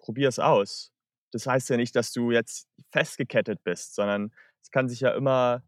probier's 0.00 0.38
aus. 0.40 0.92
Das 1.32 1.46
heißt 1.46 1.70
ja 1.70 1.76
nicht, 1.76 1.94
dass 1.96 2.12
du 2.12 2.32
jetzt 2.32 2.68
festgekettet 2.92 3.62
bist, 3.64 3.94
sondern 3.94 4.32
es 4.62 4.70
kann 4.72 4.88
sich 4.88 5.00
ja 5.00 5.12
immer 5.14 5.62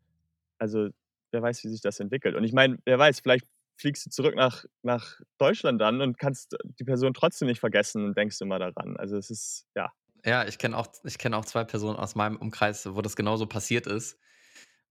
also, 0.62 0.90
wer 1.32 1.42
weiß, 1.42 1.64
wie 1.64 1.68
sich 1.68 1.80
das 1.80 1.98
entwickelt. 2.00 2.36
Und 2.36 2.44
ich 2.44 2.52
meine, 2.52 2.78
wer 2.84 2.98
weiß, 2.98 3.20
vielleicht 3.20 3.46
fliegst 3.82 4.06
du 4.06 4.10
zurück 4.10 4.36
nach 4.36 4.64
nach 4.82 5.20
Deutschland 5.38 5.80
dann 5.82 6.00
und 6.02 6.18
kannst 6.18 6.56
die 6.80 6.84
Person 6.84 7.14
trotzdem 7.14 7.48
nicht 7.48 7.60
vergessen 7.60 8.04
und 8.06 8.18
denkst 8.18 8.40
immer 8.42 8.60
daran. 8.60 8.96
Also, 8.98 9.18
es 9.18 9.30
ist 9.30 9.66
ja. 9.76 9.92
Ja, 10.24 10.46
ich 10.46 10.58
kenne 10.58 10.76
auch 10.76 10.86
ich 11.04 11.18
kenne 11.18 11.36
auch 11.36 11.44
2 11.44 11.64
Personen 11.64 11.96
aus 11.98 12.14
meinem 12.14 12.36
Umkreis, 12.36 12.86
wo 12.94 13.02
das 13.02 13.16
genauso 13.16 13.46
passiert 13.46 13.86
ist. 13.86 14.18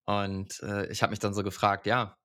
Und, 0.06 0.62
äh, 0.64 0.88
ich 0.92 1.04
habe 1.04 1.12
mich 1.12 1.20
dann 1.20 1.34
so 1.34 1.44
gefragt: 1.44 1.86
„Ja“ 1.88 2.18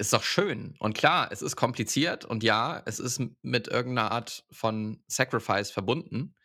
„ist 0.00 0.12
doch 0.12 0.22
schön.“ 0.22 0.76
Und 0.78 0.94
klar, 0.96 1.28
es 1.32 1.42
ist 1.42 1.56
kompliziert 1.56 2.24
und 2.24 2.44
ja, 2.44 2.82
es 2.86 3.00
ist 3.00 3.20
mit 3.42 3.66
irgend 3.68 3.94
'ner 3.94 4.12
Art 4.12 4.44
von 4.50 5.02
Sacrifice 5.08 5.70
verbunden 5.72 6.36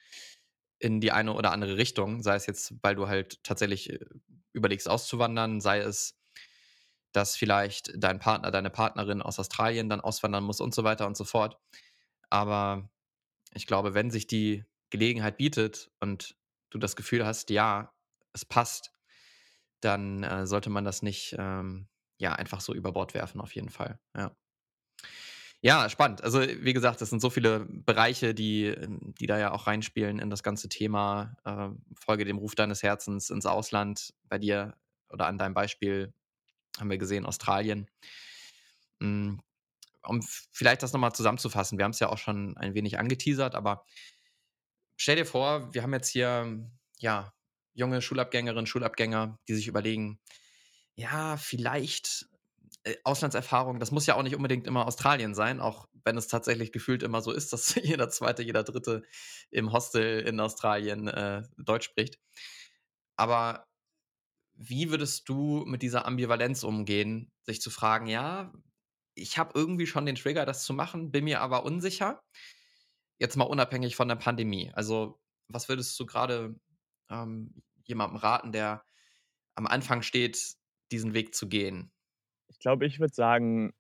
in 0.80 1.02
die 1.02 1.12
eine 1.12 1.34
oder 1.34 1.52
andere 1.52 1.78
Richtung, 1.78 2.23
sei 2.23 2.36
es 2.36 2.47
jetzt, 2.47 2.76
weil 2.84 2.95
du 2.95 3.08
halt 3.08 3.43
tatsächlich, 3.43 3.89
äh, 3.91 3.99
überlegst 4.54 4.89
auszuwandern, 4.89 5.62
sei 5.62 5.80
es, 5.80 6.15
dass 7.13 7.36
vielleicht 7.38 7.91
dein 7.97 8.19
Partner, 8.19 8.52
deine 8.52 8.69
Partnerin 8.71 9.21
aus 9.21 9.39
Australien 9.39 9.89
dann 9.89 10.02
auswandern 10.02 10.43
muss 10.43 10.62
und 10.62 10.76
so 10.76 10.84
weiter 10.84 11.08
und 11.08 11.17
so 11.17 11.26
fort. 11.26 11.58
Aber 12.30 12.89
ich 13.54 13.67
glaube, 13.67 13.93
wenn 13.95 14.12
sich 14.12 14.28
die 14.28 14.65
Gelegenheit 14.91 15.38
bietet 15.38 15.91
und 16.02 16.36
du 16.71 16.80
das 16.80 16.95
Gefühl 16.95 17.26
hast, 17.26 17.49
ja, 17.52 17.93
es 18.34 18.45
passt, 18.45 18.93
dann, 19.82 20.23
äh, 20.23 20.47
sollte 20.47 20.69
man 20.69 20.86
das 20.86 21.02
nicht, 21.04 21.36
ähm, 21.39 21.88
ja, 22.19 22.34
einfach 22.34 22.62
so 22.62 22.73
über 22.73 22.91
Bord 22.93 23.13
werfen 23.13 23.41
auf 23.41 23.56
jeden 23.56 23.69
Fall, 23.69 23.99
ja. 24.17 24.36
Ja, 25.65 25.89
spannend. 25.89 26.21
Also, 26.23 26.41
wie 26.41 26.73
gesagt, 26.73 26.99
das 26.99 27.10
sind 27.10 27.21
so 27.21 27.30
viele 27.30 27.62
Bereiche, 27.69 28.34
die 28.34 28.65
ähm, 28.65 29.13
die 29.17 29.28
da 29.28 29.39
ja 29.39 29.52
auch 29.54 29.65
reinspielen 29.65 30.19
in 30.19 30.30
das 30.30 30.43
ganze 30.43 30.67
Thema, 30.67 31.38
äh, 31.45 31.69
„Folge 31.97 32.26
dem 32.26 32.38
Ruf 32.38 32.54
deines 32.56 32.84
Herzens 32.84 33.30
ins 33.30 33.45
Ausland“. 33.45 34.13
Bei 34.28 34.38
dir 34.39 34.76
oder 35.10 35.28
an 35.28 35.38
deinem 35.38 35.54
Beispiel 35.54 36.13
haben 36.79 36.89
wir 36.89 36.97
gesehen, 36.97 37.25
Australien. 37.25 37.88
Hm, 39.01 39.41
um 40.03 40.21
vielleicht 40.51 40.83
das 40.83 40.93
noch 40.93 40.99
mal 40.99 41.13
zusammenzufassen, 41.13 41.77
wir 41.77 41.86
haben's 41.86 41.99
ja 41.99 42.09
auch 42.09 42.17
schon 42.17 42.57
ein 42.57 42.73
wenig 42.75 42.99
angeteasert, 42.99 43.55
aber 43.55 43.86
stell 44.97 45.15
dir 45.15 45.25
vor, 45.25 45.73
wir 45.73 45.83
haben 45.83 45.93
jetzt 45.93 46.09
hier, 46.09 46.69
ja, 46.99 47.33
junge 47.73 48.01
Schulabgängerinnen, 48.01 48.67
Schulabgänger, 48.67 49.39
die 49.47 49.55
sich 49.55 49.67
überlegen: 49.67 50.19
„Ja, 50.95 51.38
vielleicht, 51.38 52.27
äh, 52.83 52.95
Auslandserfahrung, 53.03 53.79
das 53.79 53.91
muss 53.91 54.05
ja 54.07 54.15
auch 54.15 54.23
nicht 54.23 54.36
unbedingt 54.36 54.67
immer 54.67 54.88
Australien 54.88 55.36
sein“, 55.36 55.59
auch 55.62 55.88
wenn 56.05 56.17
es 56.17 56.27
tatsächlich 56.27 56.71
gefühlt 56.71 57.03
immer 57.03 57.21
so 57.21 57.31
ist, 57.31 57.53
dass 57.53 57.75
jeder 57.75 58.09
2., 58.09 58.43
jeder 58.43 58.63
3. 58.63 59.03
im 59.51 59.71
Hostel 59.73 60.21
in 60.21 60.39
Australien, 60.39 61.07
äh, 61.07 61.43
Deutsch 61.57 61.86
spricht. 61.86 62.19
Aber 63.15 63.65
wie 64.56 64.89
würdest 64.92 65.30
du 65.30 65.63
mit 65.66 65.82
dieser 65.82 66.06
Ambivalenz 66.06 66.63
umgehen, 66.63 67.32
sich 67.44 67.62
zu 67.62 67.70
fragen: 67.72 68.08
„Ja, 68.08 68.54
ich 69.16 69.38
habe 69.38 69.52
irgendwie 69.56 69.88
schon 69.88 70.06
den 70.06 70.16
Trigger, 70.16 70.46
das 70.46 70.63
zu 70.66 70.74
machen, 70.74 71.12
bin 71.12 71.26
mir 71.26 71.42
aber 71.42 71.66
unsicher?“ 71.66 72.22
Jetzt 73.20 73.38
mal 73.38 73.46
unabhängig 73.46 73.96
von 73.96 74.08
der 74.08 74.16
Pandemie. 74.18 74.72
Also, 74.74 75.20
was 75.48 75.70
würdest 75.70 76.00
du 76.00 76.06
grade, 76.06 76.56
ähm, 77.10 77.63
jemandem 77.86 78.18
raten, 78.18 78.52
der 78.52 78.86
am 79.56 79.68
Anfang 79.68 80.02
steht, 80.04 80.56
diesen 80.92 81.13
Weg 81.13 81.36
zu 81.36 81.48
gehen? 81.50 81.92
Ich 82.50 82.60
glaube, 82.60 82.86
ich 82.86 83.00
würde 83.00 83.13
sagen, 83.13 83.74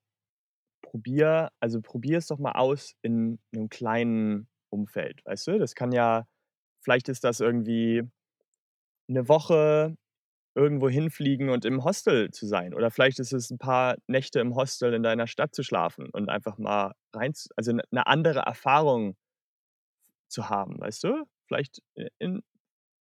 probier 0.81 1.51
also, 1.61 1.81
probier's 1.81 2.27
doch 2.27 2.39
mal 2.39 2.53
aus 2.53 2.95
in 3.03 3.39
'nem 3.51 3.69
kleinen 3.69 4.49
Umfeld, 4.69 5.21
weißt 5.25 5.47
du? 5.47 5.59
Das 5.59 5.75
kann 5.75 5.91
ja 5.93 6.27
vielleicht 6.83 7.09
ist 7.09 7.23
das 7.25 7.39
irgendwie 7.41 8.03
'ne 9.09 9.27
Woche 9.27 9.95
irgendwo 10.55 10.89
hinfliegen 10.89 11.49
und 11.49 11.65
im 11.65 11.83
Hostel 11.83 12.31
zu 12.31 12.45
sein. 12.47 12.73
Oder 12.75 12.91
vielleicht 12.91 13.19
ist 13.19 13.33
es 13.33 13.51
'n 13.51 13.57
paar 13.59 13.97
Nächte 14.07 14.39
im 14.39 14.55
Hostel 14.55 14.93
in 14.93 15.03
deiner 15.03 15.27
Stadt 15.27 15.55
zu 15.55 15.63
schlafen 15.63 16.09
und 16.11 16.29
einfach 16.29 16.57
mal 16.57 16.93
rein 17.13 17.33
also, 17.57 17.73
'ne 17.73 18.07
andere 18.07 18.41
Erfahrung 18.41 19.15
zu 20.31 20.49
haben, 20.49 20.79
weißt 20.79 21.03
du? 21.03 21.25
Vielleicht 21.47 21.81
in 22.19 22.41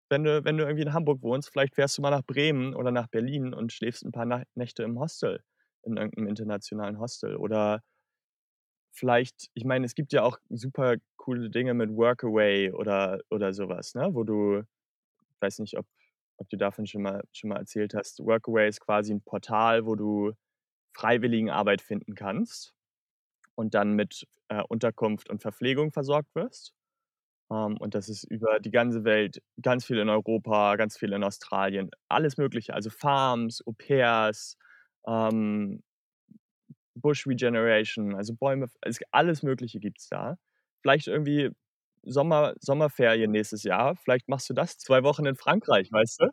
wenn 0.09 0.23
du 0.23 0.45
wenn 0.45 0.57
du 0.57 0.63
irgendwie 0.65 0.83
in 0.83 0.93
Hamburg 0.93 1.21
wohnst, 1.23 1.49
vielleicht 1.51 1.75
fährst 1.75 1.97
du 1.97 2.01
mal 2.03 2.11
nach 2.11 2.23
Bremen 2.25 2.75
oder 2.75 2.91
nach 2.91 3.07
Berlin 3.07 3.53
und 3.53 3.73
schläfst 3.73 4.05
'n 4.05 4.11
paar 4.11 4.45
Nächte 4.55 4.83
im 4.83 4.99
Hostel, 4.99 5.41
in 5.83 5.97
irgend 5.97 6.17
'nem 6.17 6.27
internationalen 6.27 6.99
Hostel. 6.99 7.35
Oder 7.37 7.81
vielleicht 8.95 9.49
ich 9.55 9.65
meine, 9.65 9.85
es 9.85 9.95
gibt 9.95 10.13
ja 10.13 10.21
auch 10.23 10.37
super 10.49 10.95
coole 11.17 11.49
Dinge 11.49 11.73
mit 11.73 11.89
Workaway 11.95 12.71
oder 12.71 13.19
oder 13.31 13.51
so 13.53 13.67
was, 13.67 13.95
ne, 13.95 14.09
wo 14.13 14.23
du 14.23 14.61
weiß 15.41 15.59
nicht, 15.59 15.77
ob 15.77 15.85
ob 16.43 16.49
du 16.49 16.57
davon 16.57 16.87
schon 16.87 17.03
mal 17.03 17.23
schon 17.33 17.49
mal 17.51 17.57
erzählt 17.59 17.95
hast. 17.95 18.19
Workaway 18.21 18.69
ist 18.69 18.81
quasi 18.81 19.13
'n 19.13 19.21
Portal, 19.23 19.85
wo 19.87 19.95
du 19.95 20.33
Freiwilligenarbeit 20.95 21.81
finden 21.83 22.15
kannst 22.15 22.73
und 23.55 23.75
dann 23.75 23.93
mit, 23.95 24.27
äh, 24.49 24.63
Unterkunft 24.69 25.29
und 25.29 25.41
Verpflegung 25.41 25.91
versorgt 25.93 26.35
wirst. 26.35 26.73
Ähm, 27.51 27.77
und 27.79 27.95
das 27.95 28.09
ist 28.09 28.23
über 28.25 28.59
die 28.61 28.71
ganze 28.71 29.03
Welt, 29.05 29.41
ganz 29.61 29.85
viel 29.85 29.99
in 29.99 30.09
Europa, 30.09 30.75
ganz 30.77 30.97
viel 30.97 31.13
in 31.13 31.23
Australien, 31.23 31.91
alles 32.09 32.37
Mögliche, 32.37 32.73
also 32.75 32.89
Farms, 32.91 33.61
Au-pairs, 33.67 34.57
ähm, 35.07 35.83
Bush 36.95 37.25
Regeneration, 37.27 38.15
also 38.15 38.35
Bäume 38.35 38.67
es 38.81 38.99
alles 39.11 39.43
Mögliche 39.43 39.79
gibt's 39.79 40.09
da. 40.09 40.37
Vielleicht 40.81 41.07
irgendwie 41.07 41.51
Sommer 42.05 42.53
Sommerferien 42.59 43.31
nächstes 43.31 43.63
Jahr, 43.63 43.95
vielleicht 43.97 44.27
machst 44.29 44.49
du 44.49 44.53
das 44.53 44.77
2 44.77 45.03
Wochen 45.03 45.25
in 45.25 45.35
Frankreich, 45.35 45.91
weißt 45.91 46.21
du? 46.21 46.27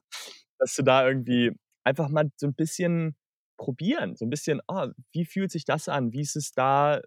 Dass 0.59 0.75
du 0.77 0.83
da 0.83 1.07
irgendwie 1.09 1.53
einfach 1.85 2.09
mal 2.11 2.31
so 2.37 2.47
'n 2.49 2.55
bisschen 2.55 3.17
probieren, 3.59 4.17
so 4.17 4.25
'n 4.27 4.31
bisschen: 4.31 4.61
„Ah, 4.69 4.89
wie 5.13 5.25
fühlt 5.27 5.51
sich 5.53 5.65
das 5.65 5.89
an? 5.89 6.13
Wie 6.13 6.21
ist 6.23 6.37
es 6.37 6.53
da?“ 6.53 7.01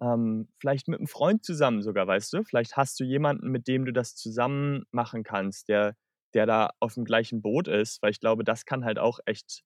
Ähm, 0.00 0.48
vielleicht 0.60 0.88
mit 0.88 1.00
'm 1.00 1.06
Freund 1.08 1.44
zusammen 1.44 1.82
sogar, 1.82 2.06
weißt 2.06 2.32
du? 2.34 2.44
Vielleicht 2.44 2.76
hast 2.76 2.98
du 3.00 3.04
jemanden, 3.04 3.48
mit 3.50 3.68
dem 3.68 3.84
du 3.86 3.92
das 3.92 4.16
zusammen 4.16 4.84
machen 4.92 5.22
kannst, 5.24 5.68
der 5.68 5.94
der 6.34 6.46
da 6.46 6.70
auf'm 6.80 7.04
gleichen 7.04 7.42
Boot 7.42 7.68
ist, 7.68 8.02
weil 8.02 8.10
ich 8.12 8.20
glaube, 8.20 8.44
das 8.44 8.64
kann 8.66 8.84
halt 8.84 8.98
auch 8.98 9.20
echt 9.26 9.62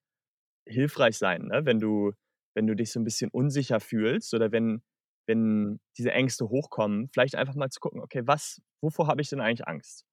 hilfreich 0.69 1.19
sein, 1.19 1.45
ne, 1.49 1.67
wenn 1.67 1.81
du 1.81 2.13
wenn 2.55 2.67
du 2.69 2.77
dich 2.77 2.93
so 2.93 3.01
'n 3.01 3.05
bisschen 3.05 3.31
unsicher 3.33 3.81
fühlst 3.81 4.35
oder 4.35 4.53
wenn 4.53 4.83
wenn 5.31 5.81
diese 5.99 6.13
Ängste 6.13 6.51
hochkommen, 6.51 7.11
vielleicht 7.15 7.37
einfach 7.37 7.57
mal 7.57 7.71
zu 7.71 7.81
gucken: 7.81 8.03
„Okay, 8.03 8.23
was 8.27 8.61
wovor 8.83 9.09
habe 9.09 9.23
ich 9.23 9.31
denn 9.31 9.41
eigentlich 9.43 9.69
Angst?“ 9.69 10.07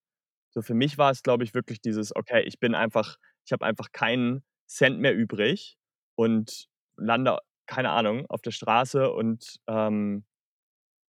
So 0.53 0.62
für 0.63 0.73
mich 0.75 0.97
war 0.97 1.12
es, 1.12 1.23
glaube 1.23 1.43
ich, 1.45 1.53
wirklich 1.56 1.82
dieses: 1.82 2.15
„Okay, 2.15 2.43
ich 2.45 2.60
bin 2.60 2.75
einfach 2.75 3.17
ich 3.45 3.53
habe 3.53 3.65
einfach 3.65 3.91
keinen 3.93 4.43
Cent 4.67 4.99
mehr 5.01 5.15
übrig 5.15 5.77
und 6.15 6.67
lande, 6.97 7.39
keine 7.67 7.91
Ahnung, 7.91 8.25
auf 8.30 8.41
der 8.41 8.51
Straße 8.51 9.12
und, 9.12 9.58
ähm, 9.67 10.25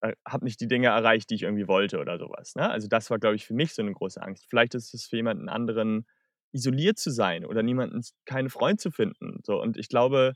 äh, 0.03 0.15
habe 0.27 0.45
nicht 0.45 0.61
die 0.61 0.69
Dinge 0.69 0.89
erreicht, 0.89 1.31
die 1.31 1.37
ich 1.37 1.43
irgendwie 1.45 1.69
wollte“ 1.69 1.99
oder 2.01 2.19
so 2.19 2.27
was, 2.31 2.55
ne? 2.57 2.71
Also, 2.71 2.89
das 2.89 3.11
war, 3.11 3.19
glaube 3.19 3.37
ich, 3.37 3.47
für 3.47 3.55
mich 3.55 3.75
so 3.75 3.83
'ne 3.83 3.93
große 3.93 4.23
Angst. 4.23 4.47
Vielleicht 4.51 4.75
ist 4.75 4.95
es 4.95 5.07
für 5.07 5.17
jemanden 5.17 5.49
anderen, 5.49 6.07
isoliert 6.53 6.99
zu 6.99 7.11
sein 7.11 7.45
oder 7.47 7.63
niemanden 7.63 8.03
keinen 8.27 8.51
Freund 8.51 8.81
zu 8.81 8.91
finden, 8.93 9.41
so. 9.45 9.61
Und 9.61 9.77
ich 9.79 9.89
glaube, 9.89 10.35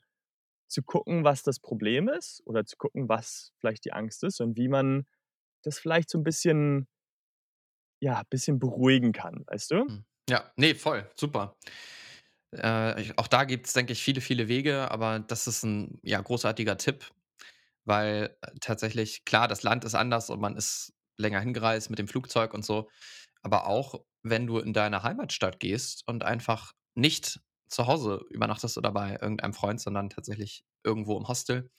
zu 0.73 0.83
gucken, 0.83 1.25
was 1.25 1.43
das 1.45 1.61
Problem 1.61 2.09
ist 2.09 2.43
oder 2.47 2.65
zu 2.67 2.77
gucken, 2.77 3.09
was 3.09 3.53
vielleicht 3.61 3.85
die 3.87 3.93
Angst 3.93 4.25
ist 4.25 4.41
und 4.41 4.57
wie 4.59 4.69
man 4.69 5.07
das 5.65 5.79
vielleicht 5.81 6.11
so 6.11 6.19
'n 6.19 6.25
bisschen 6.25 6.89
ja, 8.03 8.23
bisschen 8.29 8.59
beruhigen 8.59 9.13
kann, 9.13 9.45
weißt 9.47 9.71
du? 9.71 9.89
Mhm. 9.89 10.05
Ja, 10.29 10.53
ne, 10.57 10.75
voll, 10.75 11.11
super. 11.17 11.57
Äh, 12.53 13.13
auch 13.17 13.29
da 13.29 13.45
gibt's, 13.45 13.73
denke 13.75 13.93
ich, 13.95 14.03
viele, 14.03 14.21
viele 14.21 14.49
Wege, 14.49 14.91
aber 14.91 15.21
das 15.21 15.47
ist 15.47 15.65
'n, 15.65 15.99
ja, 16.03 16.21
großartiger 16.21 16.79
Tipp, 16.79 17.11
weil, 17.85 18.37
äh, 18.43 18.53
tatsächlich 18.61 19.25
klar, 19.27 19.49
das 19.49 19.63
Land 19.65 19.85
ist 19.85 19.95
anders 19.97 20.31
und 20.31 20.41
man 20.41 20.57
ist 20.57 20.95
länger 21.19 21.41
hingereist 21.41 21.91
mit 21.91 21.99
dem 21.99 22.09
Flugzeug 22.09 22.55
und 22.55 22.65
so. 22.65 22.91
Aber 23.43 23.67
auch, 23.69 24.05
wenn 24.23 24.47
du 24.49 24.59
in 24.61 24.73
deine 24.75 25.03
Heimatstadt 25.05 25.61
gehst 25.61 26.05
und 26.09 26.25
einfach 26.25 26.73
nicht 26.97 27.41
zu 27.73 27.87
Hause 27.89 28.25
übernachtest 28.31 28.79
oder 28.79 28.93
bei 28.93 29.13
irgendeinem 29.21 29.55
Freund, 29.55 29.81
sondern 29.81 30.11
tatsächlich 30.11 30.65
irgendwo 30.85 31.19
im 31.19 31.29
Hostel, 31.29 31.71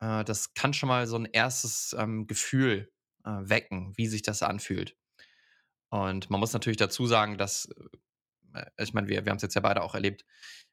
äh, 0.00 0.24
das 0.24 0.54
kann 0.54 0.74
schon 0.74 0.88
mal 0.90 1.06
so 1.08 1.16
'n 1.16 1.26
1. 1.26 1.94
ähm, 1.94 2.26
Gefühl, 2.28 2.92
äh, 3.24 3.30
wecken, 3.44 3.94
wie 3.96 4.08
sich 4.08 4.22
das 4.22 4.42
anfühlt. 4.44 4.96
Und 5.90 6.30
man 6.30 6.40
muss 6.40 6.52
natürlich 6.54 6.78
dazu 6.78 7.06
sagen, 7.06 7.38
dass 7.38 7.68
äh, 8.54 8.66
ich 8.78 8.94
meine, 8.94 9.08
wir 9.08 9.24
wir 9.26 9.30
haben's 9.32 9.42
jetzt 9.42 9.54
ja 9.56 9.60
beide 9.62 9.82
auch 9.82 9.94
erlebt, 9.94 10.24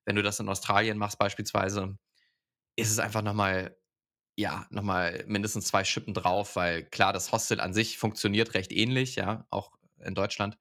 wenn 0.06 0.15
du 0.17 0.23
das 0.23 0.39
in 0.41 0.49
Australien 0.49 0.97
machst 0.99 1.19
beispielsweise, 1.19 1.97
ist 2.78 2.91
es 2.91 2.99
einfach 2.99 3.21
noch 3.23 3.34
mal 3.36 3.78
ja, 4.38 4.67
noch 4.71 4.84
mal 4.84 5.25
mindestens 5.28 5.67
2 5.67 5.84
Schippen 5.86 6.13
drauf, 6.15 6.56
weil 6.58 6.86
klar, 6.86 7.13
das 7.13 7.32
Hostel 7.34 7.60
an 7.62 7.73
sich 7.73 7.97
funktioniert 7.99 8.54
recht 8.56 8.71
ähnlich, 8.73 9.15
ja, 9.17 9.47
auch 9.52 9.73
in 9.99 10.15
Deutschland, 10.15 10.58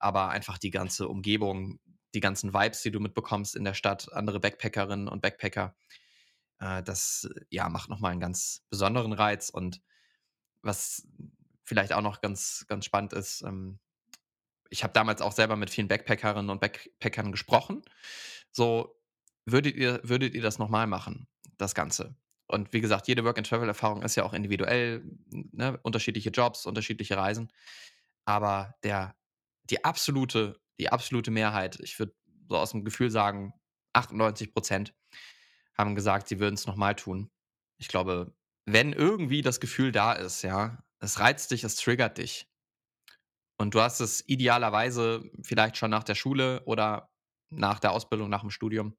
aber 0.00 0.30
einfach 0.30 0.58
die 0.58 0.70
ganze 0.72 1.08
Umgebung, 1.08 1.80
die 2.14 2.20
ganzen 2.20 2.54
Vibes, 2.54 2.82
die 2.82 2.90
du 2.90 3.00
mitbekommst 3.00 3.56
in 3.56 3.64
der 3.64 3.74
Stadt, 3.74 4.12
andere 4.12 4.40
Backpackerinnen 4.40 5.08
und 5.08 5.22
Backpacker, 5.22 5.74
äh, 6.60 6.82
das, 6.82 7.28
ja, 7.50 7.68
macht 7.70 7.90
noch 7.90 8.00
mal 8.00 8.12
'n 8.12 8.20
ganz 8.20 8.64
besonderen 8.70 9.12
Reiz. 9.14 9.50
Und 9.50 9.82
was 10.62 11.08
vielleicht 11.64 11.92
auch 11.94 12.02
noch 12.02 12.20
ganz 12.22 12.66
ganz 12.68 12.84
spannend 12.86 13.12
ist, 13.14 13.42
ähm, 13.42 13.78
ich 14.70 14.82
habe 14.84 14.92
damals 14.94 15.22
auch 15.22 15.32
selber 15.32 15.56
mit 15.56 15.70
vielen 15.70 15.88
Backpackerinnen 15.88 16.50
und 16.50 16.60
Backpackern 16.60 17.32
gesprochen. 17.32 17.82
So: 18.52 18.96
„Würdet 19.46 19.76
ihr 19.76 20.00
würdet 20.04 20.34
ihr 20.34 20.42
das 20.42 20.58
noch 20.58 20.68
mal 20.70 20.86
machen, 20.88 21.28
das 21.58 21.74
Ganze?“ 21.74 22.16
Und 22.48 22.72
wie 22.72 22.80
gesagt, 22.82 23.08
jede 23.08 23.24
Work-and-Travel-Erfahrung 23.24 24.02
ist 24.02 24.16
ja 24.16 24.24
auch 24.24 24.34
individuell, 24.34 25.04
ne, 25.30 25.78
unterschiedliche 25.82 26.30
Jobs, 26.30 26.66
unterschiedliche 26.66 27.16
Reisen. 27.16 27.52
Aber 28.26 28.74
der 28.84 29.16
die 29.70 29.84
absolute 29.84 30.60
die 30.80 30.90
absolute 30.90 31.30
Mehrheit, 31.30 31.78
ich 31.80 31.98
würde 31.98 32.14
so 32.48 32.56
aus'm 32.58 32.84
Gefühl 32.84 33.10
sagen, 33.10 33.52
98 33.92 34.52
% 34.54 34.94
haben 35.78 35.94
gesagt, 35.94 36.28
sie 36.28 36.40
würden's 36.40 36.66
noch 36.66 36.76
mal 36.76 36.94
tun. 36.94 37.30
Ich 37.78 37.88
glaube, 37.88 38.34
wenn 38.66 38.92
irgendwie 38.92 39.42
das 39.42 39.60
Gefühl 39.60 39.92
da 39.92 40.12
ist, 40.12 40.42
ja, 40.42 40.82
es 41.00 41.20
reizt 41.20 41.50
dich, 41.50 41.64
es 41.64 41.76
triggert 41.76 42.18
dich 42.18 42.48
und 43.58 43.74
du 43.74 43.80
hast 43.80 44.00
es 44.00 44.26
idealerweise 44.28 45.30
vielleicht 45.42 45.76
schon 45.76 45.90
nach 45.90 46.04
der 46.04 46.14
Schule 46.14 46.62
oder 46.66 47.10
nach 47.50 47.78
der 47.80 47.92
Ausbildung, 47.92 48.28
nach'm 48.32 48.50
Studium, 48.50 48.96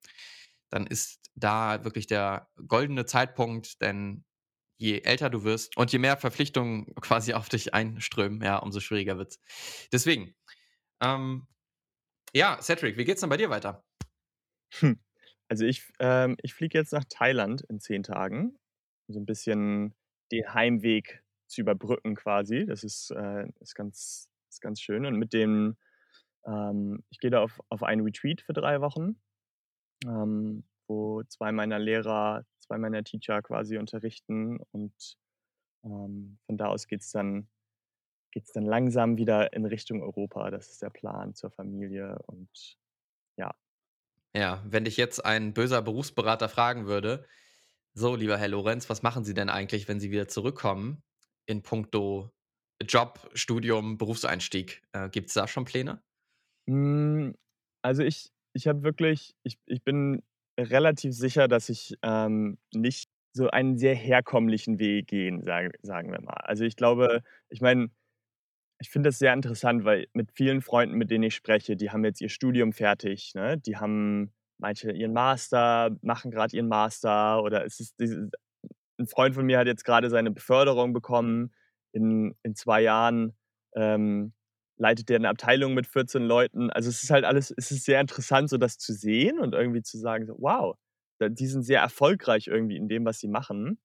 dann 0.69 0.87
ist 0.87 1.19
da 1.35 1.83
wirklich 1.83 2.07
der 2.07 2.49
goldene 2.67 3.05
Zeitpunkt, 3.05 3.81
denn 3.81 4.25
je 4.77 5.01
älter 5.01 5.29
du 5.29 5.43
wirst 5.43 5.77
und 5.77 5.91
je 5.91 5.99
mehr 5.99 6.17
Verpflichtungen 6.17 6.87
quasi 7.01 7.33
auf 7.33 7.49
dich 7.49 7.73
einströmen, 7.73 8.41
ja, 8.41 8.57
umso 8.57 8.79
schwieriger 8.79 9.17
wird's. 9.17 9.39
Deswegen, 9.91 10.35
ähm, 11.01 11.47
ja, 12.33 12.59
Cedric, 12.61 12.97
wie 12.97 13.05
geht's 13.05 13.21
denn 13.21 13.29
bei 13.29 13.37
dir 13.37 13.49
weiter? 13.49 13.83
Hm, 14.79 14.99
also 15.49 15.65
ich 15.65 15.91
ähm, 15.99 16.37
ich 16.41 16.53
fliege 16.53 16.77
jetzt 16.77 16.93
nach 16.93 17.05
Thailand 17.09 17.61
in 17.69 17.79
10 17.79 18.03
Tagen, 18.03 18.57
so 19.07 19.19
'n 19.19 19.25
bisschen 19.25 19.95
den 20.31 20.53
Heimweg 20.53 21.23
zu 21.47 21.61
überbrücken 21.61 22.15
quasi. 22.15 22.65
Das 22.65 22.83
ist, 22.83 23.11
äh 23.11 23.47
ist 23.59 23.75
ganz 23.75 24.29
ist 24.49 24.61
ganz 24.61 24.81
schön. 24.81 25.05
Und 25.05 25.15
mit 25.17 25.33
dem 25.33 25.77
ähm, 26.47 27.03
ich 27.09 27.19
gehe 27.19 27.31
da 27.31 27.41
auf 27.43 27.61
auf 27.69 27.83
einen 27.83 28.03
Retreat 28.03 28.41
für 28.41 28.53
3 28.53 28.81
Wochen, 28.81 29.21
ähm, 30.05 30.65
wo 30.87 31.23
2 31.25 31.51
meiner 31.53 31.79
Lehrer 31.79 32.45
2 32.59 32.77
meiner 32.79 33.03
Teacher 33.03 33.41
quasi 33.43 33.77
unterrichten 33.79 34.59
und, 34.71 35.17
ähm, 35.85 36.39
von 36.47 36.57
da 36.57 36.67
aus 36.67 36.87
geht's 36.87 37.11
dann 37.11 37.49
geht's 38.37 38.53
dann 38.53 38.65
langsam 38.65 39.17
wieder 39.17 39.53
in 39.53 39.65
Richtung 39.65 40.01
Europa. 40.03 40.51
Das 40.51 40.69
ist 40.69 40.81
der 40.81 40.89
Plan 40.91 41.33
zur 41.35 41.51
Familie 41.51 42.19
und 42.27 42.77
ja. 43.37 43.55
Ja, 44.35 44.63
wenn 44.67 44.85
dich 44.85 44.97
jetzt 44.97 45.23
ein 45.25 45.53
böser 45.53 45.81
Berufsberater 45.81 46.49
fragen 46.49 46.85
würde: 46.85 47.25
„So, 47.93 48.15
lieber 48.15 48.37
Herr 48.37 48.47
Lorenz, 48.49 48.89
was 48.89 49.03
machen 49.03 49.25
Sie 49.25 49.33
denn 49.33 49.49
eigentlich, 49.49 49.87
wenn 49.87 49.99
Sie 49.99 50.11
wieder 50.11 50.27
zurückkommen 50.27 51.03
in 51.47 51.63
puncto 51.63 52.31
Job, 52.83 53.29
Studium, 53.35 53.97
Berufseinstieg?“ 53.97 54.83
Äh, 54.93 55.09
gibt's 55.09 55.33
da 55.35 55.47
schon 55.47 55.65
Pläne? 55.65 56.03
Hm, 56.67 57.35
also 57.81 58.03
ich 58.03 58.29
ich 58.53 58.67
habe 58.67 58.83
wirklich 58.83 59.35
ich 59.43 59.57
ich 59.65 59.83
bin 59.83 60.23
relativ 60.59 61.13
sicher, 61.13 61.47
dass 61.47 61.69
ich, 61.69 61.95
ähm, 62.01 62.57
nicht 62.73 63.09
so 63.33 63.49
einen 63.49 63.77
sehr 63.77 63.93
herkömmlichen 63.95 64.79
Weg 64.79 65.07
gehen, 65.07 65.43
sage 65.43 65.69
sagen 65.83 66.11
wir 66.11 66.19
mal. 66.21 66.33
Also, 66.43 66.63
ich 66.65 66.75
glaube 66.75 67.21
ich 67.49 67.61
meine, 67.61 67.89
ich 68.79 68.89
finde 68.89 69.09
das 69.09 69.19
sehr 69.19 69.33
interessant, 69.33 69.85
weil 69.85 70.07
mit 70.13 70.31
vielen 70.33 70.61
Freunden, 70.61 70.97
mit 70.97 71.09
denen 71.11 71.23
ich 71.25 71.35
spreche, 71.35 71.75
die 71.75 71.91
haben 71.91 72.05
jetzt 72.05 72.21
ihr 72.21 72.29
Studium 72.29 72.73
fertig, 72.73 73.33
ne? 73.35 73.57
Die 73.57 73.77
haben 73.77 74.33
manche 74.59 74.91
ihren 74.91 75.13
Master, 75.13 75.91
machen 76.01 76.31
grad 76.31 76.53
ihren 76.53 76.67
Master 76.67 77.43
oder 77.43 77.65
es 77.65 77.79
ist 77.79 77.95
diese 77.99 78.29
'n 78.99 79.07
Freund 79.07 79.35
von 79.35 79.45
mir 79.45 79.59
hat 79.59 79.67
jetzt 79.67 79.85
grade 79.85 80.09
seine 80.09 80.31
Beförderung 80.31 80.93
bekommen. 80.93 81.53
In 81.93 82.35
in 82.43 82.55
2 82.55 82.81
Jahren, 82.83 83.35
ähm, 83.75 84.33
leitet 84.77 85.09
der 85.09 85.19
'ne 85.19 85.29
Abteilung 85.29 85.73
mit 85.75 85.87
14 85.87 86.23
Leuten. 86.25 86.69
Also, 86.71 86.89
es 86.89 87.03
ist 87.03 87.11
halt 87.11 87.25
alles 87.25 87.53
es 87.57 87.71
ist 87.71 87.85
sehr 87.85 88.01
interessant, 88.01 88.49
so 88.49 88.57
das 88.57 88.77
zu 88.79 88.93
sehen 88.93 89.39
und 89.39 89.53
irgendwie 89.55 89.83
zu 89.83 89.97
sagen 89.99 90.25
so: 90.27 90.35
„Wow, 90.39 90.77
die 91.21 91.47
sind 91.47 91.63
sehr 91.63 91.81
erfolgreich 91.81 92.47
irgendwie 92.47 92.77
in 92.77 92.87
dem, 92.89 93.05
was 93.05 93.19
sie 93.19 93.27
machen.“ 93.29 93.79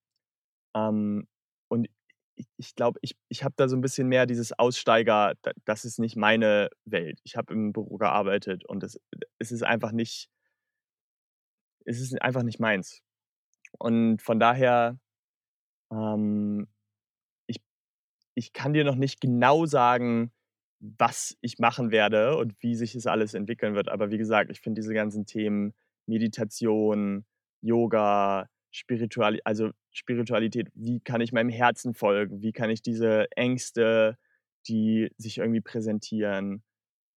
Ähm, 0.76 1.26
und 1.68 1.88
ich, 2.42 2.48
ich 2.68 2.74
glaube, 2.74 2.98
ich, 3.02 3.16
ich 3.28 3.44
habe 3.44 3.54
da 3.56 3.68
so 3.68 3.76
ein 3.76 3.80
bisschen 3.80 4.08
mehr 4.08 4.26
dieses 4.26 4.52
Aussteiger, 4.58 5.34
das 5.64 5.84
ist 5.84 5.98
nicht 5.98 6.16
meine 6.16 6.70
Welt. 6.84 7.20
Ich 7.24 7.36
habe 7.36 7.52
im 7.52 7.72
Büro 7.72 7.96
gearbeitet 7.96 8.64
und 8.64 8.82
es, 8.82 9.00
es 9.38 9.52
ist 9.52 9.62
einfach 9.62 9.92
nicht, 9.92 10.28
es 11.84 12.00
ist 12.00 12.20
einfach 12.20 12.42
nicht 12.42 12.60
meins. 12.60 13.00
Und 13.78 14.20
von 14.22 14.38
daher, 14.38 14.98
ähm, 15.90 16.68
ich, 17.46 17.60
ich 18.34 18.52
kann 18.52 18.72
dir 18.72 18.84
noch 18.84 18.96
nicht 18.96 19.20
genau 19.20 19.66
sagen, 19.66 20.32
was 20.80 21.36
ich 21.40 21.58
machen 21.58 21.90
werde 21.90 22.36
und 22.36 22.54
wie 22.60 22.74
sich 22.74 22.92
das 22.92 23.06
alles 23.06 23.34
entwickeln 23.34 23.74
wird. 23.74 23.88
Aber 23.88 24.10
wie 24.10 24.18
gesagt, 24.18 24.50
ich 24.50 24.60
finde 24.60 24.80
diese 24.80 24.94
ganzen 24.94 25.26
Themen 25.26 25.74
Meditation, 26.06 27.24
Yoga, 27.60 28.48
Spirituali 28.72 29.40
also 29.44 29.70
Spiritualität, 29.92 30.68
wie 30.74 31.00
kann 31.00 31.20
ich 31.20 31.32
meinem 31.32 31.50
Herzen 31.50 31.94
folgen? 31.94 32.42
Wie 32.42 32.52
kann 32.52 32.70
ich 32.70 32.82
diese 32.82 33.26
Ängste, 33.36 34.18
die 34.68 35.10
sich 35.18 35.38
irgendwie 35.38 35.60
präsentieren, 35.60 36.62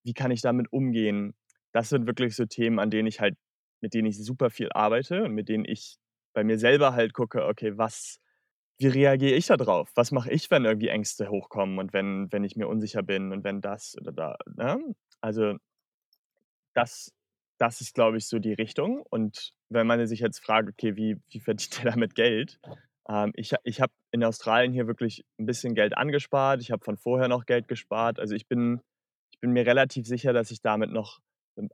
wie 0.03 0.14
kann 0.14 0.32
ich 0.32 0.41
damit 0.41 0.72
umgehen? 0.74 1.36
Das 1.74 1.89
sind 1.89 2.08
wirklich 2.08 2.36
so 2.36 2.45
Themen, 2.45 2.80
an 2.80 2.89
denen 2.91 3.08
ich 3.08 3.20
halt 3.22 3.38
mit 3.82 3.93
denen 3.93 4.08
ich 4.08 4.18
super 4.24 4.49
viel 4.49 4.70
arbeite 4.74 5.24
und 5.26 5.34
mit 5.34 5.49
denen 5.49 5.66
ich 5.66 5.97
bei 6.34 6.43
mir 6.43 6.58
selber 6.60 6.93
halt 6.95 7.14
gucke, 7.14 7.45
okay, 7.45 7.78
was 7.78 8.20
wie 8.80 8.88
reagiere 8.88 9.36
ich 9.36 9.47
da 9.47 9.58
drauf? 9.58 9.91
Was 9.95 10.12
mache 10.12 10.32
ich, 10.32 10.51
wenn 10.51 10.66
irgendwie 10.66 10.89
Ängste 10.89 11.30
hochkommen 11.30 11.80
und 11.80 11.93
wenn 11.93 12.32
wenn 12.32 12.43
ich 12.43 12.56
mir 12.58 12.68
unsicher 12.68 13.03
bin 13.03 13.32
und 13.34 13.43
wenn 13.45 13.62
das 13.62 13.95
oder 14.01 14.12
da, 14.14 14.38
ne? 14.58 14.95
Also, 15.22 15.58
das 16.74 17.12
das 17.58 17.80
ist, 17.80 17.93
glaube 17.95 18.18
ich, 18.18 18.28
so 18.28 18.38
die 18.39 18.51
Richtung. 18.53 19.01
Und 19.10 19.53
wenn 19.70 19.88
man 19.88 20.05
sich 20.07 20.20
jetzt 20.20 20.39
fragt, 20.39 20.70
okay, 20.70 20.95
wie, 20.95 21.18
wie 21.30 21.39
verdient 21.39 21.80
er 21.84 21.91
damit 21.91 22.16
Geld? 22.16 22.59
Ähm, 23.09 23.32
ich 23.36 23.53
ich 23.63 23.82
habe 23.82 23.93
in 24.11 24.24
Australien 24.24 24.74
hier 24.74 24.88
wirklich 24.88 25.26
ein 25.39 25.45
bisschen 25.45 25.76
Geld 25.76 25.97
angespart. 25.97 26.61
Ich 26.61 26.72
habe 26.72 26.84
von 26.84 26.97
vorher 26.97 27.28
noch 27.28 27.45
Geld 27.45 27.68
gespart. 27.68 28.20
Also 28.20 28.36
ich 28.36 28.47
bin, 28.47 28.82
ich 29.32 29.39
bin 29.39 29.51
mir 29.51 29.66
relativ 29.66 30.07
sicher, 30.07 30.34
dass 30.34 30.51
ich 30.51 30.61
damit 30.61 30.91
noch 30.91 31.20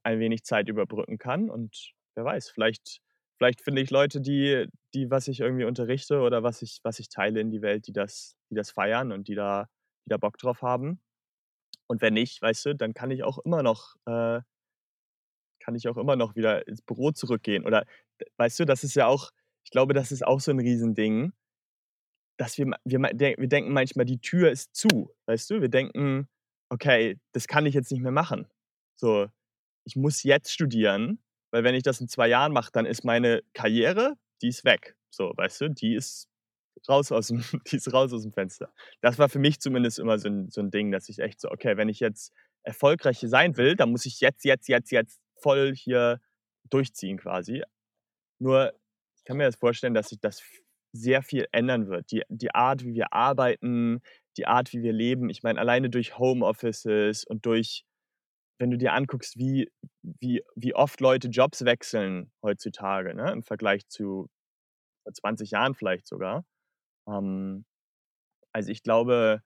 ein 0.04 0.20
wenig 0.20 0.44
Zeit 0.44 0.70
überbrücken 0.70 1.18
kann. 1.18 1.50
Und 1.50 1.94
wer 2.16 2.26
weiß, 2.26 2.50
vielleicht, 2.50 3.02
vielleicht 3.38 3.62
finde 3.62 3.82
ich 3.82 3.90
Leute, 3.90 4.22
die, 4.22 4.68
die, 4.94 5.10
was 5.10 5.28
ich 5.28 5.40
irgendwie 5.40 5.66
unterrichte 5.66 6.22
oder 6.22 6.44
was 6.44 6.62
ich, 6.62 6.80
was 6.84 7.00
ich 7.00 7.10
teile 7.10 7.40
in 7.40 7.52
die 7.52 7.62
Welt, 7.62 7.88
die 7.88 7.94
das, 7.94 8.36
die 8.50 8.56
das 8.56 8.72
feiern 8.72 9.12
und 9.12 9.28
die 9.28 9.36
da, 9.36 9.68
die 10.06 10.10
da 10.10 10.18
Bock 10.18 10.38
drauf 10.38 10.62
haben. 10.62 11.02
Und 11.88 12.02
wenn 12.02 12.14
nicht, 12.14 12.42
weißt 12.42 12.68
du, 12.68 12.76
dann 12.76 12.94
kann 12.94 13.12
ich 13.12 13.24
auch 13.24 13.40
immer 13.40 13.64
noch 13.64 13.96
äh, 14.06 14.42
kann 15.62 15.76
ich 15.76 15.88
auch 15.88 15.98
immer 15.98 16.16
noch 16.16 16.36
wieder 16.36 16.68
ins 16.68 16.82
Büro 16.82 17.12
zurückgehen. 17.12 17.66
Oder 17.66 17.86
weißt 18.38 18.60
du, 18.60 18.66
das 18.66 18.84
ist 18.84 18.96
ja 18.96 19.08
auch, 19.08 19.32
ich 19.64 19.72
glaube, 19.72 19.94
das 19.94 20.12
ist 20.12 20.26
auch 20.26 20.40
so 20.40 20.52
ein 20.52 20.60
Riesending, 20.60 21.34
dass 22.38 22.58
wir, 22.58 22.72
wir, 22.84 23.00
wir 23.00 23.48
denken 23.48 23.72
manchmal, 23.72 24.06
die 24.06 24.20
Tür 24.20 24.52
ist 24.52 24.76
zu. 24.76 25.14
Weißt 25.28 25.50
du, 25.50 25.62
wir 25.62 25.70
denken, 25.70 26.28
okay, 26.70 27.20
das 27.34 27.48
kann 27.48 27.66
ich 27.66 27.76
jetzt 27.76 27.92
nicht 27.92 28.02
mehr 28.02 28.12
machen. 28.12 28.48
So, 28.96 29.28
ich 29.86 29.96
muss 29.96 30.24
jetzt 30.24 30.52
studieren, 30.52 31.20
weil 31.52 31.64
wenn 31.64 31.76
ich 31.76 31.84
das 31.84 32.02
in 32.02 32.08
zwei 32.08 32.28
Jahren 32.28 32.54
mache, 32.54 32.72
dann 32.72 32.86
ist 32.86 33.04
meine 33.04 33.42
Karriere, 33.54 34.16
die 34.42 34.48
ist 34.48 34.66
weg. 34.66 34.96
So, 35.10 35.34
weißt 35.36 35.62
du, 35.62 35.70
die 35.70 35.96
ist 35.96 36.30
raus 36.88 37.12
aus 37.12 37.28
dem, 37.28 37.44
die 37.68 37.76
ist 37.76 37.94
raus 37.94 38.14
aus 38.14 38.24
dem 38.24 38.34
Fenster. 38.34 38.74
Das 39.02 39.20
war 39.20 39.30
für 39.30 39.40
mich 39.40 39.60
zumindest 39.60 40.00
immer 40.00 40.18
so 40.18 40.30
ein, 40.30 40.50
so 40.50 40.62
ein 40.62 40.72
Ding, 40.72 40.92
dass 40.92 41.10
ich 41.10 41.20
echt 41.20 41.42
so, 41.42 41.52
okay, 41.52 41.78
wenn 41.78 41.90
ich 41.90 42.00
jetzt 42.00 42.34
erfolgreich 42.64 43.20
sein 43.22 43.58
will, 43.58 43.76
dann 43.76 43.92
muss 43.92 44.06
ich 44.06 44.22
jetzt, 44.22 44.46
jetzt, 44.46 44.68
jetzt, 44.68 44.92
jetzt 44.92 45.20
voll 45.42 45.76
hier 45.76 46.22
durchziehen 46.70 47.18
quasi. 47.18 47.64
Nur, 48.40 48.74
ich 49.18 49.24
kann 49.26 49.38
mir 49.38 49.46
das 49.46 49.56
vorstellen, 49.56 49.94
dass 49.94 50.10
sich 50.10 50.20
das 50.20 50.42
sehr 50.94 51.22
viel 51.22 51.48
ändern 51.52 51.88
wird. 51.88 52.12
Die, 52.12 52.24
die 52.30 52.54
Art, 52.54 52.84
wie 52.84 52.94
wir 52.94 53.14
arbeiten, 53.14 54.02
die 54.38 54.48
Art, 54.48 54.74
wie 54.74 54.84
wir 54.84 54.94
leben. 54.94 55.30
Ich 55.30 55.44
meine, 55.44 55.60
alleine 55.60 55.90
durch 55.90 56.18
Homeoffices 56.18 57.26
und 57.26 57.46
durch, 57.46 57.86
wenn 58.60 58.72
du 58.72 58.78
dir 58.78 58.94
anguckst, 58.94 59.38
wie, 59.38 59.72
wie, 60.04 60.44
wie 60.56 60.76
oft 60.76 61.00
Leute 61.02 61.30
Jobs 61.30 61.66
wechseln 61.66 62.32
heutzutage, 62.44 63.16
ne, 63.16 63.32
im 63.32 63.44
Vergleich 63.44 63.88
zu 63.88 64.30
vor 65.04 65.14
20 65.14 65.52
Jahren 65.52 65.76
vielleicht 65.76 66.08
sogar. 66.08 66.46
Ähm, 67.08 67.66
also 68.54 68.72
ich 68.72 68.84
glaube, 68.84 69.42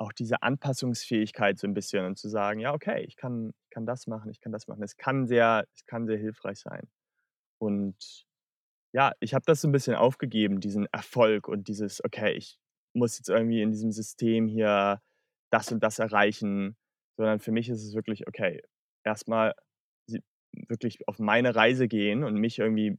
auch 0.00 0.12
diese 0.12 0.42
Anpassungsfähigkeit 0.42 1.58
so 1.58 1.66
ein 1.66 1.74
bisschen 1.74 2.06
und 2.06 2.18
zu 2.18 2.28
sagen, 2.28 2.58
ja, 2.58 2.72
okay, 2.72 3.04
ich 3.06 3.16
kann, 3.16 3.52
kann 3.70 3.84
das 3.84 4.06
machen, 4.06 4.30
ich 4.30 4.40
kann 4.40 4.50
das 4.50 4.66
machen. 4.66 4.82
Es 4.82 4.96
kann 4.96 5.26
sehr, 5.26 5.66
es 5.74 5.84
kann 5.84 6.06
sehr 6.06 6.16
hilfreich 6.16 6.58
sein. 6.58 6.88
Und 7.60 8.26
ja, 8.94 9.12
ich 9.20 9.34
habe 9.34 9.44
das 9.46 9.60
so 9.60 9.68
ein 9.68 9.72
bisschen 9.72 9.94
aufgegeben, 9.94 10.60
diesen 10.60 10.86
Erfolg 10.86 11.48
und 11.48 11.68
dieses, 11.68 12.02
okay, 12.02 12.32
ich 12.32 12.58
muss 12.94 13.18
jetzt 13.18 13.28
irgendwie 13.28 13.60
in 13.60 13.72
diesem 13.72 13.92
System 13.92 14.48
hier 14.48 15.02
das 15.52 15.70
und 15.70 15.82
das 15.82 15.98
erreichen, 15.98 16.76
sondern 17.18 17.38
für 17.38 17.52
mich 17.52 17.68
ist 17.68 17.84
es 17.84 17.94
wirklich, 17.94 18.26
okay, 18.26 18.62
erstmal 19.04 19.54
wirklich 20.68 21.06
auf 21.08 21.18
meine 21.18 21.54
Reise 21.54 21.88
gehen 21.88 22.24
und 22.24 22.36
mich 22.36 22.58
irgendwie 22.58 22.98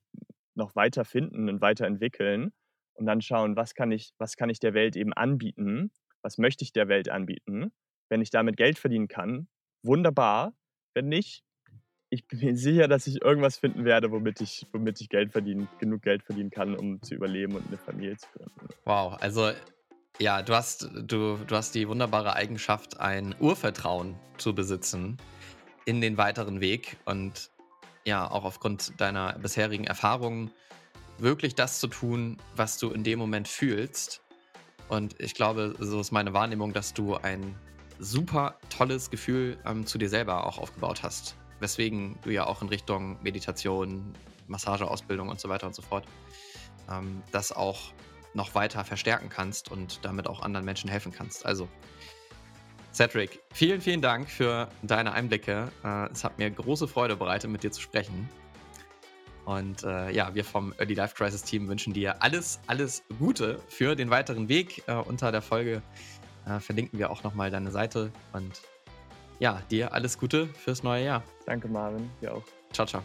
noch 0.55 0.75
weiter 0.75 1.03
finden 1.03 1.49
und 1.49 1.61
weiterentwickeln 1.61 2.53
und 2.93 3.07
dann 3.07 3.21
schauen, 3.21 3.55
was 3.55 3.73
kann 3.73 3.91
ich, 3.91 4.13
was 4.19 4.35
kann 4.37 4.51
ich 4.51 4.59
der 4.59 4.75
Welt 4.75 4.95
eben 4.95 5.13
anbieten 5.13 5.91
was 6.21 6.37
möchte 6.37 6.63
ich 6.63 6.73
der 6.73 6.87
Welt 6.87 7.09
anbieten? 7.09 7.71
Wenn 8.09 8.21
ich 8.21 8.29
damit 8.29 8.57
Geld 8.57 8.77
verdienen 8.77 9.07
kann, 9.07 9.47
wunderbar. 9.83 10.53
Wenn 10.93 11.07
nicht, 11.07 11.43
ich 12.09 12.27
bin 12.27 12.39
mir 12.39 12.57
sicher, 12.57 12.87
dass 12.87 13.07
ich 13.07 13.21
irgendwas 13.21 13.57
finden 13.57 13.85
werde, 13.85 14.11
womit 14.11 14.41
ich, 14.41 14.67
womit 14.73 14.99
ich 14.99 15.09
Geld 15.09 15.31
verdienen, 15.31 15.69
genug 15.79 16.01
Geld 16.01 16.23
verdienen 16.23 16.49
kann, 16.49 16.75
um 16.75 17.01
zu 17.01 17.15
überleben 17.15 17.55
und 17.55 17.67
eine 17.67 17.77
Familie 17.77 18.17
zu 18.17 18.27
gründen. 18.33 18.67
Wow, 18.83 19.17
also 19.21 19.51
ja, 20.19 20.41
du 20.41 20.53
hast, 20.53 20.89
du, 20.93 21.37
du 21.37 21.55
hast 21.55 21.73
die 21.73 21.87
wunderbare 21.87 22.33
Eigenschaft, 22.35 22.99
ein 22.99 23.33
Urvertrauen 23.39 24.15
zu 24.37 24.53
besitzen 24.53 25.17
in 25.85 26.01
den 26.01 26.17
weiteren 26.17 26.59
Weg 26.59 26.97
und 27.05 27.49
ja, 28.03 28.29
auch 28.29 28.43
aufgrund 28.43 28.99
deiner 28.99 29.39
bisherigen 29.39 29.85
Erfahrungen 29.85 30.51
wirklich 31.17 31.55
das 31.55 31.79
zu 31.79 31.87
tun, 31.87 32.37
was 32.55 32.77
du 32.77 32.89
in 32.91 33.03
dem 33.03 33.19
Moment 33.19 33.47
fühlst 33.47 34.21
und 34.91 35.17
ich 35.21 35.35
glaube, 35.35 35.73
so 35.79 36.01
ist 36.01 36.11
meine 36.11 36.33
Wahrnehmung, 36.33 36.73
dass 36.73 36.93
du 36.93 37.15
ein 37.15 37.55
super 37.97 38.57
tolles 38.69 39.09
Gefühl 39.09 39.57
ähm, 39.65 39.85
zu 39.85 39.97
dir 39.97 40.09
selber 40.09 40.45
auch 40.45 40.57
aufgebaut 40.57 41.01
hast. 41.01 41.37
Weswegen 41.61 42.19
du 42.23 42.29
ja 42.29 42.45
auch 42.45 42.61
in 42.61 42.67
Richtung 42.67 43.17
Meditation, 43.23 44.13
Massageausbildung 44.47 45.29
und 45.29 45.39
so 45.39 45.47
weiter 45.47 45.65
und 45.65 45.75
so 45.75 45.81
fort 45.81 46.03
ähm, 46.89 47.23
das 47.31 47.53
auch 47.53 47.93
noch 48.33 48.53
weiter 48.53 48.83
verstärken 48.83 49.29
kannst 49.29 49.71
und 49.71 50.03
damit 50.03 50.27
auch 50.27 50.41
anderen 50.41 50.65
Menschen 50.65 50.89
helfen 50.89 51.13
kannst. 51.13 51.45
Also, 51.45 51.69
Cedric, 52.93 53.39
vielen, 53.53 53.79
vielen 53.79 54.01
Dank 54.01 54.29
für 54.29 54.67
deine 54.81 55.13
Einblicke. 55.13 55.71
Äh, 55.85 56.11
es 56.11 56.25
hat 56.25 56.37
mir 56.37 56.51
große 56.51 56.89
Freude 56.89 57.15
bereitet, 57.15 57.49
mit 57.49 57.63
dir 57.63 57.71
zu 57.71 57.79
sprechen. 57.79 58.27
Und 59.57 59.83
äh, 59.83 60.11
ja, 60.11 60.33
wir 60.33 60.45
vom 60.45 60.73
Early 60.77 60.93
Life 60.93 61.13
Crisis 61.13 61.43
Team 61.43 61.67
wünschen 61.67 61.91
dir 61.91 62.23
alles, 62.23 62.61
alles 62.67 63.03
Gute 63.19 63.59
für 63.67 63.95
den 63.95 64.09
weiteren 64.09 64.47
Weg. 64.47 64.83
Äh, 64.87 64.93
unter 64.93 65.29
der 65.33 65.41
Folge 65.41 65.81
äh, 66.47 66.59
verlinken 66.61 66.97
wir 66.97 67.09
auch 67.09 67.23
nochmal 67.23 67.51
deine 67.51 67.69
Seite. 67.69 68.13
Und 68.31 68.61
ja, 69.39 69.61
dir 69.69 69.91
alles 69.91 70.17
Gute 70.17 70.47
fürs 70.47 70.83
neue 70.83 71.03
Jahr. 71.03 71.23
Danke, 71.45 71.67
Marvin. 71.67 72.09
Dir 72.21 72.33
auch. 72.35 72.43
Ciao, 72.71 72.87
ciao. 72.87 73.03